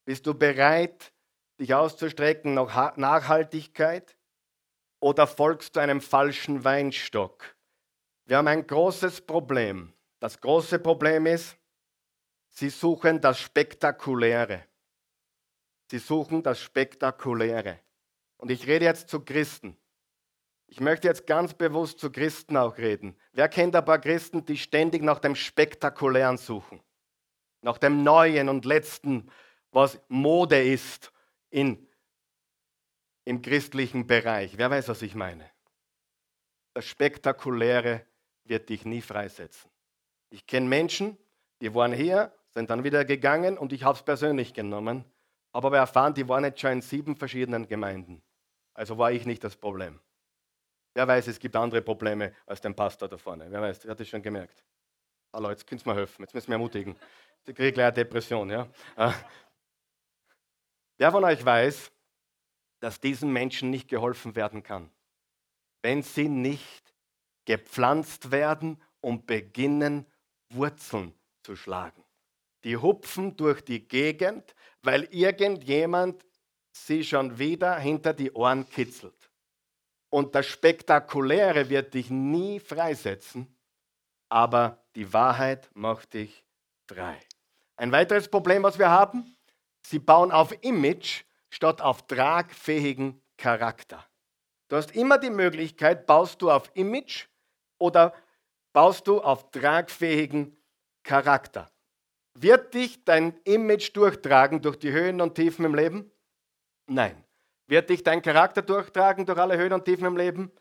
Bist 0.05 0.26
du 0.26 0.34
bereit, 0.34 1.11
dich 1.59 1.73
auszustrecken 1.73 2.53
nach 2.53 2.95
Nachhaltigkeit 2.95 4.15
oder 5.01 5.28
folgst 5.28 5.76
du 5.76 5.82
einem 5.82 5.99
falschen 5.99 6.63
Weinstock? 6.63 7.57
Wir 8.23 8.38
haben 8.38 8.47
ein 8.47 8.65
großes 8.65 9.19
Problem. 9.19 9.91
Das 10.21 10.39
große 10.39 10.80
Problem 10.80 11.26
ist, 11.26 11.57
sie 12.51 12.69
suchen 12.69 13.19
das 13.19 13.38
Spektakuläre. 13.38 14.63
Sie 15.88 16.00
suchen 16.00 16.44
das 16.44 16.60
Spektakuläre. 16.60 17.80
Und 18.38 18.52
ich 18.52 18.68
rede 18.68 18.86
jetzt 18.86 19.10
zu 19.10 19.20
Christen. 19.20 19.78
Ich 20.68 20.80
möchte 20.80 21.08
jetzt 21.08 21.28
ganz 21.28 21.54
bewusst 21.54 22.00
zu 22.00 22.12
Christen 22.12 22.58
auch 22.58 22.78
reden. 22.78 23.16
Wer 23.34 23.48
kennt 23.50 23.76
ein 23.76 23.86
paar 23.86 24.00
Christen, 24.00 24.46
die 24.46 24.58
ständig 24.58 25.04
nach 25.04 25.20
dem 25.20 25.36
Spektakulären 25.36 26.38
suchen? 26.38 26.82
Nach 27.62 27.78
dem 27.78 28.04
Neuen 28.04 28.50
und 28.50 28.66
Letzten, 28.66 29.32
was 29.72 30.00
Mode 30.08 30.64
ist 30.64 31.12
in, 31.50 31.88
im 33.26 33.42
christlichen 33.42 34.08
Bereich. 34.08 34.58
Wer 34.58 34.70
weiß, 34.72 34.88
was 34.88 35.02
ich 35.02 35.16
meine? 35.16 35.50
Das 36.74 36.86
Spektakuläre 36.86 38.06
wird 38.44 38.70
dich 38.70 38.86
nie 38.86 39.02
freisetzen. 39.02 39.70
Ich 40.30 40.46
kenne 40.46 40.68
Menschen, 40.68 41.18
die 41.62 41.74
waren 41.74 41.94
hier, 41.94 42.34
sind 42.50 42.70
dann 42.70 42.84
wieder 42.84 43.06
gegangen 43.06 43.58
und 43.58 43.72
ich 43.72 43.84
habe 43.84 43.98
es 43.98 44.04
persönlich 44.04 44.54
genommen, 44.54 45.06
aber 45.56 45.72
wir 45.72 45.78
erfahren, 45.78 46.14
die 46.14 46.28
waren 46.28 46.43
jetzt 46.43 46.60
schon 46.60 46.74
in 46.74 46.82
sieben 46.82 47.16
verschiedenen 47.16 47.66
Gemeinden. 47.66 48.22
Also 48.74 48.97
war 48.97 49.14
ich 49.14 49.26
nicht 49.26 49.41
das 49.41 49.56
Problem. 49.56 50.01
Wer 50.93 51.08
weiß, 51.08 51.28
es 51.28 51.39
gibt 51.39 51.56
andere 51.56 51.82
Probleme 51.82 52.36
als 52.45 52.60
den 52.60 52.76
Pastor 52.76 53.08
da 53.08 53.18
vorne. 53.18 53.49
Wer 53.49 53.62
weiß, 53.62 53.86
wer 53.86 53.91
hat 53.91 53.99
das 54.01 54.10
schon 54.10 54.22
gemerkt? 54.22 54.66
Hallo, 55.32 55.49
jetzt 55.49 55.66
könnt 55.66 55.86
ihr 55.86 55.93
mir 55.93 55.99
helfen, 55.99 56.24
jetzt 56.24 56.34
müssen 56.34 56.49
wir 56.49 56.56
ermutigen. 56.56 56.97
Ich 57.45 57.56
kriege 57.56 57.72
gleich 57.72 57.86
eine 57.86 57.93
Depression, 57.93 58.49
ja. 58.49 58.68
Äh, 58.97 59.14
Wer 60.97 61.12
von 61.14 61.24
euch 61.24 61.45
weiß, 61.45 61.89
dass 62.82 62.99
diesen 62.99 63.32
Menschen 63.32 63.70
nicht 63.70 63.88
geholfen 63.88 64.36
werden 64.36 64.62
kann, 64.62 64.91
wenn 65.82 66.03
sie 66.03 66.28
nicht 66.28 66.93
gepflanzt 67.45 68.30
werden 68.32 68.82
und 68.99 69.26
beginnen, 69.26 70.06
Wurzeln 70.49 71.14
zu 71.43 71.56
schlagen? 71.56 72.05
Die 72.66 72.76
hupfen 72.76 73.38
durch 73.38 73.61
die 73.61 73.88
Gegend, 73.88 74.55
weil 74.82 75.03
irgendjemand 75.11 76.26
sie 76.72 77.03
schon 77.03 77.38
wieder 77.38 77.78
hinter 77.78 78.13
die 78.13 78.32
Ohren 78.32 78.68
kitzelt. 78.68 79.30
Und 80.09 80.34
das 80.34 80.47
Spektakuläre 80.47 81.70
wird 81.70 81.93
dich 81.93 82.09
nie 82.09 82.59
freisetzen, 82.59 83.55
aber 84.30 84.84
die 84.95 85.13
Wahrheit 85.13 85.70
macht 85.76 86.16
dich 86.16 86.43
frei. 86.88 87.20
Ein 87.76 87.91
weiteres 87.91 88.28
Problem, 88.28 88.63
was 88.63 88.80
wir 88.80 88.89
haben, 88.89 89.32
Sie 89.86 89.99
bauen 89.99 90.32
auf 90.32 90.51
Image 90.63 91.26
statt 91.51 91.80
auf 91.80 92.07
tragfähigen 92.07 93.22
Charakter. 93.38 94.03
Du 94.68 94.78
hast 94.78 94.95
immer 94.95 95.20
die 95.20 95.30
Möglichkeit, 95.30 96.07
baust 96.07 96.41
du 96.41 96.49
auf 96.49 96.72
Image 96.74 97.28
oder 97.78 98.16
baust 98.74 99.05
du 99.05 99.22
auf 99.22 99.51
tragfähigen 99.51 100.57
Charakter. 101.03 101.70
Wird 102.38 102.74
dich 102.74 103.04
dein 103.06 103.38
Image 103.46 103.96
durchtragen 103.96 104.62
durch 104.62 104.78
die 104.78 104.92
Höhen 104.92 105.22
und 105.22 105.36
Tiefen 105.36 105.64
im 105.66 105.74
Leben? 105.74 106.12
Nein. 106.88 107.24
Wird 107.68 107.90
dich 107.90 108.04
dein 108.04 108.22
Charakter 108.22 108.62
durchtragen 108.62 109.26
durch 109.26 109.40
alle 109.40 109.58
Höhen 109.58 109.74
und 109.74 109.86
Tiefen 109.86 110.06
im 110.06 110.18
Leben? 110.18 110.52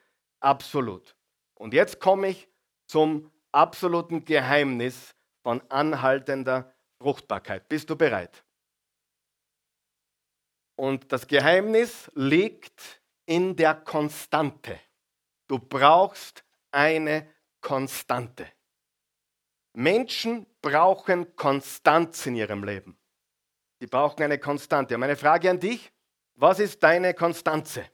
Absolut. 0.40 1.16
Und 1.54 1.74
jetzt 1.74 2.00
komme 2.00 2.28
ich 2.28 2.48
zum 2.86 3.30
absoluten 3.52 4.24
Geheimnis 4.24 5.14
von 5.42 5.60
anhaltender 5.68 6.72
Fruchtbarkeit. 6.98 7.68
Bist 7.68 7.90
du 7.90 7.96
bereit? 7.96 8.44
Und 10.76 11.12
das 11.12 11.26
Geheimnis 11.26 12.10
liegt 12.14 13.02
in 13.26 13.56
der 13.56 13.74
Konstante. 13.74 14.78
Du 15.46 15.58
brauchst 15.58 16.44
eine 16.70 17.28
Konstante. 17.60 18.46
Menschen 19.74 20.46
brauchen 20.62 21.36
Konstanz 21.36 22.26
in 22.26 22.36
ihrem 22.36 22.64
Leben. 22.64 22.96
Sie 23.80 23.86
brauchen 23.86 24.22
eine 24.22 24.38
Konstante. 24.38 24.94
Und 24.94 25.00
meine 25.00 25.16
Frage 25.16 25.50
an 25.50 25.60
dich, 25.60 25.92
was 26.36 26.58
ist 26.58 26.82
deine 26.82 27.12
Konstanze? 27.12 27.84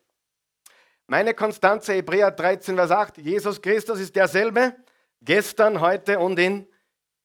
Meine 1.06 1.34
Konstanze, 1.34 1.94
Hebräer 1.94 2.30
13, 2.30 2.76
Vers 2.76 2.90
8, 2.90 3.18
Jesus 3.18 3.60
Christus 3.60 3.98
ist 3.98 4.14
derselbe, 4.14 4.76
gestern, 5.22 5.80
heute 5.80 6.18
und 6.20 6.38
in 6.38 6.68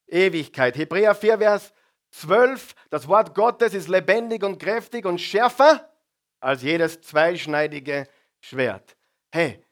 Ewigkeit. 0.08 0.76
Hebräer 0.76 1.14
4, 1.14 1.38
Vers 1.38 1.72
12, 2.10 2.74
das 2.90 3.06
Wort 3.06 3.34
Gottes 3.34 3.74
ist 3.74 3.88
lebendig 3.88 4.42
und 4.42 4.58
kräftig 4.58 5.04
und 5.04 5.20
schärfer 5.20 5.88
als 6.40 6.62
jedes 6.62 7.00
zweischneidige 7.02 8.08
Schwert. 8.40 8.96
Hey, 9.30 9.62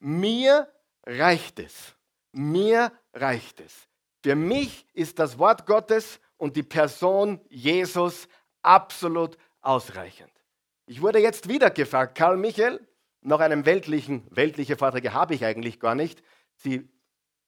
mir 0.00 0.68
reicht 1.06 1.58
es. 1.58 1.94
Mir 2.32 2.92
reicht 3.14 3.60
es. 3.60 3.88
Für 4.22 4.36
mich 4.36 4.86
ist 4.94 5.18
das 5.18 5.38
Wort 5.38 5.66
Gottes 5.66 6.20
und 6.36 6.56
die 6.56 6.62
Person 6.62 7.40
Jesus 7.48 8.28
absolut 8.62 9.36
ausreichend. 9.60 10.30
Ich 10.86 11.02
wurde 11.02 11.18
jetzt 11.18 11.48
wieder 11.48 11.70
gefragt, 11.70 12.16
Karl 12.16 12.36
Michael, 12.36 12.86
nach 13.20 13.40
einem 13.40 13.66
weltlichen, 13.66 14.26
weltliche 14.30 14.76
Vorträge 14.76 15.12
habe 15.12 15.34
ich 15.34 15.44
eigentlich 15.44 15.80
gar 15.80 15.94
nicht. 15.94 16.22
Sie, 16.54 16.88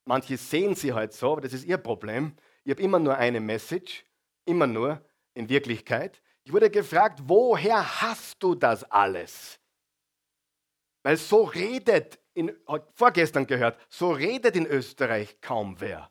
manche 0.04 0.36
sehen 0.36 0.74
sie 0.74 0.92
halt 0.92 1.12
so, 1.12 1.32
aber 1.32 1.40
das 1.42 1.52
ist 1.52 1.64
ihr 1.64 1.78
Problem. 1.78 2.34
Ich 2.64 2.70
habe 2.70 2.82
immer 2.82 2.98
nur 2.98 3.16
eine 3.16 3.40
Message, 3.40 4.04
immer 4.44 4.66
nur 4.66 5.04
in 5.34 5.48
Wirklichkeit. 5.48 6.22
Ich 6.44 6.52
wurde 6.52 6.70
gefragt, 6.70 7.20
woher 7.24 8.02
hast 8.02 8.42
du 8.42 8.54
das 8.54 8.84
alles? 8.84 9.58
Weil 11.02 11.16
so 11.16 11.44
redet, 11.44 12.18
in, 12.32 12.56
vorgestern 12.94 13.46
gehört, 13.46 13.78
so 13.88 14.12
redet 14.12 14.56
in 14.56 14.66
Österreich 14.66 15.40
kaum 15.40 15.80
wer. 15.80 16.10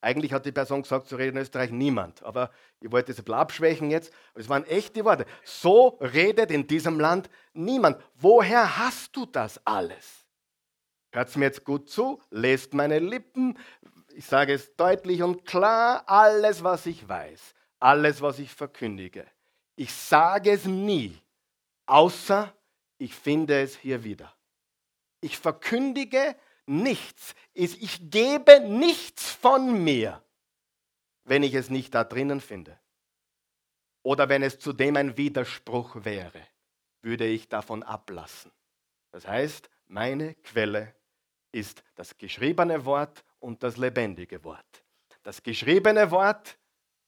Eigentlich 0.00 0.32
hat 0.32 0.46
die 0.46 0.52
Person 0.52 0.82
gesagt, 0.82 1.08
so 1.08 1.16
redet 1.16 1.34
in 1.34 1.40
Österreich 1.40 1.70
niemand. 1.70 2.22
Aber 2.22 2.50
ich 2.80 2.90
wollte 2.92 3.12
es 3.12 3.18
ein 3.18 3.24
bisschen 3.24 3.40
abschwächen 3.40 3.90
jetzt. 3.90 4.12
Aber 4.32 4.40
es 4.40 4.48
waren 4.48 4.64
echte 4.64 5.04
Worte. 5.04 5.26
So 5.44 5.98
redet 6.00 6.50
in 6.50 6.66
diesem 6.66 7.00
Land 7.00 7.28
niemand. 7.52 8.00
Woher 8.14 8.78
hast 8.78 9.16
du 9.16 9.26
das 9.26 9.60
alles? 9.66 10.24
Hört 11.10 11.34
mir 11.36 11.46
jetzt 11.46 11.64
gut 11.64 11.88
zu, 11.88 12.20
lest 12.30 12.74
meine 12.74 12.98
Lippen. 12.98 13.58
Ich 14.14 14.26
sage 14.26 14.52
es 14.52 14.76
deutlich 14.76 15.22
und 15.22 15.44
klar, 15.44 16.04
alles, 16.06 16.62
was 16.62 16.86
ich 16.86 17.08
weiß, 17.08 17.54
alles, 17.80 18.20
was 18.20 18.38
ich 18.38 18.52
verkündige. 18.52 19.26
Ich 19.74 19.92
sage 19.92 20.50
es 20.50 20.64
nie, 20.64 21.16
außer 21.86 22.52
ich 22.98 23.14
finde 23.14 23.62
es 23.62 23.76
hier 23.76 24.04
wieder. 24.04 24.34
Ich 25.20 25.38
verkündige 25.38 26.36
nichts 26.68 27.34
ist, 27.54 27.80
ich 27.82 28.10
gebe 28.10 28.60
nichts 28.60 29.32
von 29.32 29.82
mir, 29.82 30.22
wenn 31.24 31.42
ich 31.42 31.54
es 31.54 31.70
nicht 31.70 31.94
da 31.94 32.04
drinnen 32.04 32.40
finde. 32.40 32.78
Oder 34.02 34.28
wenn 34.28 34.42
es 34.42 34.58
zudem 34.58 34.96
ein 34.96 35.16
Widerspruch 35.16 36.04
wäre, 36.04 36.46
würde 37.02 37.26
ich 37.26 37.48
davon 37.48 37.82
ablassen. 37.82 38.52
Das 39.10 39.26
heißt, 39.26 39.68
meine 39.86 40.34
Quelle 40.34 40.94
ist 41.52 41.82
das 41.94 42.16
geschriebene 42.16 42.84
Wort 42.84 43.24
und 43.40 43.62
das 43.62 43.76
lebendige 43.76 44.42
Wort. 44.44 44.84
Das 45.22 45.42
geschriebene 45.42 46.10
Wort 46.10 46.58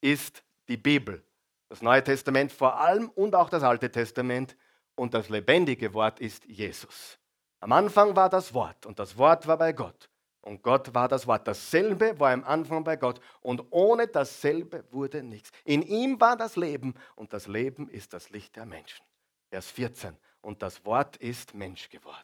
ist 0.00 0.42
die 0.68 0.76
Bibel, 0.76 1.24
das 1.68 1.82
Neue 1.82 2.02
Testament 2.02 2.50
vor 2.52 2.78
allem 2.78 3.10
und 3.10 3.34
auch 3.34 3.50
das 3.50 3.62
Alte 3.62 3.90
Testament 3.90 4.56
und 4.94 5.14
das 5.14 5.28
lebendige 5.28 5.94
Wort 5.94 6.20
ist 6.20 6.44
Jesus. 6.46 7.19
Am 7.60 7.72
Anfang 7.72 8.16
war 8.16 8.30
das 8.30 8.54
Wort 8.54 8.86
und 8.86 8.98
das 8.98 9.16
Wort 9.18 9.46
war 9.46 9.58
bei 9.58 9.72
Gott. 9.72 10.08
Und 10.42 10.62
Gott 10.62 10.94
war 10.94 11.06
das 11.08 11.26
Wort. 11.26 11.46
Dasselbe 11.46 12.18
war 12.18 12.32
am 12.32 12.44
Anfang 12.44 12.82
bei 12.82 12.96
Gott. 12.96 13.20
Und 13.42 13.62
ohne 13.70 14.08
dasselbe 14.08 14.84
wurde 14.90 15.22
nichts. 15.22 15.50
In 15.64 15.82
ihm 15.82 16.18
war 16.18 16.36
das 16.36 16.56
Leben 16.56 16.94
und 17.14 17.34
das 17.34 17.46
Leben 17.46 17.88
ist 17.88 18.14
das 18.14 18.30
Licht 18.30 18.56
der 18.56 18.64
Menschen. 18.64 19.04
Vers 19.50 19.70
14. 19.70 20.16
Und 20.40 20.62
das 20.62 20.84
Wort 20.86 21.18
ist 21.18 21.54
Mensch 21.54 21.90
geworden. 21.90 22.16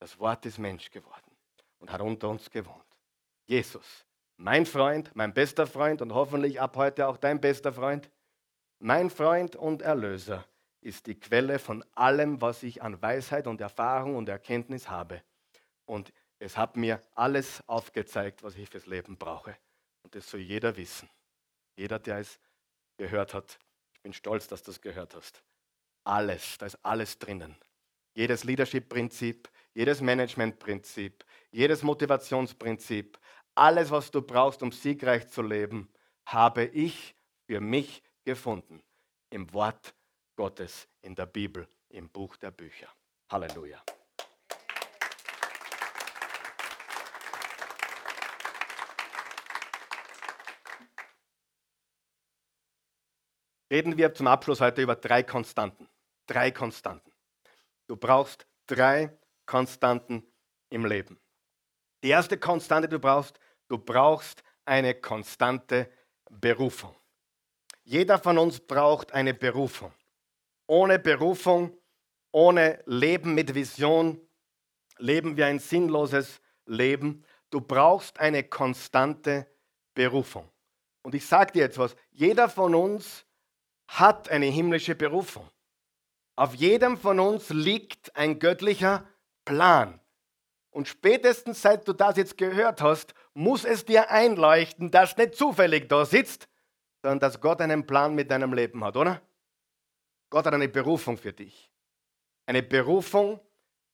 Das 0.00 0.18
Wort 0.18 0.44
ist 0.46 0.58
Mensch 0.58 0.90
geworden 0.90 1.30
und 1.78 1.92
hat 1.92 2.00
unter 2.00 2.28
uns 2.28 2.50
gewohnt. 2.50 2.82
Jesus, 3.46 4.04
mein 4.36 4.66
Freund, 4.66 5.14
mein 5.14 5.32
bester 5.32 5.68
Freund 5.68 6.02
und 6.02 6.12
hoffentlich 6.12 6.60
ab 6.60 6.76
heute 6.76 7.06
auch 7.06 7.16
dein 7.16 7.40
bester 7.40 7.72
Freund, 7.72 8.10
mein 8.80 9.10
Freund 9.10 9.54
und 9.54 9.82
Erlöser 9.82 10.44
ist 10.82 11.06
die 11.06 11.18
Quelle 11.18 11.58
von 11.58 11.84
allem, 11.94 12.40
was 12.40 12.62
ich 12.62 12.82
an 12.82 13.00
Weisheit 13.00 13.46
und 13.46 13.60
Erfahrung 13.60 14.16
und 14.16 14.28
Erkenntnis 14.28 14.90
habe. 14.90 15.22
Und 15.86 16.12
es 16.38 16.56
hat 16.56 16.76
mir 16.76 17.00
alles 17.14 17.62
aufgezeigt, 17.68 18.42
was 18.42 18.56
ich 18.56 18.68
fürs 18.68 18.86
Leben 18.86 19.16
brauche. 19.16 19.56
Und 20.02 20.14
das 20.14 20.28
soll 20.28 20.40
jeder 20.40 20.76
wissen. 20.76 21.08
Jeder, 21.76 21.98
der 21.98 22.18
es 22.18 22.38
gehört 22.96 23.32
hat. 23.32 23.58
Ich 23.94 24.00
bin 24.00 24.12
stolz, 24.12 24.48
dass 24.48 24.62
du 24.62 24.72
es 24.72 24.80
gehört 24.80 25.14
hast. 25.14 25.42
Alles, 26.04 26.58
da 26.58 26.66
ist 26.66 26.78
alles 26.84 27.18
drinnen. 27.18 27.56
Jedes 28.14 28.44
Leadership-Prinzip, 28.44 29.48
jedes 29.72 30.00
Management-Prinzip, 30.00 31.24
jedes 31.50 31.82
Motivationsprinzip, 31.82 33.18
alles, 33.54 33.90
was 33.90 34.10
du 34.10 34.20
brauchst, 34.20 34.62
um 34.62 34.72
siegreich 34.72 35.28
zu 35.28 35.42
leben, 35.42 35.88
habe 36.26 36.64
ich 36.64 37.14
für 37.46 37.60
mich 37.60 38.02
gefunden 38.24 38.82
im 39.30 39.52
Wort 39.52 39.94
Gottes 40.42 40.88
in 41.02 41.14
der 41.14 41.26
Bibel, 41.26 41.68
im 41.90 42.08
Buch 42.08 42.36
der 42.36 42.50
Bücher. 42.50 42.88
Halleluja. 43.30 43.80
Reden 53.70 53.96
wir 53.96 54.12
zum 54.14 54.26
Abschluss 54.26 54.60
heute 54.60 54.82
über 54.82 54.96
drei 54.96 55.22
Konstanten. 55.22 55.88
Drei 56.26 56.50
Konstanten. 56.50 57.12
Du 57.86 57.94
brauchst 57.94 58.44
drei 58.66 59.16
Konstanten 59.46 60.26
im 60.70 60.84
Leben. 60.84 61.20
Die 62.02 62.08
erste 62.08 62.36
Konstante, 62.36 62.88
die 62.88 62.96
du 62.96 62.98
brauchst, 62.98 63.38
du 63.68 63.78
brauchst 63.78 64.42
eine 64.64 64.96
konstante 64.96 65.88
Berufung. 66.28 66.96
Jeder 67.84 68.18
von 68.18 68.38
uns 68.38 68.58
braucht 68.58 69.12
eine 69.12 69.34
Berufung 69.34 69.94
ohne 70.72 70.98
Berufung, 70.98 71.76
ohne 72.30 72.82
Leben 72.86 73.34
mit 73.34 73.54
Vision, 73.54 74.18
leben 74.96 75.36
wir 75.36 75.44
ein 75.44 75.58
sinnloses 75.58 76.40
Leben. 76.64 77.26
Du 77.50 77.60
brauchst 77.60 78.18
eine 78.18 78.42
konstante 78.42 79.46
Berufung. 79.92 80.48
Und 81.02 81.14
ich 81.14 81.26
sage 81.26 81.52
dir 81.52 81.64
jetzt 81.64 81.76
was, 81.76 81.94
jeder 82.10 82.48
von 82.48 82.74
uns 82.74 83.26
hat 83.86 84.30
eine 84.30 84.46
himmlische 84.46 84.94
Berufung. 84.94 85.46
Auf 86.36 86.54
jedem 86.54 86.96
von 86.96 87.20
uns 87.20 87.50
liegt 87.50 88.16
ein 88.16 88.38
göttlicher 88.38 89.06
Plan. 89.44 90.00
Und 90.70 90.88
spätestens 90.88 91.60
seit 91.60 91.86
du 91.86 91.92
das 91.92 92.16
jetzt 92.16 92.38
gehört 92.38 92.80
hast, 92.80 93.12
muss 93.34 93.66
es 93.66 93.84
dir 93.84 94.10
einleuchten, 94.10 94.90
dass 94.90 95.18
nicht 95.18 95.34
zufällig 95.34 95.90
da 95.90 96.06
sitzt, 96.06 96.48
sondern 97.02 97.20
dass 97.20 97.42
Gott 97.42 97.60
einen 97.60 97.84
Plan 97.84 98.14
mit 98.14 98.30
deinem 98.30 98.54
Leben 98.54 98.82
hat, 98.82 98.96
oder? 98.96 99.20
Gott 100.32 100.46
hat 100.46 100.54
eine 100.54 100.70
Berufung 100.70 101.18
für 101.18 101.34
dich. 101.34 101.70
Eine 102.46 102.62
Berufung 102.62 103.38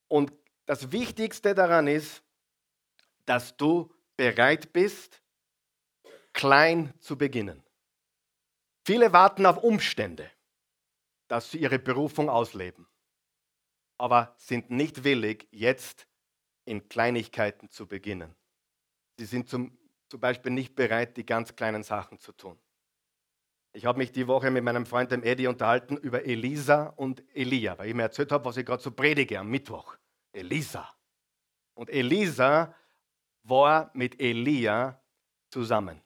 und 0.07 0.33
das 0.67 0.93
Wichtigste 0.93 1.53
daran 1.53 1.89
ist, 1.89 2.23
dass 3.27 3.57
du 3.57 3.93
bereit 4.17 4.73
bist, 4.73 5.21
klein 6.33 6.95
zu 7.01 7.19
beginnen. 7.19 7.61
Viele 8.87 9.13
warten 9.13 9.47
auf 9.47 9.65
Umstände, 9.65 10.31
dass 11.27 11.51
sie 11.51 11.59
ihre 11.59 11.81
Berufung 11.81 12.31
ausleben, 12.31 12.87
aber 13.97 14.33
sind 14.37 14.71
nicht 14.71 15.03
willig, 15.03 15.49
jetzt 15.51 16.07
in 16.65 16.89
Kleinigkeiten 16.89 17.69
zu 17.69 17.89
beginnen. 17.89 18.33
Sie 19.17 19.25
sind 19.25 19.49
zum, 19.49 19.77
zum 20.09 20.21
Beispiel 20.21 20.53
nicht 20.53 20.77
bereit, 20.77 21.17
die 21.17 21.27
ganz 21.27 21.57
kleinen 21.57 21.83
Sachen 21.83 22.21
zu 22.21 22.31
tun. 22.31 22.61
Ich 23.79 23.87
habe 23.87 23.99
mich 23.99 24.11
die 24.11 24.27
Woche 24.27 24.51
mit 24.51 24.65
meinem 24.65 24.85
Freund 24.85 25.13
dem 25.13 25.23
Eddie 25.23 25.47
unterhalten 25.47 25.97
über 25.99 26.25
Elisa 26.25 26.87
und 26.97 27.23
Elia, 27.33 27.79
weil 27.79 27.91
ich 27.91 27.95
mir 27.95 28.03
erzählt 28.03 28.33
habe, 28.33 28.45
was 28.45 28.57
ich 28.57 28.67
gerade 28.67 28.83
so 28.83 28.91
predige 28.91 29.39
am 29.39 29.49
Mittwoch. 29.49 29.97
Elisa. 30.33 30.93
Und 31.75 31.89
Elisa 31.89 32.75
war 33.45 33.93
mit 33.95 34.21
Elia 34.21 35.01
zusammen. 35.49 36.03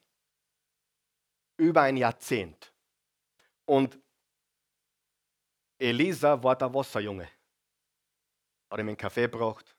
Über 1.57 1.81
ein 1.81 1.97
Jahrzehnt. 1.97 2.71
Und 3.65 3.99
Elisa 5.79 6.43
war 6.43 6.55
der 6.55 6.71
Wasserjunge. 6.71 7.27
Hat 8.69 8.79
ihm 8.79 8.87
einen 8.87 8.97
Kaffee 8.97 9.23
gebracht, 9.23 9.75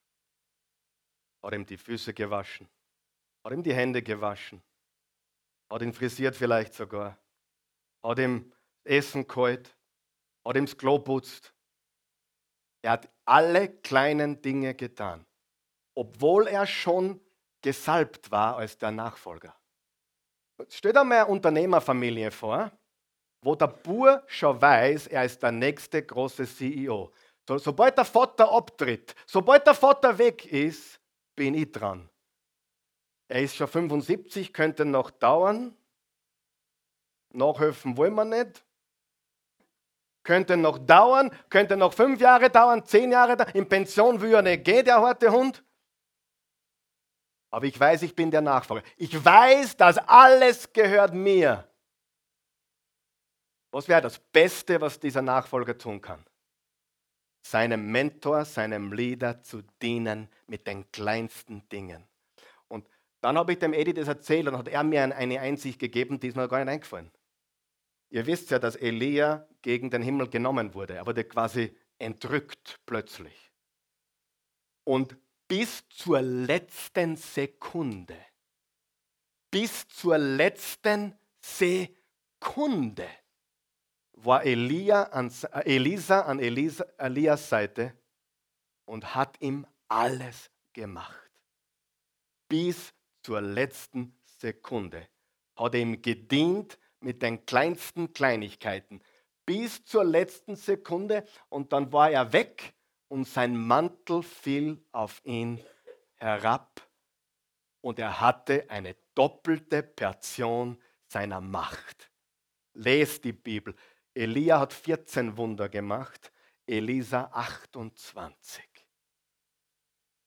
hat 1.45 1.55
ihm 1.55 1.65
die 1.65 1.77
Füße 1.77 2.13
gewaschen, 2.13 2.69
hat 3.45 3.53
ihm 3.53 3.63
die 3.63 3.73
Hände 3.73 4.03
gewaschen, 4.03 4.61
hat 5.71 5.81
ihn 5.81 5.93
frisiert 5.93 6.35
vielleicht 6.35 6.75
sogar, 6.75 7.17
hat 8.05 8.19
ihm 8.19 8.53
Essen 8.85 9.27
geholt, 9.27 9.77
hat 10.45 10.57
ihm 10.57 10.67
das 10.67 10.77
Klo 10.77 10.99
putzt. 10.99 11.53
Er 12.83 12.93
hat 12.93 13.09
alle 13.25 13.69
kleinen 13.69 14.41
Dinge 14.43 14.75
getan, 14.75 15.27
obwohl 15.95 16.47
er 16.47 16.67
schon 16.67 17.21
gesalbt 17.63 18.31
war 18.31 18.59
als 18.59 18.77
der 18.77 18.91
Nachfolger. 18.91 19.57
Stell 20.69 20.93
dir 20.93 21.03
mal 21.03 21.23
eine 21.23 21.27
Unternehmerfamilie 21.27 22.31
vor, 22.31 22.71
wo 23.43 23.55
der 23.55 23.69
Bur 23.69 24.23
schon 24.27 24.61
weiß, 24.61 25.09
er 25.09 25.25
ist 25.25 25.43
der 25.43 25.53
nächste 25.53 26.05
große 26.05 26.47
CEO. 26.47 27.11
So, 27.49 27.59
sobald 27.59 27.97
der 27.97 28.05
Vater 28.05 28.51
abtritt, 28.51 29.15
sobald 29.27 29.67
der 29.67 29.75
Vater 29.75 30.17
weg 30.17 30.47
ist, 30.47 31.01
bin 31.35 31.55
ich 31.55 31.73
dran. 31.73 32.09
Er 33.29 33.43
ist 33.43 33.57
schon 33.57 33.69
75, 33.69 34.53
könnte 34.53 34.85
noch 34.85 35.11
dauern. 35.11 35.77
Nachhelfen 37.35 37.97
wollen 37.97 38.15
wir 38.15 38.25
nicht. 38.25 38.65
Könnte 40.23 40.57
noch 40.57 40.79
dauern, 40.79 41.31
könnte 41.51 41.77
noch 41.77 41.93
fünf 41.93 42.21
Jahre 42.21 42.49
dauern, 42.49 42.85
zehn 42.87 43.13
Jahre 43.13 43.37
dauern. 43.37 43.51
In 43.53 43.69
Pension 43.69 44.21
will 44.21 44.33
er 44.33 44.43
nicht 44.43 44.65
gehen, 44.65 44.85
der 44.85 45.01
harte 45.01 45.31
Hund. 45.31 45.63
Aber 47.51 47.67
ich 47.67 47.79
weiß, 47.79 48.03
ich 48.03 48.17
bin 48.17 48.31
der 48.31 48.41
Nachfolger. 48.41 48.85
Ich 48.97 49.25
weiß, 49.25 49.77
dass 49.77 49.99
alles 49.99 50.73
gehört 50.73 51.15
mir. 51.15 51.69
Was 53.71 53.87
wäre 53.87 54.01
das 54.01 54.19
Beste, 54.19 54.81
was 54.81 54.99
dieser 54.99 55.23
Nachfolger 55.23 55.77
tun 55.77 56.01
kann? 56.01 56.25
Seinem 57.47 57.93
Mentor, 57.93 58.45
seinem 58.45 58.93
Leader 58.93 59.43
zu 59.43 59.63
dienen 59.83 60.29
mit 60.47 60.67
den 60.67 60.91
kleinsten 60.91 61.69
Dingen. 61.69 62.09
Und 62.69 62.89
dann 63.21 63.37
habe 63.37 63.53
ich 63.53 63.59
dem 63.59 63.73
Eddie 63.73 63.95
das 63.95 64.09
erzählt 64.09 64.49
und 64.49 64.57
hat 64.57 64.69
er 64.69 64.83
mir 64.83 65.03
eine 65.03 65.41
Einsicht 65.41 65.79
gegeben, 65.79 66.19
die 66.19 66.29
ist 66.29 66.37
mir 66.37 66.49
gar 66.49 66.59
nicht 66.65 66.73
eingefallen. 66.73 67.13
Ihr 68.15 68.27
wisst 68.27 68.51
ja, 68.51 68.61
dass 68.61 68.77
Elia 68.77 69.45
gegen 69.61 69.91
den 69.91 70.01
Himmel 70.01 70.29
genommen 70.29 70.73
wurde. 70.73 70.95
Er 70.95 71.05
wurde 71.05 71.25
quasi 71.25 71.77
entrückt 71.99 72.79
plötzlich. 72.87 73.51
Und 74.85 75.17
bis 75.49 75.89
zur 75.89 76.23
letzten 76.23 77.17
Sekunde, 77.17 78.17
bis 79.51 79.89
zur 79.89 80.17
letzten 80.17 81.19
Sekunde 81.41 83.09
war 84.13 84.45
Elia 84.45 85.03
an, 85.11 85.33
Elisa 85.65 86.21
an 86.21 86.39
Elisa, 86.39 86.85
Elias 86.97 87.49
Seite 87.49 87.99
und 88.85 89.17
hat 89.17 89.41
ihm 89.41 89.67
alles 89.89 90.53
gemacht. 90.73 91.31
Bis 92.47 92.95
zur 93.25 93.41
letzten 93.41 94.17
Sekunde 94.39 95.09
hat 95.57 95.75
er 95.75 95.81
ihm 95.81 96.01
gedient 96.01 96.79
mit 97.05 97.23
den 97.23 97.45
kleinsten 97.47 98.13
Kleinigkeiten. 98.13 99.01
Bis 99.47 99.85
zur 99.85 100.05
letzten 100.05 100.57
Sekunde 100.57 101.25
und 101.49 101.73
dann 101.73 101.93
war 101.93 102.11
er 102.11 102.33
weg 102.33 102.75
und 103.09 103.29
sein 103.29 103.57
Mantel 103.57 104.23
fiel 104.23 104.83
auf 104.91 105.21
ihn 105.25 105.61
herab 106.17 106.81
und 107.81 107.99
er 107.99 108.21
hatte 108.21 108.69
eine 108.71 108.97
doppelte 109.15 109.83
Portion 109.83 110.81
seiner 111.07 111.41
Macht. 111.41 112.11
Lest 112.73 113.25
die 113.25 113.33
Bibel. 113.33 113.75
Elia 114.15 114.61
hat 114.61 114.73
14 114.73 115.37
Wunder 115.37 115.69
gemacht, 115.69 116.33
Elisa 116.67 117.25
28. 117.33 118.65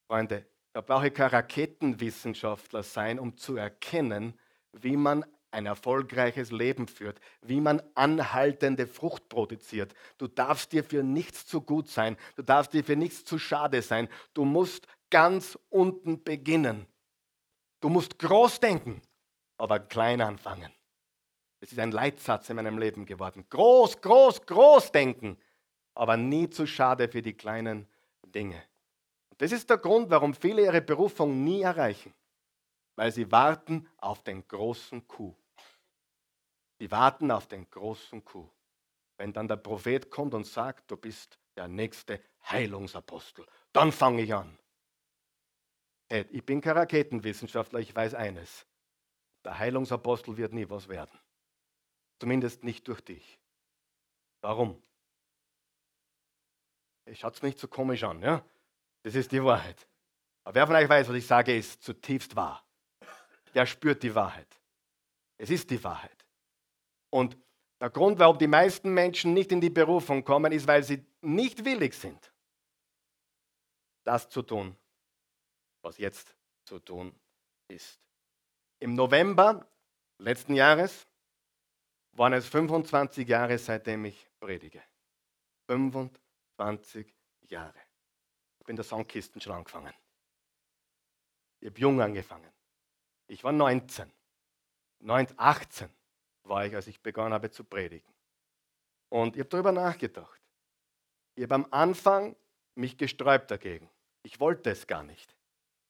Freunde, 0.06 0.46
da 0.72 0.80
brauche 0.80 1.08
ich 1.08 1.14
kein 1.14 1.30
Raketenwissenschaftler 1.30 2.82
sein, 2.82 3.18
um 3.18 3.36
zu 3.36 3.56
erkennen, 3.56 4.38
wie 4.72 4.96
man 4.96 5.24
ein 5.50 5.66
erfolgreiches 5.66 6.50
Leben 6.50 6.88
führt, 6.88 7.20
wie 7.42 7.60
man 7.60 7.82
anhaltende 7.94 8.86
Frucht 8.86 9.28
produziert. 9.28 9.94
Du 10.18 10.26
darfst 10.26 10.72
dir 10.72 10.84
für 10.84 11.02
nichts 11.02 11.46
zu 11.46 11.60
gut 11.60 11.88
sein, 11.88 12.16
du 12.36 12.42
darfst 12.42 12.72
dir 12.72 12.84
für 12.84 12.96
nichts 12.96 13.24
zu 13.24 13.38
schade 13.38 13.82
sein. 13.82 14.08
Du 14.34 14.44
musst 14.44 14.86
ganz 15.10 15.58
unten 15.70 16.22
beginnen. 16.22 16.86
Du 17.80 17.88
musst 17.88 18.18
groß 18.18 18.60
denken, 18.60 19.00
aber 19.56 19.78
klein 19.78 20.20
anfangen. 20.20 20.72
Es 21.60 21.72
ist 21.72 21.78
ein 21.78 21.92
Leitsatz 21.92 22.50
in 22.50 22.56
meinem 22.56 22.78
Leben 22.78 23.06
geworden. 23.06 23.44
Groß, 23.48 24.00
groß, 24.00 24.46
groß 24.46 24.92
denken, 24.92 25.38
aber 25.94 26.16
nie 26.16 26.48
zu 26.48 26.66
schade 26.66 27.08
für 27.08 27.22
die 27.22 27.34
kleinen 27.34 27.88
Dinge. 28.26 28.62
Und 29.30 29.42
das 29.42 29.52
ist 29.52 29.68
der 29.68 29.78
Grund, 29.78 30.10
warum 30.10 30.34
viele 30.34 30.62
ihre 30.62 30.80
Berufung 30.80 31.42
nie 31.42 31.62
erreichen, 31.62 32.14
weil 32.98 33.12
sie 33.12 33.30
warten 33.30 33.88
auf 33.98 34.24
den 34.24 34.48
großen 34.48 35.06
Kuh. 35.06 35.32
Sie 36.80 36.90
warten 36.90 37.30
auf 37.30 37.46
den 37.46 37.70
großen 37.70 38.24
Kuh. 38.24 38.50
Wenn 39.16 39.32
dann 39.32 39.46
der 39.46 39.56
Prophet 39.56 40.10
kommt 40.10 40.34
und 40.34 40.44
sagt, 40.44 40.90
du 40.90 40.96
bist 40.96 41.38
der 41.56 41.68
nächste 41.68 42.20
Heilungsapostel, 42.50 43.46
dann 43.72 43.92
fange 43.92 44.22
ich 44.22 44.34
an. 44.34 44.58
Ich 46.08 46.44
bin 46.44 46.60
kein 46.60 46.76
Raketenwissenschaftler, 46.76 47.78
ich 47.78 47.94
weiß 47.94 48.14
eines. 48.14 48.66
Der 49.44 49.56
Heilungsapostel 49.60 50.36
wird 50.36 50.52
nie 50.52 50.68
was 50.68 50.88
werden. 50.88 51.16
Zumindest 52.18 52.64
nicht 52.64 52.88
durch 52.88 53.00
dich. 53.00 53.38
Warum? 54.40 54.82
Schaut 57.12 57.34
es 57.34 57.42
nicht 57.42 57.60
so 57.60 57.68
komisch 57.68 58.02
an, 58.02 58.22
ja? 58.22 58.44
Das 59.04 59.14
ist 59.14 59.30
die 59.30 59.44
Wahrheit. 59.44 59.86
Aber 60.42 60.56
wer 60.56 60.66
von 60.66 60.74
euch 60.74 60.88
weiß, 60.88 61.08
was 61.08 61.14
ich 61.14 61.26
sage, 61.28 61.56
ist 61.56 61.80
zutiefst 61.84 62.34
wahr. 62.34 62.64
Der 63.54 63.66
spürt 63.66 64.02
die 64.02 64.14
Wahrheit. 64.14 64.48
Es 65.38 65.50
ist 65.50 65.70
die 65.70 65.82
Wahrheit. 65.82 66.26
Und 67.10 67.36
der 67.80 67.90
Grund, 67.90 68.18
warum 68.18 68.38
die 68.38 68.48
meisten 68.48 68.92
Menschen 68.92 69.34
nicht 69.34 69.52
in 69.52 69.60
die 69.60 69.70
Berufung 69.70 70.24
kommen, 70.24 70.52
ist, 70.52 70.66
weil 70.66 70.82
sie 70.82 71.04
nicht 71.22 71.64
willig 71.64 71.94
sind, 71.94 72.32
das 74.04 74.28
zu 74.28 74.42
tun, 74.42 74.76
was 75.82 75.98
jetzt 75.98 76.34
zu 76.64 76.80
tun 76.80 77.14
ist. 77.68 78.00
Im 78.80 78.94
November 78.94 79.66
letzten 80.18 80.54
Jahres 80.54 81.06
waren 82.12 82.32
es 82.32 82.48
25 82.48 83.28
Jahre, 83.28 83.58
seitdem 83.58 84.04
ich 84.06 84.28
predige. 84.40 84.82
25 85.66 87.14
Jahre. 87.48 87.78
Ich 88.58 88.66
bin 88.66 88.76
der 88.76 88.84
Songkisten 88.84 89.40
schon 89.40 89.52
angefangen. 89.52 89.94
Ich 91.60 91.68
habe 91.68 91.80
jung 91.80 92.00
angefangen. 92.00 92.50
Ich 93.28 93.44
war 93.44 93.52
19. 93.52 94.10
19 95.00 95.38
18 95.38 95.88
war 96.44 96.66
ich, 96.66 96.74
als 96.74 96.86
ich 96.86 97.00
begonnen 97.00 97.32
habe 97.32 97.50
zu 97.50 97.62
predigen. 97.62 98.12
Und 99.10 99.36
ich 99.36 99.40
habe 99.40 99.50
darüber 99.50 99.72
nachgedacht. 99.72 100.40
Ich 101.34 101.44
habe 101.44 101.54
am 101.54 101.66
Anfang 101.70 102.34
mich 102.74 102.96
gesträubt 102.96 103.50
dagegen. 103.50 103.88
Ich 104.22 104.40
wollte 104.40 104.70
es 104.70 104.86
gar 104.86 105.02
nicht. 105.02 105.36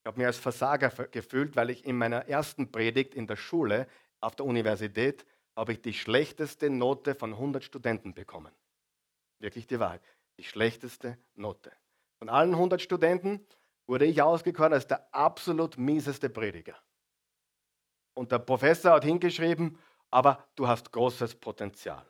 Ich 0.00 0.06
habe 0.06 0.18
mich 0.18 0.26
als 0.26 0.38
Versager 0.38 0.90
gefühlt, 1.06 1.56
weil 1.56 1.70
ich 1.70 1.84
in 1.84 1.96
meiner 1.96 2.28
ersten 2.28 2.70
Predigt 2.70 3.14
in 3.14 3.26
der 3.26 3.36
Schule 3.36 3.88
auf 4.20 4.36
der 4.36 4.46
Universität 4.46 5.24
habe 5.56 5.72
ich 5.72 5.82
die 5.82 5.94
schlechteste 5.94 6.70
Note 6.70 7.14
von 7.14 7.32
100 7.32 7.64
Studenten 7.64 8.14
bekommen. 8.14 8.52
Wirklich 9.38 9.66
die 9.66 9.80
Wahrheit. 9.80 10.02
Die 10.38 10.44
schlechteste 10.44 11.18
Note. 11.34 11.72
Von 12.18 12.28
allen 12.28 12.52
100 12.52 12.80
Studenten 12.80 13.46
wurde 13.86 14.04
ich 14.04 14.22
ausgekoren 14.22 14.72
als 14.72 14.86
der 14.86 15.12
absolut 15.14 15.78
mieseste 15.78 16.28
Prediger. 16.28 16.76
Und 18.18 18.32
der 18.32 18.40
Professor 18.40 18.94
hat 18.94 19.04
hingeschrieben, 19.04 19.78
aber 20.10 20.44
du 20.56 20.66
hast 20.66 20.90
großes 20.90 21.36
Potenzial. 21.36 22.04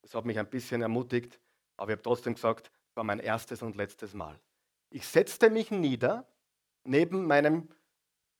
Das 0.00 0.14
hat 0.14 0.24
mich 0.24 0.38
ein 0.38 0.48
bisschen 0.48 0.80
ermutigt, 0.80 1.38
aber 1.76 1.90
ich 1.90 1.96
habe 1.96 2.02
trotzdem 2.02 2.32
gesagt, 2.32 2.70
es 2.88 2.96
war 2.96 3.04
mein 3.04 3.20
erstes 3.20 3.60
und 3.60 3.76
letztes 3.76 4.14
Mal. 4.14 4.40
Ich 4.88 5.06
setzte 5.06 5.50
mich 5.50 5.70
nieder 5.70 6.26
neben 6.84 7.26
meinem 7.26 7.68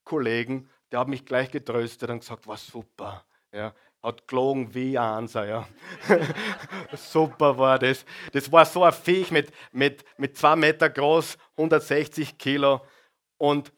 Kollegen, 0.04 0.70
der 0.90 1.00
hat 1.00 1.08
mich 1.08 1.26
gleich 1.26 1.50
getröstet 1.50 2.08
und 2.08 2.20
gesagt, 2.20 2.46
war 2.46 2.56
super, 2.56 3.26
ja, 3.52 3.74
hat 4.02 4.26
gelogen 4.26 4.72
wie 4.72 4.96
ein 4.96 5.04
Ansa, 5.04 5.44
ja. 5.44 5.68
Super 6.96 7.58
war 7.58 7.78
das. 7.78 8.06
Das 8.32 8.50
war 8.50 8.64
so 8.64 8.84
ein 8.84 8.92
Viech 8.94 9.30
mit, 9.30 9.52
mit, 9.72 10.02
mit 10.16 10.38
zwei 10.38 10.56
Meter 10.56 10.88
groß, 10.88 11.36
160 11.58 12.38
Kilo. 12.38 12.80
Und 13.36 13.70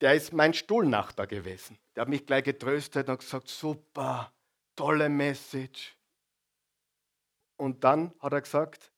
der 0.00 0.14
ist 0.14 0.32
mein 0.32 0.54
Stuhlnachbar 0.54 1.26
gewesen. 1.26 1.78
Der 1.94 2.02
hat 2.02 2.08
mich 2.08 2.26
gleich 2.26 2.44
getröstet 2.44 3.08
und 3.08 3.18
gesagt, 3.18 3.48
super, 3.48 4.32
tolle 4.76 5.08
Message. 5.08 5.96
Und 7.56 7.84
dann 7.84 8.14
hat 8.18 8.32
er 8.32 8.40
gesagt, 8.40 8.92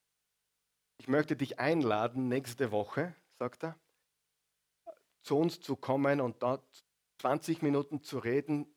ich 0.99 1.09
möchte 1.09 1.37
dich 1.37 1.59
einladen, 1.59 2.29
nächste 2.29 2.71
Woche, 2.71 3.15
sagt 3.39 3.65
er, 3.65 3.79
zu 5.23 5.37
uns 5.37 5.61
zu 5.61 5.77
kommen 5.77 6.21
und 6.21 6.43
dort 6.43 6.85
20 7.19 7.63
Minuten 7.63 8.03
zu 8.03 8.19
reden 8.19 8.75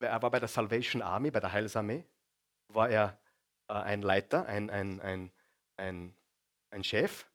er 0.00 0.22
war 0.22 0.30
bei 0.30 0.40
der 0.40 0.48
Salvation 0.48 1.02
Army, 1.02 1.30
bei 1.30 1.40
der 1.40 1.52
Heilsarmee, 1.52 2.04
war 2.68 2.88
er 2.88 3.18
äh, 3.68 3.74
ein 3.74 4.02
Leiter, 4.02 4.46
ein, 4.46 4.70
ein, 4.70 5.00
ein, 5.00 5.32
ein, 5.76 6.16
ein 6.70 6.84
Chef. 6.84 7.26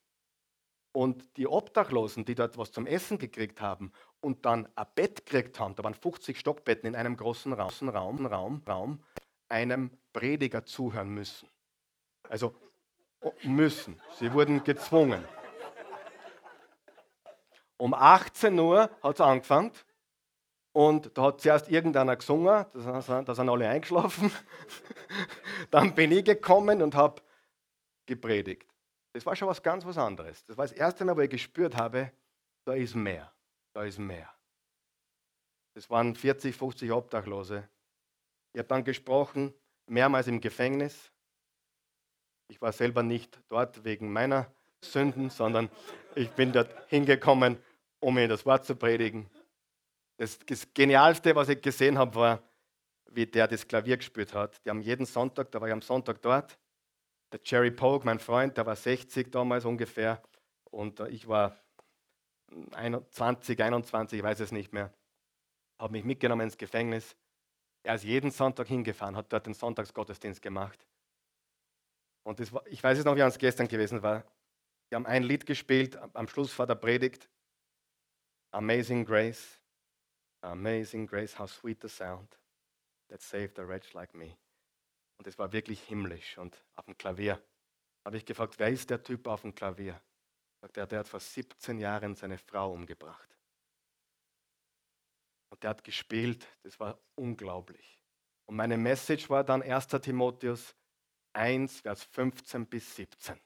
Und 0.92 1.36
die 1.36 1.46
Obdachlosen, 1.46 2.24
die 2.24 2.34
dort 2.34 2.56
was 2.56 2.72
zum 2.72 2.86
Essen 2.86 3.18
gekriegt 3.18 3.60
haben 3.60 3.92
und 4.26 4.44
dann 4.44 4.68
ein 4.74 4.86
Bett 4.96 5.24
gekriegt 5.24 5.60
haben, 5.60 5.76
da 5.76 5.84
waren 5.84 5.94
50 5.94 6.36
Stockbetten 6.36 6.88
in 6.88 6.96
einem 6.96 7.16
großen 7.16 7.52
Raum, 7.52 7.88
Raum, 7.88 8.26
Raum, 8.26 8.62
Raum 8.66 9.04
einem 9.48 9.96
Prediger 10.12 10.64
zuhören 10.64 11.10
müssen. 11.10 11.48
Also 12.28 12.52
oh, 13.20 13.32
müssen. 13.44 14.02
Sie 14.18 14.32
wurden 14.32 14.64
gezwungen. 14.64 15.24
Um 17.76 17.94
18 17.94 18.58
Uhr 18.58 18.90
hat 19.00 19.14
es 19.14 19.20
angefangen 19.20 19.70
und 20.72 21.16
da 21.16 21.22
hat 21.22 21.40
zuerst 21.40 21.68
irgendeiner 21.68 22.16
gesungen, 22.16 22.66
da 22.74 23.00
sind 23.00 23.48
alle 23.48 23.68
eingeschlafen. 23.68 24.32
Dann 25.70 25.94
bin 25.94 26.10
ich 26.10 26.24
gekommen 26.24 26.82
und 26.82 26.96
habe 26.96 27.22
gepredigt. 28.06 28.66
Das 29.12 29.24
war 29.24 29.36
schon 29.36 29.46
was 29.46 29.62
ganz 29.62 29.86
was 29.86 29.98
anderes. 29.98 30.44
Das 30.46 30.56
war 30.56 30.66
das 30.66 30.72
erste 30.72 31.04
Mal, 31.04 31.16
wo 31.16 31.20
ich 31.20 31.30
gespürt 31.30 31.76
habe, 31.76 32.10
da 32.64 32.72
ist 32.72 32.96
mehr, 32.96 33.32
da 33.76 33.84
ist 33.84 33.98
mehr. 33.98 34.32
Das 35.74 35.90
waren 35.90 36.14
40, 36.14 36.56
50 36.56 36.90
Obdachlose. 36.90 37.68
Ich 38.54 38.58
habe 38.58 38.68
dann 38.68 38.84
gesprochen, 38.84 39.52
mehrmals 39.86 40.28
im 40.28 40.40
Gefängnis. 40.40 41.12
Ich 42.48 42.62
war 42.62 42.72
selber 42.72 43.02
nicht 43.02 43.38
dort 43.50 43.84
wegen 43.84 44.10
meiner 44.10 44.50
Sünden, 44.80 45.28
sondern 45.28 45.68
ich 46.14 46.30
bin 46.30 46.52
dort 46.52 46.74
hingekommen, 46.88 47.58
um 48.00 48.16
ihnen 48.16 48.30
das 48.30 48.46
Wort 48.46 48.64
zu 48.64 48.76
predigen. 48.76 49.28
Das, 50.16 50.38
Genialste, 50.72 51.36
was 51.36 51.50
ich 51.50 51.60
gesehen 51.60 51.98
habe, 51.98 52.14
war, 52.14 52.42
wie 53.10 53.26
der 53.26 53.46
das 53.46 53.68
Klavier 53.68 53.98
gespielt 53.98 54.32
hat. 54.32 54.64
Die 54.64 54.70
haben 54.70 54.80
jeden 54.80 55.04
Sonntag, 55.04 55.50
da 55.50 55.60
war 55.60 55.68
ich 55.68 55.74
am 55.74 55.82
Sonntag 55.82 56.22
dort, 56.22 56.58
der 57.30 57.40
Jerry 57.44 57.72
Pogue, 57.72 58.06
mein 58.06 58.20
Freund, 58.20 58.56
der 58.56 58.64
war 58.64 58.76
60 58.76 59.30
damals 59.30 59.66
ungefähr 59.66 60.22
und 60.70 61.00
äh, 61.00 61.08
ich 61.08 61.28
war 61.28 61.58
20, 62.50 63.60
21, 63.60 64.18
ich 64.18 64.22
weiß 64.24 64.40
es 64.40 64.52
nicht 64.52 64.72
mehr. 64.72 64.92
Habe 65.78 65.92
mich 65.92 66.04
mitgenommen 66.04 66.42
ins 66.42 66.56
Gefängnis. 66.56 67.16
Er 67.82 67.94
ist 67.94 68.04
jeden 68.04 68.30
Sonntag 68.30 68.68
hingefahren, 68.68 69.16
hat 69.16 69.32
dort 69.32 69.46
den 69.46 69.54
Sonntagsgottesdienst 69.54 70.42
gemacht. 70.42 70.86
Und 72.24 72.40
das 72.40 72.52
war, 72.52 72.66
ich 72.66 72.82
weiß 72.82 72.98
es 72.98 73.04
noch, 73.04 73.14
wie 73.14 73.20
es 73.20 73.38
gestern 73.38 73.68
gewesen 73.68 74.02
war. 74.02 74.24
Wir 74.88 74.96
haben 74.96 75.06
ein 75.06 75.22
Lied 75.22 75.46
gespielt 75.46 75.96
am 75.96 76.28
Schluss 76.28 76.52
vor 76.52 76.66
der 76.66 76.74
Predigt. 76.74 77.28
Amazing 78.52 79.04
Grace, 79.04 79.60
Amazing 80.40 81.06
Grace, 81.06 81.38
how 81.38 81.48
sweet 81.48 81.82
the 81.82 81.88
sound 81.88 82.38
that 83.08 83.20
saved 83.20 83.58
a 83.58 83.66
wretch 83.66 83.92
like 83.92 84.14
me. 84.14 84.36
Und 85.18 85.26
es 85.26 85.38
war 85.38 85.52
wirklich 85.52 85.80
himmlisch. 85.82 86.38
Und 86.38 86.62
auf 86.74 86.84
dem 86.86 86.96
Klavier 86.96 87.42
habe 88.04 88.16
ich 88.16 88.24
gefragt, 88.24 88.58
wer 88.58 88.68
ist 88.68 88.90
der 88.90 89.02
Typ 89.02 89.26
auf 89.26 89.42
dem 89.42 89.54
Klavier? 89.54 90.00
Sagt 90.66 90.78
er, 90.78 90.86
der 90.88 90.98
hat 90.98 91.08
vor 91.08 91.20
17 91.20 91.78
Jahren 91.78 92.16
seine 92.16 92.38
Frau 92.38 92.72
umgebracht. 92.72 93.28
Und 95.48 95.62
der 95.62 95.70
hat 95.70 95.84
gespielt, 95.84 96.44
das 96.64 96.80
war 96.80 96.98
unglaublich. 97.14 98.02
Und 98.46 98.56
meine 98.56 98.76
Message 98.76 99.30
war 99.30 99.44
dann 99.44 99.62
1. 99.62 99.86
Timotheus 99.86 100.74
1, 101.34 101.82
Vers 101.82 102.02
15 102.02 102.66
bis 102.66 102.96
17. 102.96 103.38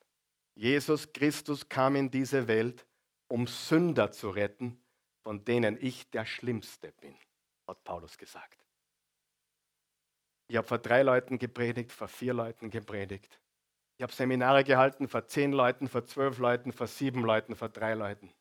Jesus 0.54 1.12
Christus 1.12 1.68
kam 1.68 1.94
in 1.94 2.10
diese 2.10 2.48
Welt, 2.48 2.86
um 3.28 3.46
Sünder 3.46 4.12
zu 4.12 4.30
retten, 4.30 4.82
von 5.22 5.44
denen 5.44 5.76
ich 5.78 6.08
der 6.08 6.24
Schlimmste 6.24 6.90
bin, 7.02 7.14
hat 7.66 7.84
Paulus 7.84 8.16
gesagt. 8.16 8.64
Ich 10.48 10.56
habe 10.56 10.66
vor 10.66 10.78
drei 10.78 11.02
Leuten 11.02 11.38
gepredigt, 11.38 11.92
vor 11.92 12.08
vier 12.08 12.32
Leuten 12.32 12.70
gepredigt. 12.70 13.38
Ich 14.00 14.02
habe 14.02 14.14
Seminare 14.14 14.64
gehalten 14.64 15.08
vor 15.08 15.26
zehn 15.26 15.52
Leuten, 15.52 15.86
vor 15.86 16.06
zwölf 16.06 16.38
Leuten, 16.38 16.72
vor 16.72 16.86
sieben 16.86 17.22
Leuten, 17.22 17.54
vor 17.54 17.68
drei 17.68 17.92
Leuten. 17.92 18.32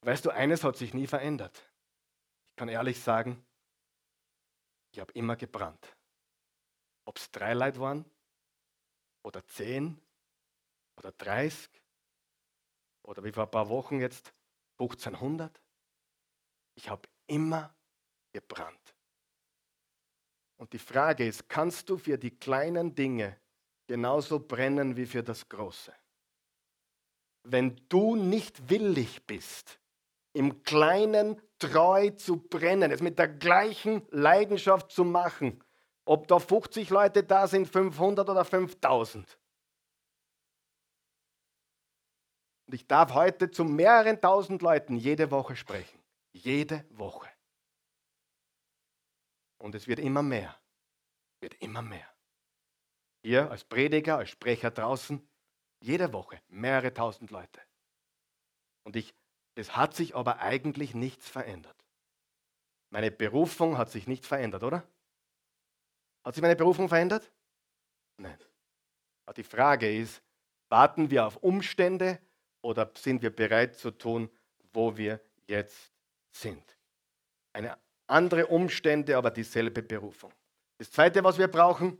Weißt 0.00 0.26
du, 0.26 0.30
eines 0.30 0.64
hat 0.64 0.76
sich 0.76 0.92
nie 0.92 1.06
verändert. 1.06 1.56
Ich 2.50 2.56
kann 2.56 2.68
ehrlich 2.68 3.00
sagen, 3.00 3.46
ich 4.90 4.98
habe 4.98 5.12
immer 5.12 5.36
gebrannt. 5.36 5.96
Ob 7.04 7.16
es 7.16 7.30
drei 7.30 7.54
Leute 7.54 7.78
waren 7.78 8.04
oder 9.22 9.46
zehn 9.46 10.02
oder 10.98 11.12
30 11.12 11.70
oder 13.04 13.22
wie 13.22 13.30
vor 13.30 13.44
ein 13.44 13.52
paar 13.52 13.68
Wochen 13.68 14.00
jetzt 14.00 14.34
1500. 14.80 15.62
Ich 16.74 16.90
habe 16.90 17.08
immer 17.28 17.72
gebrannt. 18.32 18.96
Und 20.56 20.72
die 20.72 20.80
Frage 20.80 21.24
ist, 21.24 21.48
kannst 21.48 21.88
du 21.88 21.96
für 21.98 22.18
die 22.18 22.36
kleinen 22.36 22.96
Dinge 22.96 23.40
genauso 23.92 24.40
brennen 24.40 24.96
wie 24.96 25.04
für 25.04 25.22
das 25.22 25.46
Große? 25.50 25.92
Wenn 27.42 27.78
du 27.90 28.16
nicht 28.16 28.70
willig 28.70 29.26
bist, 29.26 29.78
im 30.32 30.62
Kleinen 30.62 31.38
treu 31.58 32.08
zu 32.08 32.38
brennen, 32.38 32.90
es 32.90 33.02
mit 33.02 33.18
der 33.18 33.28
gleichen 33.28 34.06
Leidenschaft 34.08 34.90
zu 34.92 35.04
machen, 35.04 35.62
ob 36.06 36.26
da 36.26 36.38
50 36.38 36.88
Leute 36.88 37.22
da 37.22 37.46
sind, 37.46 37.68
500 37.68 38.30
oder 38.30 38.46
5000, 38.46 39.38
Und 42.66 42.74
ich 42.74 42.86
darf 42.86 43.12
heute 43.12 43.50
zu 43.50 43.64
mehreren 43.64 44.18
tausend 44.18 44.62
Leuten 44.62 44.96
jede 44.96 45.30
Woche 45.30 45.54
sprechen. 45.54 46.00
Jede 46.32 46.86
Woche. 46.88 47.28
Und 49.58 49.74
es 49.74 49.86
wird 49.86 49.98
immer 49.98 50.22
mehr. 50.22 50.56
Wird 51.40 51.54
immer 51.60 51.82
mehr. 51.82 52.11
Hier 53.22 53.50
als 53.50 53.64
Prediger, 53.64 54.18
als 54.18 54.30
Sprecher 54.30 54.70
draußen, 54.70 55.26
jede 55.80 56.12
Woche 56.12 56.40
mehrere 56.48 56.92
tausend 56.92 57.30
Leute. 57.30 57.60
Und 58.84 58.96
ich, 58.96 59.14
es 59.54 59.76
hat 59.76 59.94
sich 59.94 60.14
aber 60.14 60.40
eigentlich 60.40 60.94
nichts 60.94 61.28
verändert. 61.28 61.76
Meine 62.90 63.10
Berufung 63.10 63.78
hat 63.78 63.90
sich 63.90 64.06
nicht 64.06 64.26
verändert, 64.26 64.62
oder? 64.62 64.86
Hat 66.24 66.34
sich 66.34 66.42
meine 66.42 66.56
Berufung 66.56 66.88
verändert? 66.88 67.30
Nein. 68.18 68.38
Aber 69.24 69.34
die 69.34 69.44
Frage 69.44 69.94
ist, 69.96 70.22
warten 70.68 71.10
wir 71.10 71.26
auf 71.26 71.36
Umstände 71.36 72.18
oder 72.60 72.90
sind 72.96 73.22
wir 73.22 73.34
bereit 73.34 73.76
zu 73.76 73.90
tun, 73.90 74.30
wo 74.72 74.96
wir 74.96 75.20
jetzt 75.46 75.92
sind? 76.30 76.62
Eine 77.52 77.78
andere 78.06 78.46
Umstände, 78.46 79.16
aber 79.16 79.30
dieselbe 79.30 79.82
Berufung. 79.82 80.32
Das 80.78 80.90
Zweite, 80.90 81.22
was 81.24 81.38
wir 81.38 81.48
brauchen, 81.48 81.98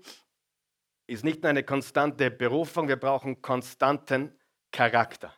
ist 1.12 1.24
nicht 1.24 1.42
nur 1.42 1.50
eine 1.50 1.62
konstante 1.62 2.30
Berufung, 2.30 2.88
wir 2.88 2.96
brauchen 2.96 3.42
konstanten 3.42 4.36
Charakter. 4.70 5.34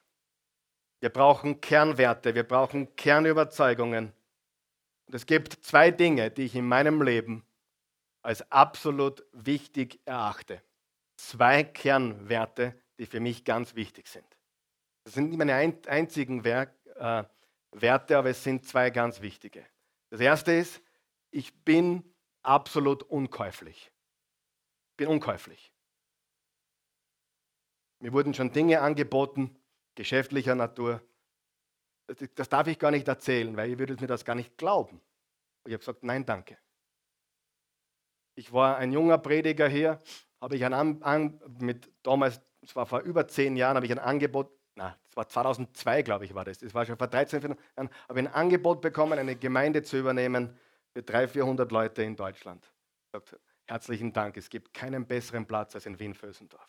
Wir 1.01 1.11
brauchen 1.11 1.61
Kernwerte, 1.61 2.35
wir 2.35 2.45
brauchen 2.45 2.95
Kernüberzeugungen. 2.97 4.13
Und 5.07 5.15
es 5.15 5.27
gibt 5.27 5.53
zwei 5.65 5.91
Dinge, 5.91 6.31
die 6.31 6.45
ich 6.45 6.55
in 6.55 6.67
meinem 6.67 7.03
Leben 7.03 7.45
als 8.23 8.51
absolut 8.51 9.25
wichtig 9.33 10.01
erachte. 10.07 10.63
Zwei 11.17 11.63
Kernwerte, 11.63 12.81
die 12.99 13.07
für 13.07 13.21
mich 13.21 13.45
ganz 13.45 13.75
wichtig 13.75 14.09
sind. 14.09 14.27
Das 15.05 15.15
sind 15.15 15.29
nicht 15.29 15.39
meine 15.39 15.55
einzigen 15.87 16.45
Werk, 16.45 16.75
äh, 16.97 17.25
Werte, 17.73 18.17
aber 18.17 18.31
es 18.31 18.43
sind 18.43 18.67
zwei 18.67 18.91
ganz 18.91 19.21
wichtige. 19.21 19.67
Das 20.11 20.21
erste 20.21 20.53
ist, 20.53 20.81
ich 21.31 21.65
bin 21.65 22.15
absolut 22.43 23.03
unkäuflich. 23.03 23.91
Ich 24.95 24.97
bin 24.97 25.09
unkäuflich. 25.09 25.73
Mir 28.01 28.13
wurden 28.13 28.33
schon 28.33 28.53
Dinge 28.53 28.81
angeboten, 28.81 29.57
geschäftlicher 29.97 30.55
Natur. 30.55 31.03
Das, 32.37 32.49
darf 32.49 32.69
ich 32.69 32.79
gar 32.79 32.93
nicht 32.93 33.09
erzählen, 33.09 33.57
weil 33.57 33.71
ihr 33.71 33.79
würdet 33.81 34.01
mir 34.01 34.07
das 34.07 34.25
gar 34.25 34.37
nicht 34.37 34.57
glauben. 34.57 35.01
Und 35.65 35.71
ich 35.71 35.73
habe 35.73 35.79
gesagt, 35.79 36.05
nein, 36.05 36.25
danke. 36.25 36.59
Ich 38.37 38.53
war 38.53 38.77
ein 38.77 38.93
junger 38.93 39.19
Prediger 39.19 39.69
hier, 39.69 40.01
habe 40.41 40.55
ich 40.55 40.65
ein 40.65 40.75
an, 40.75 41.03
an, 41.03 41.41
mit 41.59 41.91
damals, 42.03 42.41
es 42.61 42.77
war 42.77 42.87
vor 42.87 43.01
über 43.01 43.27
zehn 43.27 43.57
Jahren, 43.57 43.77
habe 43.77 43.87
ich 43.87 43.93
ein 43.93 43.99
Angebot 43.99 44.51
na, 44.77 44.97
das 45.05 45.17
war 45.17 45.29
2002, 45.29 46.03
glaube 46.03 46.25
ich, 46.25 46.35
war 46.35 46.45
das. 46.45 46.59
Das 46.59 46.75
war 46.75 46.85
schon 46.85 46.97
vor 46.97 47.07
13 47.07 47.41
Jahren. 47.43 47.59
Habe 48.09 48.21
ich 48.21 48.27
ein 48.27 48.33
Angebot 48.33 48.81
bekommen, 48.81 49.19
eine 49.19 49.37
Gemeinde 49.37 49.83
zu 49.83 49.99
übernehmen 49.99 50.59
für 50.93 51.03
300, 51.03 51.31
400 51.31 51.73
Leute 51.73 52.03
in 52.03 52.17
Deutschland. 52.17 52.73
Sagt, 53.13 53.39
herzlichen 53.67 54.13
Dank, 54.13 54.37
es 54.37 54.49
gibt 54.51 54.75
keinen 54.75 55.07
besseren 55.07 55.47
Platz 55.47 55.75
als 55.75 55.87
in 55.87 55.99
Wien-Vösendorf. 55.99 56.69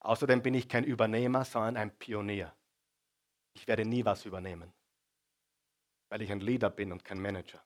Außerdem 0.00 0.42
bin 0.42 0.54
ich 0.54 0.68
kein 0.68 0.84
Übernehmer, 0.84 1.44
sondern 1.44 1.76
ein 1.76 1.96
Pionier. 1.98 2.54
Ich 3.54 3.66
werde 3.66 3.84
nie 3.84 4.04
was 4.04 4.24
übernehmen, 4.24 4.72
weil 6.08 6.22
ich 6.22 6.32
ein 6.32 6.40
Leader 6.40 6.70
bin 6.70 6.92
und 6.92 7.04
kein 7.04 7.20
Manager. 7.20 7.62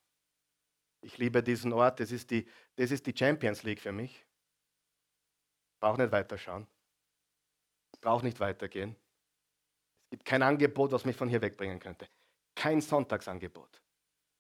Ich 1.03 1.19
liebe 1.19 1.43
diesen 1.43 1.73
Ort, 1.73 2.01
das 2.01 2.11
ist 2.11 2.31
die, 2.31 2.49
das 2.77 2.91
ist 2.91 3.07
die 3.07 3.17
Champions 3.17 3.63
League 3.63 3.81
für 3.81 3.93
mich. 3.93 4.27
Ich 5.73 5.81
brauche 5.81 6.01
nicht 6.01 6.13
weiterschauen 6.13 6.67
brauche 8.05 8.25
nicht 8.25 8.39
weitergehen. 8.39 8.95
Es 10.05 10.11
gibt 10.11 10.25
kein 10.27 10.43
Angebot, 10.43 10.93
was 10.93 11.05
mich 11.05 11.17
von 11.17 11.29
hier 11.29 11.41
wegbringen 11.41 11.81
könnte. 11.81 12.07
Kein 12.55 12.81
Sonntagsangebot. 12.81 13.83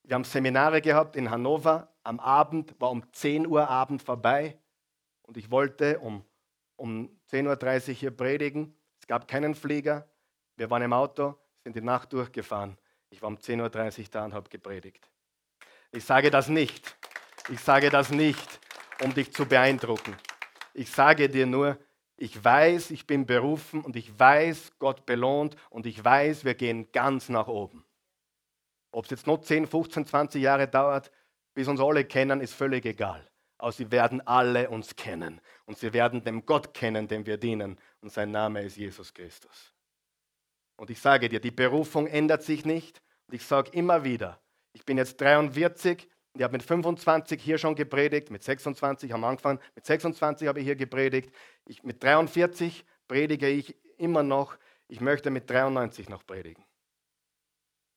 Wir 0.07 0.16
haben 0.16 0.24
Seminare 0.24 0.82
gehabt 0.82 1.16
in 1.16 1.30
Hannover. 1.30 1.88
Am 2.02 2.20
Abend 2.20 2.78
war 2.78 2.90
um 2.90 3.11
10 3.12 3.46
Uhr 3.46 3.68
Abend 3.68 4.02
vorbei. 4.02 4.59
und 5.22 5.38
ich 5.38 5.50
wollte 5.50 5.98
um, 6.00 6.22
um 6.76 7.09
10.30 7.32 7.88
Uhr 7.88 7.94
hier 7.94 8.11
predigen. 8.11 8.76
Es 9.00 9.07
gab 9.07 9.26
keinen 9.26 9.55
Flieger. 9.55 10.07
Wir 10.57 10.68
waren 10.68 10.82
im 10.82 10.92
Auto, 10.92 11.38
sind 11.62 11.74
die 11.74 11.80
Nacht 11.80 12.12
durchgefahren. 12.12 12.76
Ich 13.09 13.22
war 13.22 13.28
um 13.28 13.36
10.30 13.38 14.00
Uhr 14.00 14.05
da 14.11 14.24
und 14.26 14.34
habe 14.34 14.50
gepredigt. 14.50 15.11
Ich 15.90 16.05
sage 16.05 16.30
das 16.30 16.48
nicht. 16.48 16.96
Ich 17.48 17.61
sage 17.61 17.88
das 17.88 18.11
nicht, 18.11 18.61
um 19.02 19.14
dich 19.14 19.32
zu 19.32 19.46
beeindrucken. 19.46 20.14
Ich 20.74 20.90
sage 20.90 21.30
dir 21.30 21.46
nur, 21.46 21.78
ich 22.18 22.44
weiß, 22.44 22.90
ich 22.90 23.07
bin 23.07 23.24
berufen 23.24 23.80
und 23.80 23.96
ich 23.96 24.18
weiß, 24.18 24.72
Gott 24.78 25.07
belohnt 25.07 25.57
und 25.70 25.86
ich 25.86 26.05
weiß, 26.05 26.44
wir 26.44 26.55
gehen 26.55 26.92
ganz 26.92 27.30
nach 27.30 27.48
oben. 27.48 27.86
Ob 28.95 29.07
es 29.07 29.11
jetzt 29.11 29.26
noch 29.26 29.40
10, 29.40 29.66
15, 29.66 30.07
20 30.07 30.42
Jahre 30.42 30.68
dauert, 30.68 31.11
bis 31.55 31.66
uns 31.66 31.80
alle 31.80 32.05
kennen, 32.05 32.40
ist 32.40 32.55
völlig 32.55 32.84
egal. 32.84 33.28
Aber 33.59 33.72
sie 33.72 33.90
werden 33.90 34.20
alle 34.26 34.70
uns 34.70 34.95
kennen 34.95 35.40
und 35.64 35.78
sie 35.78 35.92
werden 35.92 36.22
dem 36.22 36.47
Gott 36.47 36.74
kennen, 36.74 37.09
dem 37.09 37.26
wir 37.26 37.36
dienen 37.36 37.78
und 38.01 38.12
sein 38.12 38.30
Name 38.30 38.62
ist 38.62 38.76
Jesus 38.76 39.12
Christus. 39.12 39.74
Und 40.76 40.90
ich 40.90 41.01
sage 41.01 41.28
dir, 41.28 41.40
die 41.40 41.51
Berufung 41.51 42.07
ändert 42.07 42.42
sich 42.42 42.64
nicht 42.64 43.03
und 43.26 43.34
ich 43.34 43.45
sage 43.45 43.70
immer 43.72 44.05
wieder, 44.05 44.40
ich 44.72 44.84
bin 44.84 44.99
jetzt 44.99 45.20
43 45.20 46.05
und 46.32 46.40
ich 46.40 46.42
habe 46.42 46.53
mit 46.53 46.62
25 46.62 47.40
hier 47.42 47.59
schon 47.59 47.74
gepredigt, 47.74 48.30
mit 48.30 48.42
26 48.42 49.12
haben 49.12 49.20
wir 49.20 49.28
angefangen, 49.28 49.61
mit 49.74 49.86
26 49.86 50.49
habe 50.49 50.61
ich 50.61 50.66
hier 50.66 50.76
gepredigt. 50.76 51.32
Ich, 51.66 51.82
mit 51.84 52.03
43 52.03 52.84
predige 53.07 53.49
ich 53.49 53.76
immer 53.99 54.22
noch. 54.22 54.57
Ich 54.88 55.01
möchte 55.01 55.30
mit 55.30 55.49
93 55.49 56.09
noch 56.09 56.26
predigen. 56.26 56.64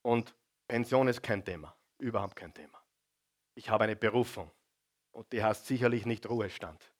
Und 0.04 0.34
Pension 0.68 1.08
ist 1.08 1.24
kein 1.24 1.44
Thema, 1.44 1.76
überhaupt 1.98 2.36
kein 2.36 2.54
Thema. 2.54 2.82
Ich 3.56 3.70
habe 3.70 3.86
eine 3.86 3.96
Berufung 3.96 4.52
und 5.12 5.32
die 5.32 5.44
heißt 5.44 5.66
sicherlich 5.66 6.06
nicht 6.06 6.30
Ruhestand. 6.30 6.92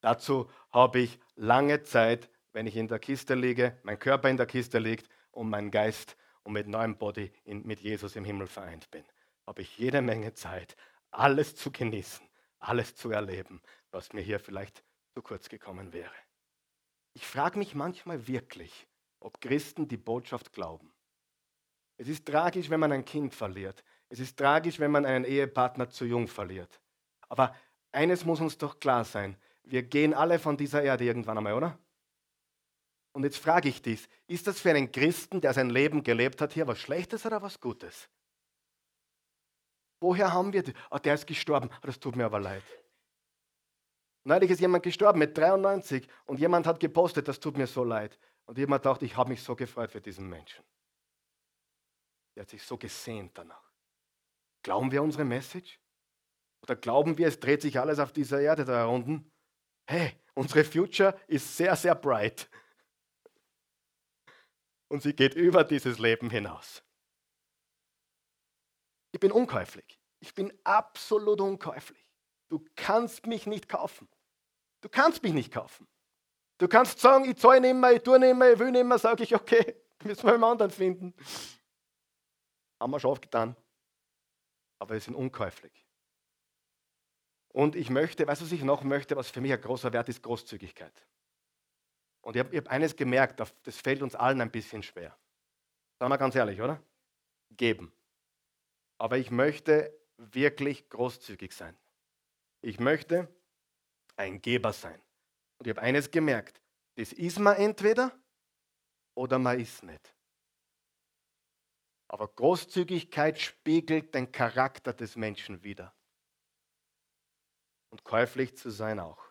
Dazu 0.00 0.50
habe 0.70 1.00
ich 1.00 1.18
lange 1.34 1.82
Zeit, 1.82 2.30
wenn 2.52 2.66
ich 2.66 2.76
in 2.76 2.88
der 2.88 2.98
Kiste 2.98 3.34
liege, 3.34 3.78
mein 3.82 3.98
Körper 3.98 4.28
in 4.28 4.36
der 4.36 4.46
Kiste 4.46 4.78
liegt 4.78 5.08
und 5.30 5.50
mein 5.50 5.70
Geist 5.70 6.16
und 6.42 6.52
mit 6.52 6.68
neuem 6.68 6.96
Body 6.96 7.32
in, 7.44 7.66
mit 7.66 7.80
Jesus 7.80 8.16
im 8.16 8.24
Himmel 8.24 8.46
vereint 8.46 8.90
bin 8.90 9.04
habe 9.46 9.62
ich 9.62 9.78
jede 9.78 10.02
Menge 10.02 10.34
Zeit, 10.34 10.76
alles 11.10 11.54
zu 11.54 11.70
genießen, 11.70 12.28
alles 12.58 12.96
zu 12.96 13.10
erleben, 13.10 13.62
was 13.90 14.12
mir 14.12 14.20
hier 14.20 14.40
vielleicht 14.40 14.82
zu 15.14 15.22
kurz 15.22 15.48
gekommen 15.48 15.92
wäre. 15.92 16.14
Ich 17.14 17.26
frage 17.26 17.58
mich 17.58 17.74
manchmal 17.74 18.26
wirklich, 18.26 18.86
ob 19.20 19.40
Christen 19.40 19.88
die 19.88 19.96
Botschaft 19.96 20.52
glauben. 20.52 20.92
Es 21.96 22.08
ist 22.08 22.26
tragisch, 22.26 22.70
wenn 22.70 22.80
man 22.80 22.92
ein 22.92 23.04
Kind 23.04 23.34
verliert. 23.34 23.82
Es 24.08 24.20
ist 24.20 24.36
tragisch, 24.36 24.78
wenn 24.78 24.90
man 24.90 25.06
einen 25.06 25.24
Ehepartner 25.24 25.88
zu 25.88 26.04
jung 26.04 26.28
verliert. 26.28 26.80
Aber 27.28 27.54
eines 27.92 28.24
muss 28.24 28.40
uns 28.40 28.58
doch 28.58 28.78
klar 28.78 29.04
sein. 29.04 29.36
Wir 29.64 29.82
gehen 29.82 30.14
alle 30.14 30.38
von 30.38 30.56
dieser 30.56 30.82
Erde 30.82 31.04
irgendwann 31.04 31.38
einmal, 31.38 31.54
oder? 31.54 31.78
Und 33.12 33.24
jetzt 33.24 33.38
frage 33.38 33.68
ich 33.68 33.80
dich, 33.80 34.06
ist 34.26 34.46
das 34.46 34.60
für 34.60 34.70
einen 34.70 34.92
Christen, 34.92 35.40
der 35.40 35.54
sein 35.54 35.70
Leben 35.70 36.02
gelebt 36.02 36.40
hat, 36.40 36.52
hier 36.52 36.66
was 36.66 36.78
Schlechtes 36.78 37.24
oder 37.24 37.40
was 37.40 37.60
Gutes? 37.60 38.08
Woher 40.00 40.32
haben 40.32 40.52
wir 40.52 40.62
das? 40.62 40.74
Oh, 40.90 40.98
der 40.98 41.14
ist 41.14 41.26
gestorben. 41.26 41.70
Oh, 41.72 41.86
das 41.86 41.98
tut 41.98 42.14
mir 42.14 42.26
aber 42.26 42.38
leid. 42.38 42.62
Neulich 44.24 44.50
ist 44.50 44.60
jemand 44.60 44.82
gestorben 44.82 45.18
mit 45.18 45.36
93 45.38 46.06
und 46.26 46.38
jemand 46.38 46.66
hat 46.66 46.78
gepostet, 46.78 47.28
das 47.28 47.40
tut 47.40 47.56
mir 47.56 47.66
so 47.66 47.84
leid. 47.84 48.18
Und 48.44 48.58
jemand 48.58 48.84
dachte, 48.84 49.04
ich 49.04 49.16
habe 49.16 49.30
mich 49.30 49.42
so 49.42 49.56
gefreut 49.56 49.92
für 49.92 50.00
diesen 50.00 50.28
Menschen. 50.28 50.62
Der 52.36 52.42
hat 52.42 52.50
sich 52.50 52.62
so 52.62 52.76
gesehnt 52.76 53.36
danach. 53.36 53.72
Glauben 54.62 54.92
wir 54.92 55.02
unsere 55.02 55.24
Message? 55.24 55.80
Oder 56.62 56.76
glauben 56.76 57.16
wir, 57.18 57.28
es 57.28 57.40
dreht 57.40 57.62
sich 57.62 57.80
alles 57.80 57.98
auf 57.98 58.12
dieser 58.12 58.40
Erde 58.40 58.64
da 58.64 58.86
unten? 58.86 59.32
Hey, 59.88 60.20
unsere 60.34 60.64
Future 60.64 61.18
ist 61.26 61.56
sehr, 61.56 61.74
sehr 61.76 61.94
bright. 61.94 62.48
Und 64.88 65.02
sie 65.02 65.14
geht 65.14 65.34
über 65.34 65.64
dieses 65.64 65.98
Leben 65.98 66.30
hinaus. 66.30 66.82
Ich 69.12 69.20
bin 69.20 69.32
unkäuflich. 69.32 69.98
Ich 70.20 70.34
bin 70.34 70.52
absolut 70.64 71.40
unkäuflich. 71.40 72.06
Du 72.48 72.64
kannst 72.74 73.26
mich 73.26 73.46
nicht 73.46 73.68
kaufen. 73.68 74.08
Du 74.82 74.88
kannst 74.88 75.22
mich 75.22 75.32
nicht 75.32 75.52
kaufen. 75.52 75.88
Du 76.58 76.68
kannst 76.68 77.00
sagen, 77.00 77.24
ich 77.24 77.36
zahle 77.36 77.60
nicht 77.60 77.74
mehr, 77.74 77.92
ich 77.92 78.02
tue 78.02 78.18
nicht 78.18 78.36
mehr, 78.36 78.52
ich 78.52 78.58
will 78.58 78.70
nicht 78.70 78.84
mehr, 78.84 78.98
sage 78.98 79.24
ich, 79.24 79.34
okay, 79.34 79.76
müssen 80.04 80.24
wir 80.24 80.34
einen 80.34 80.44
anderen 80.44 80.70
finden. 80.70 81.14
Haben 82.80 82.90
wir 82.92 83.00
schon 83.00 83.10
aufgetan. 83.10 83.56
Aber 84.78 84.94
wir 84.94 85.00
sind 85.00 85.14
unkäuflich. 85.14 85.86
Und 87.48 87.74
ich 87.74 87.88
möchte, 87.88 88.26
weißt 88.26 88.42
du, 88.42 88.44
was 88.44 88.52
ich 88.52 88.62
noch 88.62 88.82
möchte, 88.82 89.16
was 89.16 89.30
für 89.30 89.40
mich 89.40 89.52
ein 89.52 89.60
großer 89.60 89.92
Wert 89.92 90.08
ist, 90.10 90.22
Großzügigkeit. 90.22 91.06
Und 92.20 92.36
ich 92.36 92.40
habe 92.40 92.56
hab 92.56 92.68
eines 92.68 92.96
gemerkt, 92.96 93.40
das 93.40 93.80
fällt 93.80 94.02
uns 94.02 94.14
allen 94.14 94.40
ein 94.40 94.50
bisschen 94.50 94.82
schwer. 94.82 95.16
Sagen 95.98 96.12
wir 96.12 96.18
ganz 96.18 96.34
ehrlich, 96.34 96.60
oder? 96.60 96.82
Geben. 97.50 97.92
Aber 98.98 99.16
ich 99.16 99.30
möchte 99.30 99.96
wirklich 100.18 100.88
großzügig 100.90 101.52
sein. 101.52 101.76
Ich 102.62 102.80
möchte 102.80 103.28
ein 104.16 104.42
Geber 104.42 104.72
sein. 104.72 105.00
Und 105.58 105.66
ich 105.66 105.70
habe 105.70 105.82
eines 105.82 106.10
gemerkt, 106.10 106.60
das 106.96 107.12
ist 107.12 107.38
man 107.38 107.56
entweder 107.56 108.12
oder 109.14 109.38
man 109.38 109.60
ist 109.60 109.82
nicht. 109.82 110.15
Aber 112.08 112.28
Großzügigkeit 112.28 113.40
spiegelt 113.40 114.14
den 114.14 114.30
Charakter 114.30 114.92
des 114.92 115.16
Menschen 115.16 115.62
wider. 115.62 115.92
Und 117.90 118.04
käuflich 118.04 118.56
zu 118.56 118.70
sein 118.70 119.00
auch. 119.00 119.22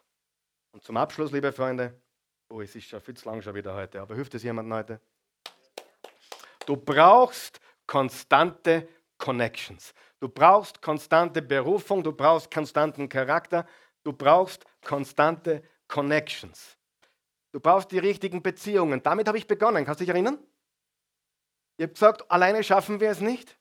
Und 0.72 0.84
zum 0.84 0.98
Abschluss, 0.98 1.32
liebe 1.32 1.52
Freunde, 1.52 2.00
oh, 2.50 2.62
es 2.62 2.76
ist 2.76 2.88
schon 2.88 3.02
viel 3.02 3.16
zu 3.16 3.30
lang 3.30 3.42
schon 3.42 3.56
wieder 3.56 3.74
heute, 3.74 4.02
aber 4.02 4.16
hilft 4.16 4.34
es 4.34 4.44
jemandem 4.44 4.74
heute? 4.74 5.02
Du 6.66 6.76
brauchst 6.76 7.60
konstante 7.88 8.88
Connections. 9.18 9.94
Du 10.20 10.30
brauchst 10.30 10.82
konstante 10.82 11.42
Berufung, 11.42 12.04
du 12.04 12.12
brauchst 12.12 12.52
konstanten 12.52 13.08
Charakter, 13.08 13.68
du 14.04 14.12
brauchst 14.12 14.66
konstante 14.84 15.64
Connections. 15.88 16.78
Du 17.52 17.60
brauchst 17.60 17.92
die 17.92 18.00
richtigen 18.00 18.42
Beziehungen. 18.42 19.02
Damit 19.02 19.28
habe 19.28 19.38
ich 19.38 19.48
begonnen. 19.48 19.86
Kannst 19.86 20.02
du 20.02 20.06
dich 20.06 20.14
erinnern? 20.14 20.40
Ihr 21.78 21.88
habt 21.88 21.96
gesagt, 21.96 22.32
alleine 22.32 22.64
schaffen 22.64 23.00
wir 23.00 23.10
es 23.10 23.20
nicht. 23.20 23.58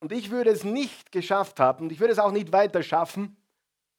Und 0.00 0.12
ich 0.12 0.30
würde 0.30 0.50
es 0.50 0.64
nicht 0.64 1.10
geschafft 1.10 1.58
haben 1.58 1.84
und 1.84 1.92
ich 1.92 2.00
würde 2.00 2.12
es 2.12 2.18
auch 2.18 2.30
nicht 2.30 2.52
weiter 2.52 2.82
schaffen, 2.82 3.36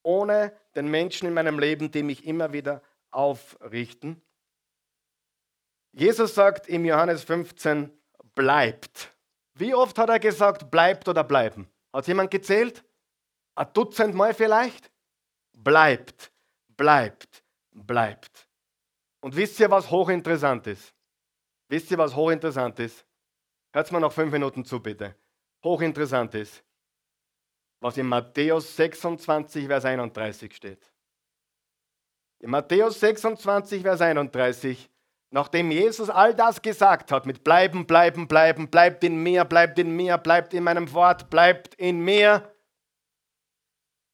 ohne 0.03 0.55
den 0.75 0.89
Menschen 0.89 1.27
in 1.27 1.33
meinem 1.33 1.59
Leben, 1.59 1.91
die 1.91 2.03
mich 2.03 2.25
immer 2.25 2.53
wieder 2.53 2.81
aufrichten. 3.11 4.21
Jesus 5.91 6.35
sagt 6.35 6.69
im 6.69 6.85
Johannes 6.85 7.23
15, 7.23 7.91
bleibt. 8.35 9.11
Wie 9.55 9.73
oft 9.73 9.97
hat 9.97 10.09
er 10.09 10.19
gesagt, 10.19 10.71
bleibt 10.71 11.07
oder 11.07 11.23
bleiben? 11.23 11.69
Hat 11.91 12.07
jemand 12.07 12.31
gezählt? 12.31 12.85
Ein 13.55 13.73
Dutzend 13.73 14.15
Mal 14.15 14.33
vielleicht? 14.33 14.89
Bleibt, 15.51 16.31
bleibt, 16.67 17.43
bleibt. 17.71 18.47
Und 19.19 19.35
wisst 19.35 19.59
ihr, 19.59 19.69
was 19.69 19.89
hochinteressant 19.91 20.67
ist? 20.67 20.93
Wisst 21.69 21.89
ihr, 21.91 21.97
was 21.97 22.15
hochinteressant 22.15 22.79
ist? 22.79 23.05
Hört 23.71 23.91
mal 23.91 23.99
noch 23.99 24.11
fünf 24.11 24.31
Minuten 24.31 24.65
zu, 24.65 24.79
bitte. 24.79 25.15
Hochinteressant 25.63 26.33
ist, 26.35 26.63
was 27.79 27.97
in 27.97 28.07
Matthäus 28.07 28.75
26, 28.75 29.67
Vers 29.67 29.85
31 29.85 30.53
steht. 30.53 30.91
In 32.39 32.49
Matthäus 32.49 32.99
26, 32.99 33.83
Vers 33.83 34.01
31 34.01 34.89
Nachdem 35.31 35.69
Jesus 35.69 36.09
all 36.09 36.33
das 36.33 36.61
gesagt 36.61 37.11
hat, 37.11 37.27
mit 37.27 37.43
bleiben, 37.43 37.85
bleiben, 37.85 38.27
bleiben, 38.27 38.67
bleibt 38.67 39.03
in 39.03 39.21
mir, 39.21 39.45
bleibt 39.45 39.77
in 39.77 39.95
mir, 39.95 40.17
bleibt 40.17 40.55
in 40.55 40.63
meinem 40.63 40.91
Wort, 40.91 41.29
bleibt 41.29 41.75
in 41.75 41.99
mir, 41.99 42.51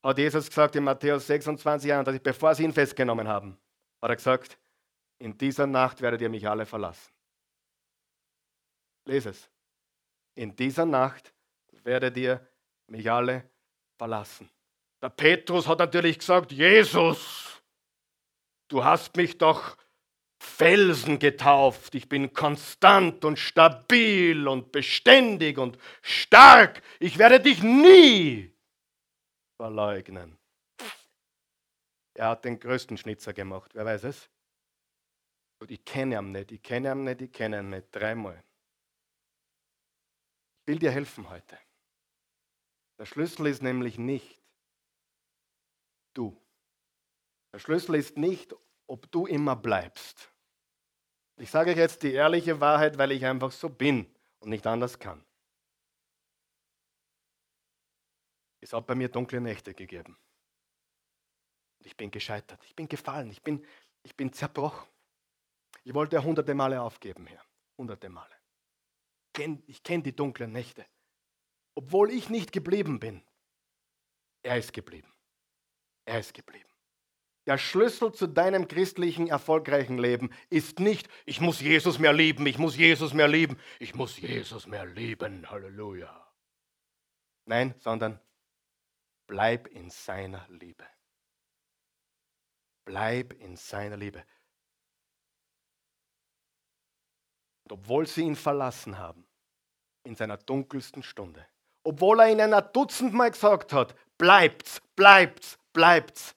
hat 0.04 0.18
Jesus 0.18 0.48
gesagt 0.48 0.76
in 0.76 0.84
Matthäus 0.84 1.26
26, 1.28 1.92
31, 1.92 2.22
bevor 2.22 2.54
sie 2.54 2.66
ihn 2.66 2.74
festgenommen 2.74 3.30
haben, 3.30 3.58
hat 4.02 4.10
er 4.10 4.16
gesagt, 4.18 4.60
in 5.18 5.38
dieser 5.38 5.68
Nacht 5.68 6.02
werdet 6.02 6.22
ihr 6.22 6.30
mich 6.30 6.48
alle 6.48 6.66
verlassen. 6.66 7.15
Lese 9.06 9.30
es. 9.30 9.50
In 10.36 10.56
dieser 10.56 10.86
Nacht 10.86 11.34
werdet 11.84 12.18
ihr 12.18 12.46
mich 12.88 13.10
alle 13.10 13.50
verlassen. 13.98 14.50
Der 15.02 15.10
Petrus 15.10 15.68
hat 15.68 15.80
natürlich 15.80 16.20
gesagt, 16.20 16.52
Jesus, 16.52 17.62
du 18.68 18.84
hast 18.84 19.16
mich 19.16 19.38
doch 19.38 19.78
Felsen 20.40 21.20
getauft. 21.20 21.96
Ich 21.96 22.10
bin 22.10 22.34
konstant 22.34 23.24
und 23.26 23.38
stabil 23.38 24.48
und 24.48 24.72
beständig 24.72 25.58
und 25.58 25.78
stark. 26.02 26.82
Ich 27.00 27.18
werde 27.18 27.40
dich 27.40 27.64
nie 27.64 28.54
verleugnen. 29.58 30.38
Er 32.14 32.30
hat 32.30 32.46
den 32.46 32.60
größten 32.60 32.98
Schnitzer 32.98 33.34
gemacht. 33.34 33.72
Wer 33.74 33.86
weiß 33.86 34.06
es? 34.06 34.30
Und 35.60 35.72
ich 35.72 35.84
kenne 35.84 36.18
ihn 36.18 36.32
nicht, 36.32 36.52
ich 36.52 36.62
kenne 36.62 36.92
ihn 36.92 37.04
nicht, 37.04 37.22
ich 37.22 37.32
kenne 37.32 37.60
ihn 37.60 37.70
nicht. 37.70 37.88
Dreimal. 37.92 38.45
Will 40.66 40.80
dir 40.80 40.92
helfen 40.92 41.30
heute. 41.30 41.58
Der 42.98 43.06
Schlüssel 43.06 43.48
ist 43.48 43.62
nämlich 43.62 43.98
nicht 43.98 44.42
du. 46.14 46.42
Der 47.54 47.60
Schlüssel 47.60 47.96
ist 47.96 48.18
nicht, 48.18 48.56
ob 48.88 49.12
du 49.12 49.26
immer 49.28 49.56
bleibst. 49.56 50.32
Ich 51.38 51.52
sage 51.52 51.72
euch 51.72 51.78
jetzt 51.78 52.04
die 52.04 52.14
ehrliche 52.14 52.60
Wahrheit, 52.62 52.98
weil 52.98 53.12
ich 53.12 53.26
einfach 53.26 53.52
so 53.52 53.70
bin 53.70 54.14
und 54.40 54.50
nicht 54.50 54.66
anders 54.66 55.00
kann. 55.00 55.24
Es 58.62 58.74
hat 58.74 58.88
bei 58.88 58.96
mir 58.96 59.10
dunkle 59.10 59.42
Nächte 59.42 59.74
gegeben. 59.74 60.18
Ich 61.80 61.96
bin 61.96 62.10
gescheitert, 62.10 62.64
ich 62.66 62.76
bin 62.76 62.88
gefallen, 62.88 63.30
ich 63.30 63.44
bin, 63.44 63.64
ich 64.02 64.16
bin 64.16 64.34
zerbrochen. 64.34 64.90
Ich 65.84 65.94
wollte 65.94 66.24
hunderte 66.24 66.56
Male 66.56 66.82
aufgeben, 66.82 67.28
Herr. 67.28 67.46
Hunderte 67.78 68.10
Male. 68.10 68.35
Ich 69.68 69.84
kenne 69.84 70.04
die 70.04 70.16
dunklen 70.16 70.52
Nächte. 70.52 70.86
Obwohl 71.76 72.12
ich 72.12 72.30
nicht 72.30 72.52
geblieben 72.52 73.00
bin, 73.00 73.22
er 74.44 74.58
ist 74.58 74.74
geblieben. 74.74 75.12
Er 76.06 76.20
ist 76.20 76.34
geblieben. 76.34 76.70
Der 77.46 77.58
Schlüssel 77.58 78.12
zu 78.12 78.28
deinem 78.28 78.68
christlichen, 78.68 79.28
erfolgreichen 79.28 79.98
Leben 80.00 80.32
ist 80.50 80.80
nicht, 80.80 81.10
ich 81.26 81.42
muss 81.42 81.62
Jesus 81.62 82.00
mehr 82.00 82.14
lieben, 82.14 82.48
ich 82.48 82.58
muss 82.58 82.76
Jesus 82.76 83.14
mehr 83.14 83.28
lieben, 83.28 83.60
ich 83.80 83.94
muss 83.94 84.18
Jesus 84.18 84.66
mehr 84.66 84.86
lieben, 84.86 85.50
Halleluja. 85.50 86.34
Nein, 87.46 87.76
sondern 87.78 88.20
bleib 89.28 89.68
in 89.68 89.92
seiner 89.92 90.48
Liebe. 90.50 90.86
Bleib 92.84 93.34
in 93.34 93.56
seiner 93.56 93.98
Liebe. 93.98 94.26
Und 97.64 97.74
obwohl 97.74 98.08
sie 98.08 98.22
ihn 98.22 98.36
verlassen 98.36 98.98
haben, 98.98 99.25
in 100.06 100.16
seiner 100.16 100.38
dunkelsten 100.38 101.04
Stunde, 101.04 101.46
obwohl 101.84 102.20
er 102.20 102.32
ihnen 102.32 102.54
ein 102.54 102.70
Dutzendmal 102.74 103.32
gesagt 103.32 103.74
hat, 103.74 103.96
bleibt's, 104.18 104.82
bleibt's, 104.96 105.58
bleibt's, 105.74 106.36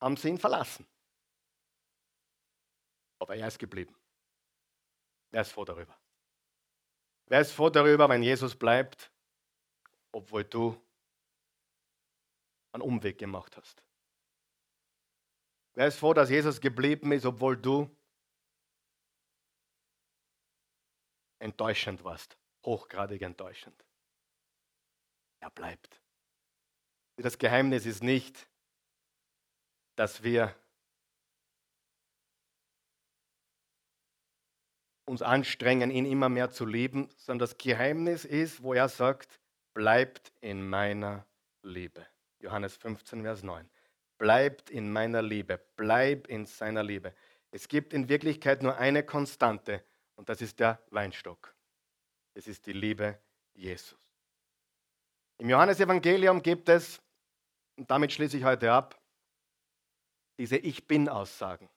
haben 0.00 0.16
sie 0.16 0.28
ihn 0.28 0.38
verlassen. 0.38 0.86
Aber 3.18 3.36
er 3.36 3.48
ist 3.48 3.58
geblieben. 3.58 3.94
Wer 5.30 5.42
ist 5.42 5.52
froh 5.52 5.64
darüber? 5.64 5.96
Wer 7.26 7.40
ist 7.40 7.52
froh 7.52 7.70
darüber, 7.70 8.08
wenn 8.08 8.22
Jesus 8.22 8.54
bleibt, 8.54 9.10
obwohl 10.12 10.44
du 10.44 10.80
einen 12.72 12.82
Umweg 12.82 13.18
gemacht 13.18 13.56
hast? 13.56 13.82
Wer 15.74 15.88
ist 15.88 15.98
froh, 15.98 16.14
dass 16.14 16.30
Jesus 16.30 16.60
geblieben 16.60 17.12
ist, 17.12 17.26
obwohl 17.26 17.56
du 17.56 17.90
enttäuschend 21.38 22.02
warst, 22.04 22.36
hochgradig 22.66 23.22
enttäuschend? 23.22 23.84
Er 25.40 25.50
bleibt. 25.50 26.02
Das 27.16 27.38
Geheimnis 27.38 27.86
ist 27.86 28.02
nicht, 28.02 28.46
dass 29.94 30.22
wir 30.22 30.54
uns 35.06 35.22
anstrengen, 35.22 35.90
ihn 35.90 36.04
immer 36.04 36.28
mehr 36.28 36.50
zu 36.50 36.66
lieben, 36.66 37.08
sondern 37.16 37.48
das 37.48 37.56
Geheimnis 37.56 38.24
ist, 38.24 38.62
wo 38.62 38.74
er 38.74 38.88
sagt, 38.88 39.40
bleibt 39.72 40.32
in 40.40 40.68
meiner 40.68 41.24
Liebe. 41.62 42.06
Johannes 42.40 42.76
15, 42.76 43.22
Vers 43.22 43.42
9. 43.42 43.68
Bleibt 44.18 44.70
in 44.70 44.92
meiner 44.92 45.22
Liebe, 45.22 45.60
bleib 45.76 46.26
in 46.26 46.46
seiner 46.46 46.82
Liebe. 46.82 47.14
Es 47.50 47.68
gibt 47.68 47.94
in 47.94 48.08
Wirklichkeit 48.08 48.62
nur 48.62 48.76
eine 48.76 49.02
Konstante 49.02 49.82
und 50.16 50.28
das 50.28 50.42
ist 50.42 50.60
der 50.60 50.80
Weinstock. 50.90 51.55
Es 52.36 52.46
ist 52.46 52.66
die 52.66 52.74
Liebe 52.74 53.18
Jesus. 53.54 53.96
Im 55.38 55.48
Johannesevangelium 55.48 56.42
gibt 56.42 56.68
es, 56.68 57.00
und 57.78 57.90
damit 57.90 58.12
schließe 58.12 58.36
ich 58.36 58.44
heute 58.44 58.70
ab, 58.70 59.00
diese 60.36 60.58
Ich 60.58 60.86
bin-Aussagen, 60.86 61.70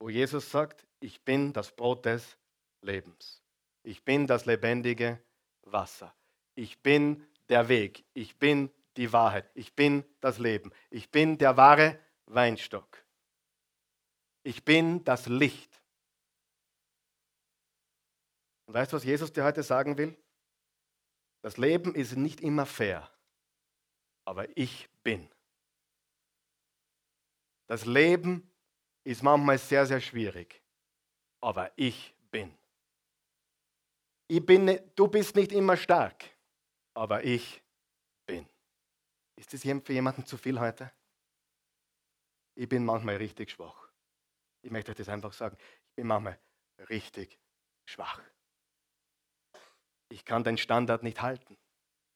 wo 0.00 0.08
Jesus 0.08 0.50
sagt, 0.50 0.84
ich 0.98 1.22
bin 1.22 1.52
das 1.52 1.70
Brot 1.70 2.04
des 2.04 2.36
Lebens. 2.80 3.44
Ich 3.84 4.02
bin 4.02 4.26
das 4.26 4.44
lebendige 4.44 5.22
Wasser. 5.62 6.12
Ich 6.56 6.80
bin 6.82 7.24
der 7.48 7.68
Weg. 7.68 8.04
Ich 8.12 8.36
bin 8.36 8.72
die 8.96 9.12
Wahrheit. 9.12 9.48
Ich 9.54 9.72
bin 9.76 10.04
das 10.20 10.38
Leben. 10.38 10.72
Ich 10.90 11.12
bin 11.12 11.38
der 11.38 11.56
wahre 11.56 12.00
Weinstock. 12.26 13.04
Ich 14.42 14.64
bin 14.64 15.04
das 15.04 15.26
Licht. 15.26 15.80
Und 18.66 18.74
weißt 18.74 18.92
du, 18.92 18.96
was 18.96 19.04
Jesus 19.04 19.32
dir 19.32 19.44
heute 19.44 19.62
sagen 19.62 19.98
will? 19.98 20.16
Das 21.42 21.58
Leben 21.58 21.94
ist 21.94 22.16
nicht 22.16 22.40
immer 22.40 22.64
fair, 22.64 23.10
aber 24.24 24.56
ich 24.56 24.88
bin. 25.02 25.28
Das 27.66 27.84
Leben 27.84 28.50
ist 29.04 29.22
manchmal 29.22 29.58
sehr, 29.58 29.84
sehr 29.86 30.00
schwierig, 30.00 30.62
aber 31.42 31.70
ich 31.76 32.14
bin. 32.30 32.56
Ich 34.28 34.44
bin 34.44 34.80
du 34.96 35.08
bist 35.08 35.36
nicht 35.36 35.52
immer 35.52 35.76
stark, 35.76 36.24
aber 36.94 37.22
ich 37.24 37.62
bin. 38.26 38.48
Ist 39.36 39.52
das 39.52 39.62
für 39.62 39.92
jemanden 39.92 40.24
zu 40.24 40.38
viel 40.38 40.58
heute? 40.58 40.90
Ich 42.54 42.68
bin 42.68 42.84
manchmal 42.84 43.16
richtig 43.16 43.50
schwach. 43.50 43.88
Ich 44.62 44.70
möchte 44.70 44.92
euch 44.92 44.96
das 44.96 45.08
einfach 45.08 45.32
sagen. 45.32 45.58
Ich 45.88 45.96
bin 45.96 46.06
manchmal 46.06 46.38
richtig 46.88 47.38
schwach. 47.84 48.22
Ich 50.14 50.24
kann 50.24 50.44
den 50.44 50.56
Standard 50.56 51.02
nicht 51.02 51.22
halten. 51.22 51.58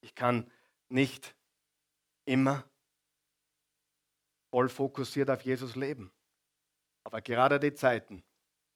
Ich 0.02 0.14
kann 0.14 0.48
nicht 0.88 1.34
immer 2.26 2.64
voll 4.52 4.68
fokussiert 4.68 5.28
auf 5.30 5.42
Jesus 5.42 5.74
leben. 5.74 6.12
Aber 7.02 7.20
gerade 7.20 7.58
die 7.58 7.74
Zeiten, 7.74 8.22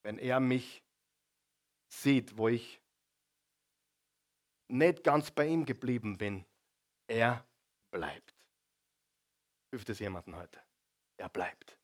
wenn 0.02 0.18
er 0.18 0.40
mich 0.40 0.82
sieht, 1.88 2.36
wo 2.36 2.48
ich 2.48 2.82
nicht 4.66 5.04
ganz 5.04 5.30
bei 5.30 5.46
ihm 5.46 5.66
geblieben 5.66 6.18
bin, 6.18 6.44
er 7.06 7.46
bleibt. 7.92 8.34
Hilft 9.70 9.88
es 9.90 10.00
jemanden 10.00 10.34
heute? 10.34 10.60
Er 11.16 11.28
bleibt. 11.28 11.78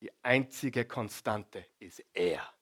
Die 0.00 0.10
einzige 0.22 0.86
Konstante 0.86 1.66
ist 1.78 2.02
er. 2.14 2.54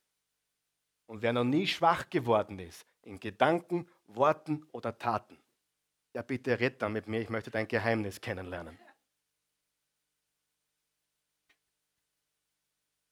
Und 1.09 1.23
wer 1.23 1.33
noch 1.33 1.45
nie 1.45 1.69
schwach 1.69 2.11
geworden 2.11 2.59
ist, 2.59 2.85
in 3.07 3.21
Gedanken, 3.21 3.89
Worten 4.07 4.67
oder 4.73 4.99
Taten, 4.99 5.39
ja 6.15 6.23
bitte 6.23 6.59
red 6.59 6.83
da 6.83 6.89
mit 6.89 7.07
mir, 7.07 7.21
ich 7.21 7.31
möchte 7.31 7.51
dein 7.51 7.69
Geheimnis 7.69 8.21
kennenlernen. 8.21 8.79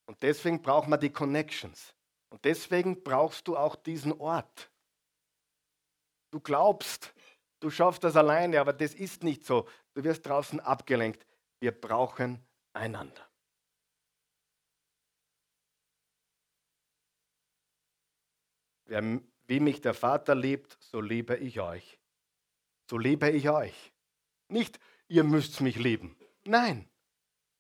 Und 0.07 0.23
deswegen 0.23 0.61
braucht 0.61 0.89
man 0.89 1.01
die 1.01 1.11
Connections. 1.11 1.95
Und 2.29 2.45
deswegen 2.45 3.03
brauchst 3.03 3.49
du 3.49 3.57
auch 3.57 3.77
diesen 3.77 4.13
Ort. 4.13 4.71
Du 6.31 6.41
glaubst, 6.41 7.15
du 7.61 7.71
schaffst 7.71 8.05
das 8.05 8.17
alleine, 8.17 8.61
aber 8.61 8.73
das 8.73 8.95
ist 8.95 9.23
nicht 9.23 9.45
so. 9.47 9.69
Du 9.95 10.05
wirst 10.05 10.27
draußen 10.27 10.61
abgelenkt. 10.61 11.27
Wir 11.61 11.73
brauchen 11.73 12.45
einander. 12.73 13.29
Wer, 18.87 19.21
wie 19.47 19.61
mich 19.61 19.81
der 19.81 19.95
Vater 19.95 20.35
liebt, 20.35 20.77
so 20.81 21.01
liebe 21.01 21.37
ich 21.37 21.61
euch. 21.61 21.99
So 22.89 22.99
liebe 22.99 23.31
ich 23.31 23.49
euch. 23.49 23.93
Nicht, 24.49 24.79
ihr 25.09 25.25
müsst 25.25 25.61
mich 25.61 25.77
lieben. 25.77 26.17
Nein, 26.45 26.89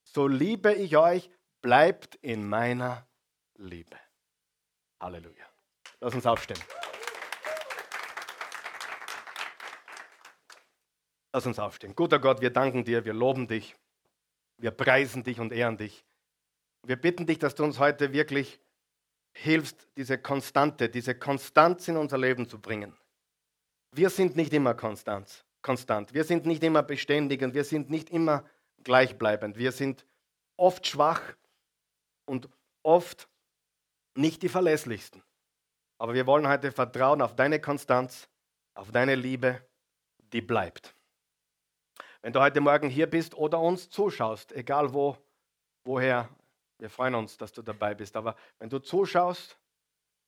so 0.02 0.28
liebe 0.28 0.72
ich 0.74 0.96
euch, 0.96 1.30
bleibt 1.62 2.16
in 2.16 2.48
meiner 2.48 3.06
Liebe. 3.56 3.98
Halleluja. 5.00 5.46
Lass 6.00 6.14
uns 6.14 6.26
aufstehen. 6.26 6.60
Lass 11.32 11.46
uns 11.46 11.58
aufstehen. 11.58 11.94
Guter 11.96 12.18
Gott, 12.18 12.40
wir 12.40 12.50
danken 12.50 12.84
dir, 12.84 13.04
wir 13.04 13.12
loben 13.12 13.48
dich, 13.48 13.74
wir 14.58 14.70
preisen 14.70 15.24
dich 15.24 15.40
und 15.40 15.52
ehren 15.52 15.76
dich. 15.76 16.04
Wir 16.82 16.96
bitten 16.96 17.26
dich, 17.26 17.38
dass 17.38 17.54
du 17.54 17.64
uns 17.64 17.78
heute 17.78 18.12
wirklich 18.12 18.60
hilfst, 19.34 19.88
diese 19.96 20.18
Konstante, 20.18 20.88
diese 20.88 21.14
Konstanz 21.14 21.88
in 21.88 21.96
unser 21.96 22.18
Leben 22.18 22.48
zu 22.48 22.60
bringen. 22.60 22.96
Wir 23.92 24.10
sind 24.10 24.36
nicht 24.36 24.52
immer 24.52 24.74
konstant, 24.74 25.44
konstant. 25.62 26.14
Wir 26.14 26.24
sind 26.24 26.46
nicht 26.46 26.62
immer 26.62 26.82
beständig 26.82 27.42
und 27.42 27.54
wir 27.54 27.64
sind 27.64 27.90
nicht 27.90 28.10
immer 28.10 28.44
gleichbleibend. 28.82 29.56
Wir 29.56 29.72
sind 29.72 30.06
oft 30.56 30.86
schwach 30.86 31.22
und 32.26 32.48
oft 32.82 33.28
nicht 34.14 34.42
die 34.42 34.48
verlässlichsten. 34.48 35.22
Aber 35.98 36.14
wir 36.14 36.26
wollen 36.26 36.48
heute 36.48 36.72
vertrauen 36.72 37.22
auf 37.22 37.34
deine 37.34 37.60
Konstanz, 37.60 38.28
auf 38.74 38.90
deine 38.90 39.14
Liebe, 39.14 39.64
die 40.32 40.40
bleibt. 40.40 40.94
Wenn 42.22 42.32
du 42.32 42.40
heute 42.40 42.60
Morgen 42.60 42.88
hier 42.88 43.08
bist 43.08 43.34
oder 43.34 43.60
uns 43.60 43.90
zuschaust, 43.90 44.52
egal 44.52 44.92
wo, 44.92 45.16
woher, 45.84 46.28
wir 46.78 46.90
freuen 46.90 47.14
uns, 47.14 47.36
dass 47.36 47.52
du 47.52 47.62
dabei 47.62 47.94
bist. 47.94 48.16
Aber 48.16 48.36
wenn 48.58 48.68
du 48.68 48.78
zuschaust 48.78 49.58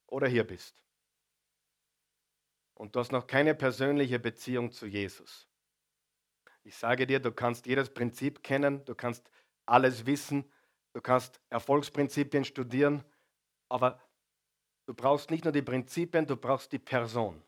oder 0.06 0.28
hier 0.28 0.44
bist 0.44 0.82
und 2.74 2.94
du 2.94 3.00
hast 3.00 3.12
noch 3.12 3.26
keine 3.26 3.54
persönliche 3.54 4.18
Beziehung 4.18 4.72
zu 4.72 4.86
Jesus, 4.86 5.48
ich 6.62 6.76
sage 6.76 7.06
dir, 7.06 7.20
du 7.20 7.30
kannst 7.30 7.66
jedes 7.66 7.92
Prinzip 7.92 8.42
kennen, 8.42 8.84
du 8.84 8.94
kannst 8.94 9.30
alles 9.66 10.06
wissen, 10.06 10.50
du 10.94 11.00
kannst 11.00 11.40
Erfolgsprinzipien 11.48 12.44
studieren, 12.44 13.04
aber 13.68 14.00
du 14.86 14.94
brauchst 14.94 15.30
nicht 15.30 15.44
nur 15.44 15.52
die 15.52 15.62
Prinzipien, 15.62 16.26
du 16.26 16.36
brauchst 16.36 16.72
die 16.72 16.78
Person. 16.78 17.42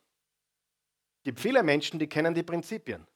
Es 1.18 1.24
gibt 1.24 1.40
viele 1.40 1.62
Menschen, 1.62 1.99
die 1.99 2.09
kennen 2.09 2.32
die 2.32 2.44
Prinzipien 2.44 3.07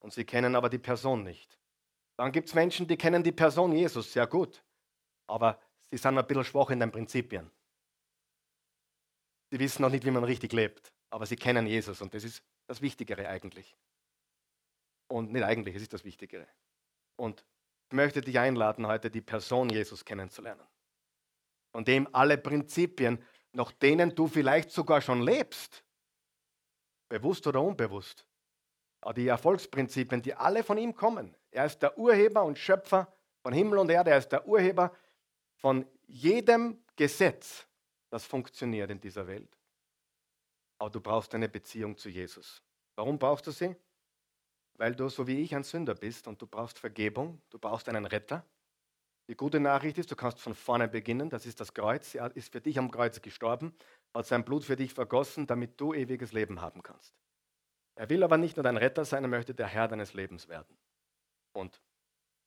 und 0.00 0.12
sie 0.12 0.24
kennen 0.24 0.54
aber 0.54 0.68
die 0.68 0.78
Person 0.78 1.22
nicht. 1.22 1.58
Dann 2.16 2.32
gibt 2.32 2.48
es 2.48 2.54
Menschen, 2.54 2.86
die 2.86 2.96
kennen 2.96 3.22
die 3.22 3.32
Person 3.32 3.72
Jesus 3.72 4.12
sehr 4.12 4.26
gut, 4.26 4.62
aber 5.26 5.60
sie 5.90 5.96
sind 5.96 6.18
ein 6.18 6.26
bisschen 6.26 6.44
schwach 6.44 6.70
in 6.70 6.80
den 6.80 6.90
Prinzipien. 6.90 7.50
Sie 9.50 9.58
wissen 9.58 9.82
noch 9.82 9.90
nicht, 9.90 10.04
wie 10.04 10.10
man 10.10 10.24
richtig 10.24 10.52
lebt, 10.52 10.92
aber 11.10 11.26
sie 11.26 11.36
kennen 11.36 11.66
Jesus 11.66 12.00
und 12.00 12.12
das 12.14 12.24
ist 12.24 12.42
das 12.66 12.80
Wichtigere 12.80 13.28
eigentlich. 13.28 13.76
Und 15.08 15.32
nicht 15.32 15.44
eigentlich, 15.44 15.76
es 15.76 15.82
ist 15.82 15.92
das 15.92 16.04
Wichtigere. 16.04 16.46
Und 17.16 17.44
ich 17.88 17.94
möchte 17.94 18.20
dich 18.20 18.38
einladen, 18.38 18.86
heute 18.86 19.10
die 19.10 19.20
Person 19.20 19.70
Jesus 19.70 20.04
kennenzulernen. 20.04 20.66
Von 21.72 21.84
dem 21.84 22.12
alle 22.12 22.36
Prinzipien, 22.36 23.24
nach 23.52 23.70
denen 23.70 24.14
du 24.14 24.26
vielleicht 24.26 24.70
sogar 24.70 25.00
schon 25.00 25.22
lebst, 25.22 25.84
bewusst 27.08 27.46
oder 27.46 27.62
unbewusst, 27.62 28.26
aber 29.00 29.14
die 29.14 29.28
Erfolgsprinzipien, 29.28 30.20
die 30.22 30.34
alle 30.34 30.64
von 30.64 30.78
ihm 30.78 30.94
kommen. 30.94 31.36
Er 31.52 31.66
ist 31.66 31.78
der 31.78 31.96
Urheber 31.96 32.42
und 32.42 32.58
Schöpfer 32.58 33.12
von 33.42 33.52
Himmel 33.52 33.78
und 33.78 33.90
Erde, 33.90 34.10
er 34.10 34.18
ist 34.18 34.30
der 34.30 34.48
Urheber 34.48 34.96
von 35.56 35.86
jedem 36.06 36.82
Gesetz, 36.96 37.66
das 38.10 38.24
funktioniert 38.24 38.90
in 38.90 39.00
dieser 39.00 39.26
Welt. 39.26 39.58
Aber 40.78 40.90
du 40.90 41.00
brauchst 41.00 41.34
eine 41.34 41.48
Beziehung 41.48 41.96
zu 41.96 42.08
Jesus. 42.08 42.62
Warum 42.94 43.18
brauchst 43.18 43.46
du 43.46 43.50
sie? 43.50 43.74
weil 44.78 44.94
du 44.94 45.08
so 45.08 45.26
wie 45.26 45.40
ich 45.40 45.54
ein 45.54 45.64
Sünder 45.64 45.94
bist 45.94 46.28
und 46.28 46.40
du 46.40 46.46
brauchst 46.46 46.78
Vergebung, 46.78 47.40
du 47.50 47.58
brauchst 47.58 47.88
einen 47.88 48.06
Retter. 48.06 48.44
Die 49.28 49.36
gute 49.36 49.58
Nachricht 49.58 49.98
ist, 49.98 50.10
du 50.10 50.16
kannst 50.16 50.40
von 50.40 50.54
vorne 50.54 50.88
beginnen, 50.88 51.30
das 51.30 51.46
ist 51.46 51.60
das 51.60 51.74
Kreuz. 51.74 52.14
Er 52.14 52.34
ist 52.36 52.52
für 52.52 52.60
dich 52.60 52.78
am 52.78 52.90
Kreuz 52.90 53.20
gestorben, 53.20 53.74
hat 54.14 54.26
sein 54.26 54.44
Blut 54.44 54.64
für 54.64 54.76
dich 54.76 54.94
vergossen, 54.94 55.46
damit 55.46 55.80
du 55.80 55.94
ewiges 55.94 56.32
Leben 56.32 56.60
haben 56.60 56.82
kannst. 56.82 57.14
Er 57.96 58.08
will 58.08 58.22
aber 58.22 58.36
nicht 58.36 58.56
nur 58.56 58.64
dein 58.64 58.76
Retter 58.76 59.04
sein, 59.04 59.24
er 59.24 59.28
möchte 59.28 59.54
der 59.54 59.66
Herr 59.66 59.88
deines 59.88 60.14
Lebens 60.14 60.48
werden. 60.48 60.76
Und 61.52 61.80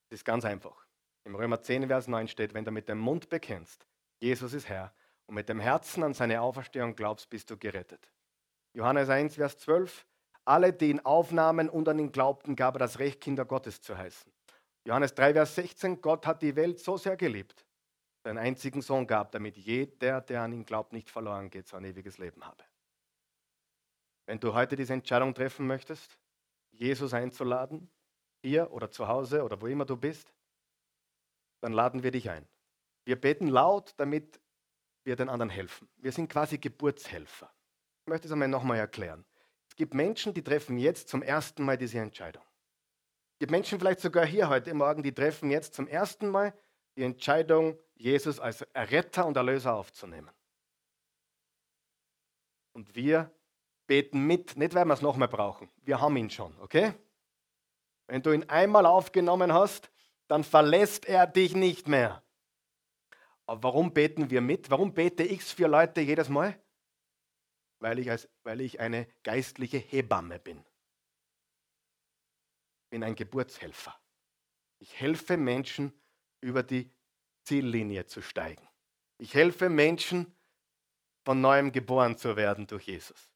es 0.10 0.20
ist 0.20 0.26
ganz 0.26 0.46
einfach. 0.46 0.88
Im 1.24 1.36
Römer 1.36 1.62
10, 1.62 1.88
Vers 1.88 2.08
9 2.08 2.28
steht, 2.28 2.54
wenn 2.54 2.66
du 2.66 2.72
mit 2.72 2.90
dem 2.90 3.00
Mund 3.00 3.30
bekennst, 3.30 3.86
Jesus 4.20 4.54
ist 4.54 4.68
Herr, 4.68 4.94
und 5.26 5.36
mit 5.36 5.48
dem 5.48 5.60
Herzen 5.60 6.04
an 6.04 6.14
seine 6.14 6.42
Auferstehung 6.42 6.96
glaubst, 6.96 7.30
bist 7.30 7.50
du 7.52 7.58
gerettet. 7.58 8.12
Johannes 8.74 9.10
1, 9.10 9.36
Vers 9.36 9.60
12, 9.60 10.08
alle, 10.46 10.74
die 10.74 10.90
ihn 10.90 11.00
aufnahmen 11.02 11.70
und 11.70 11.88
an 11.88 12.00
ihn 12.00 12.12
glaubten, 12.12 12.56
gab 12.56 12.76
er 12.76 12.80
das 12.80 13.00
Recht, 13.00 13.22
Kinder 13.22 13.46
Gottes 13.46 13.82
zu 13.82 13.98
heißen. 13.98 14.32
Johannes 14.86 15.14
3, 15.14 15.34
Vers 15.34 15.56
16, 15.56 16.02
Gott 16.02 16.26
hat 16.26 16.42
die 16.42 16.56
Welt 16.56 16.80
so 16.80 16.98
sehr 16.98 17.16
geliebt, 17.16 17.66
seinen 18.24 18.40
einzigen 18.40 18.82
Sohn 18.82 19.06
gab, 19.06 19.32
damit 19.32 19.58
jeder, 19.58 20.22
der 20.22 20.42
an 20.42 20.54
ihn 20.54 20.66
glaubt, 20.66 20.94
nicht 20.94 21.10
verloren 21.10 21.50
geht, 21.50 21.68
sein 21.68 21.86
ewiges 21.86 22.18
Leben 22.18 22.44
habe. 22.44 22.64
Wenn 24.26 24.40
du 24.40 24.54
heute 24.54 24.76
diese 24.76 24.94
Entscheidung 24.94 25.34
treffen 25.34 25.68
möchtest, 25.68 26.18
Jesus 26.72 27.14
einzuladen, 27.14 27.90
hier 28.42 28.72
oder 28.72 28.90
zu 28.90 29.08
Hause 29.08 29.44
oder 29.44 29.62
wo 29.62 29.68
immer 29.68 29.86
du 29.86 29.98
bist, 29.98 30.34
dann 31.62 31.74
laden 31.74 32.04
wir 32.04 32.12
dich 32.12 32.30
ein. 32.30 32.48
Wir 33.06 33.20
beten 33.20 33.48
laut, 33.48 33.94
damit 33.98 34.40
wir 35.04 35.16
den 35.16 35.30
anderen 35.30 35.50
helfen. 35.50 35.90
Wir 35.98 36.12
sind 36.12 36.30
quasi 36.30 36.58
Geburtshelfer. 36.58 37.52
Ich 38.02 38.10
möchte 38.10 38.28
es 38.28 38.32
einmal 38.32 38.48
nochmal 38.48 38.78
erklären 38.78 39.26
gibt 39.80 39.94
Menschen, 39.94 40.34
die 40.34 40.44
treffen 40.44 40.78
jetzt 40.78 41.08
zum 41.08 41.24
ersten 41.24 41.64
Mal 41.64 41.78
diese 41.78 42.00
Entscheidung. 42.00 42.44
Es 43.32 43.40
gibt 43.40 43.52
Menschen 43.52 43.80
vielleicht 43.80 44.02
sogar 44.02 44.26
hier 44.26 44.50
heute 44.50 44.74
Morgen, 44.74 45.04
die 45.04 45.14
treffen 45.14 45.50
jetzt 45.50 45.74
zum 45.74 45.88
ersten 45.88 46.28
Mal 46.28 46.54
die 46.98 47.04
Entscheidung, 47.04 47.80
Jesus 47.96 48.42
als 48.42 48.62
Erretter 48.74 49.26
und 49.26 49.38
Erlöser 49.38 49.74
aufzunehmen. 49.74 50.30
Und 52.74 52.94
wir 52.94 53.32
beten 53.88 54.28
mit, 54.28 54.58
nicht 54.58 54.74
weil 54.74 54.84
wir 54.84 54.94
es 54.94 55.02
nochmal 55.02 55.30
brauchen. 55.30 55.70
Wir 55.78 56.02
haben 56.02 56.18
ihn 56.18 56.30
schon, 56.30 56.54
okay? 56.60 56.94
Wenn 58.08 58.22
du 58.22 58.34
ihn 58.34 58.50
einmal 58.50 58.86
aufgenommen 58.86 59.54
hast, 59.54 59.90
dann 60.30 60.46
verlässt 60.46 61.06
er 61.06 61.28
dich 61.28 61.56
nicht 61.56 61.90
mehr. 61.90 62.24
Aber 63.46 63.64
warum 63.64 63.94
beten 63.94 64.30
wir 64.30 64.42
mit? 64.42 64.70
Warum 64.70 64.94
bete 64.94 65.24
ich 65.24 65.44
für 65.44 65.68
Leute 65.68 66.00
jedes 66.02 66.30
Mal? 66.30 66.58
weil 67.80 68.00
ich, 68.00 68.10
als, 68.12 68.30
weil 68.44 68.62
ich 68.62 68.80
eine 68.80 69.08
geistliche 69.24 69.78
Hebamme 69.78 70.40
bin. 70.40 70.60
Ich 72.84 72.90
bin 72.90 73.04
ein 73.04 73.16
Geburtshelfer. 73.16 74.00
Ich 74.80 75.00
helfe 75.00 75.38
Menschen, 75.38 75.94
über 76.42 76.64
die 76.64 76.90
Ziellinie 77.44 78.06
zu 78.06 78.22
steigen. 78.22 78.66
Ich 79.18 79.34
helfe 79.34 79.70
Menschen, 79.70 80.36
von 81.26 81.42
neuem 81.42 81.72
geboren 81.72 82.18
zu 82.18 82.38
werden 82.38 82.66
durch 82.66 82.88
Jesus. 82.88 83.30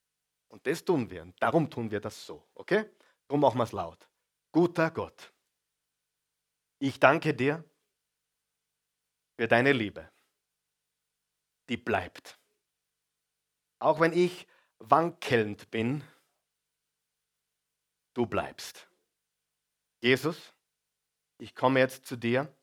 Und 0.48 0.66
das 0.66 0.86
tun 0.86 1.10
wir. 1.10 1.22
Und 1.22 1.36
darum 1.42 1.70
tun 1.70 1.92
wir 1.92 2.00
das 2.00 2.26
so. 2.26 2.48
Okay? 2.56 2.86
Darum 3.28 3.42
machen 3.42 3.58
wir 3.58 3.66
es 3.66 3.74
laut. 3.74 4.08
Guter 4.52 4.90
Gott, 4.90 5.33
ich 6.84 7.00
danke 7.00 7.34
dir 7.34 7.64
für 9.38 9.48
deine 9.48 9.72
Liebe. 9.72 10.12
Die 11.70 11.78
bleibt. 11.78 12.38
Auch 13.80 14.02
wenn 14.02 14.12
ich 14.12 14.46
wankelnd 14.80 15.72
bin, 15.72 16.04
du 18.14 18.26
bleibst. 18.26 18.90
Jesus, 20.02 20.54
ich 21.38 21.56
komme 21.56 21.80
jetzt 21.80 22.06
zu 22.06 22.18
dir 22.18 22.54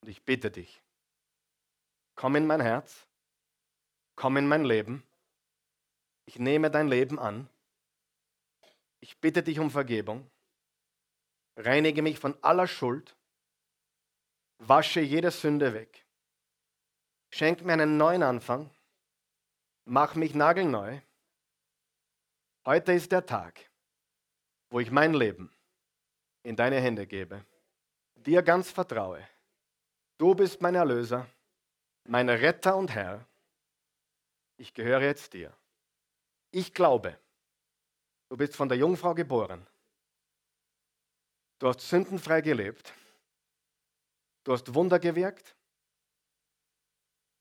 und 0.00 0.08
ich 0.08 0.24
bitte 0.24 0.52
dich, 0.52 0.84
komm 2.14 2.36
in 2.36 2.46
mein 2.46 2.60
Herz, 2.60 3.08
komm 4.14 4.36
in 4.36 4.46
mein 4.46 4.64
Leben, 4.64 5.02
ich 6.26 6.38
nehme 6.38 6.70
dein 6.70 6.86
Leben 6.86 7.18
an, 7.18 7.48
ich 9.00 9.18
bitte 9.18 9.42
dich 9.42 9.58
um 9.58 9.68
Vergebung, 9.68 10.30
reinige 11.56 12.02
mich 12.02 12.18
von 12.18 12.36
aller 12.42 12.66
Schuld, 12.66 13.16
wasche 14.58 15.00
jede 15.00 15.30
Sünde 15.30 15.74
weg, 15.74 16.06
schenk 17.30 17.62
mir 17.64 17.72
einen 17.74 17.96
neuen 17.96 18.22
Anfang 18.22 18.70
mach 19.84 20.14
mich 20.14 20.34
nagelneu. 20.34 21.00
Heute 22.64 22.92
ist 22.92 23.10
der 23.12 23.26
Tag, 23.26 23.70
wo 24.70 24.80
ich 24.80 24.90
mein 24.90 25.14
Leben 25.14 25.52
in 26.44 26.56
deine 26.56 26.80
Hände 26.80 27.06
gebe, 27.06 27.44
dir 28.14 28.42
ganz 28.42 28.70
vertraue. 28.70 29.26
Du 30.18 30.34
bist 30.34 30.60
mein 30.60 30.74
Erlöser, 30.74 31.26
mein 32.04 32.28
Retter 32.28 32.76
und 32.76 32.94
Herr. 32.94 33.26
Ich 34.56 34.74
gehöre 34.74 35.02
jetzt 35.02 35.32
dir. 35.32 35.52
Ich 36.52 36.72
glaube, 36.72 37.18
du 38.28 38.36
bist 38.36 38.54
von 38.54 38.68
der 38.68 38.78
Jungfrau 38.78 39.14
geboren. 39.14 39.66
Du 41.62 41.68
hast 41.68 41.80
sündenfrei 41.80 42.40
gelebt. 42.40 42.92
Du 44.42 44.52
hast 44.52 44.74
Wunder 44.74 44.98
gewirkt. 44.98 45.54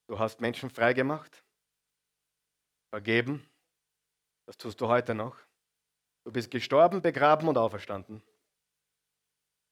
Du 0.08 0.20
hast 0.20 0.40
Menschen 0.40 0.70
frei 0.70 0.94
gemacht 0.94 1.44
vergeben. 2.92 3.50
Das 4.46 4.58
tust 4.58 4.80
du 4.80 4.88
heute 4.88 5.16
noch. 5.16 5.40
Du 6.24 6.32
bist 6.32 6.52
gestorben, 6.52 7.02
begraben 7.02 7.48
und 7.48 7.58
auferstanden. 7.58 8.22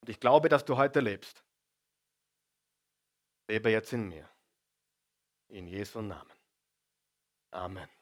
Und 0.01 0.09
ich 0.09 0.19
glaube, 0.19 0.49
dass 0.49 0.65
du 0.65 0.77
heute 0.77 0.99
lebst. 0.99 1.43
Lebe 3.51 3.69
jetzt 3.69 3.93
in 3.93 4.09
mir. 4.09 4.27
In 5.49 5.67
Jesu 5.67 6.01
Namen. 6.01 6.33
Amen. 7.51 7.98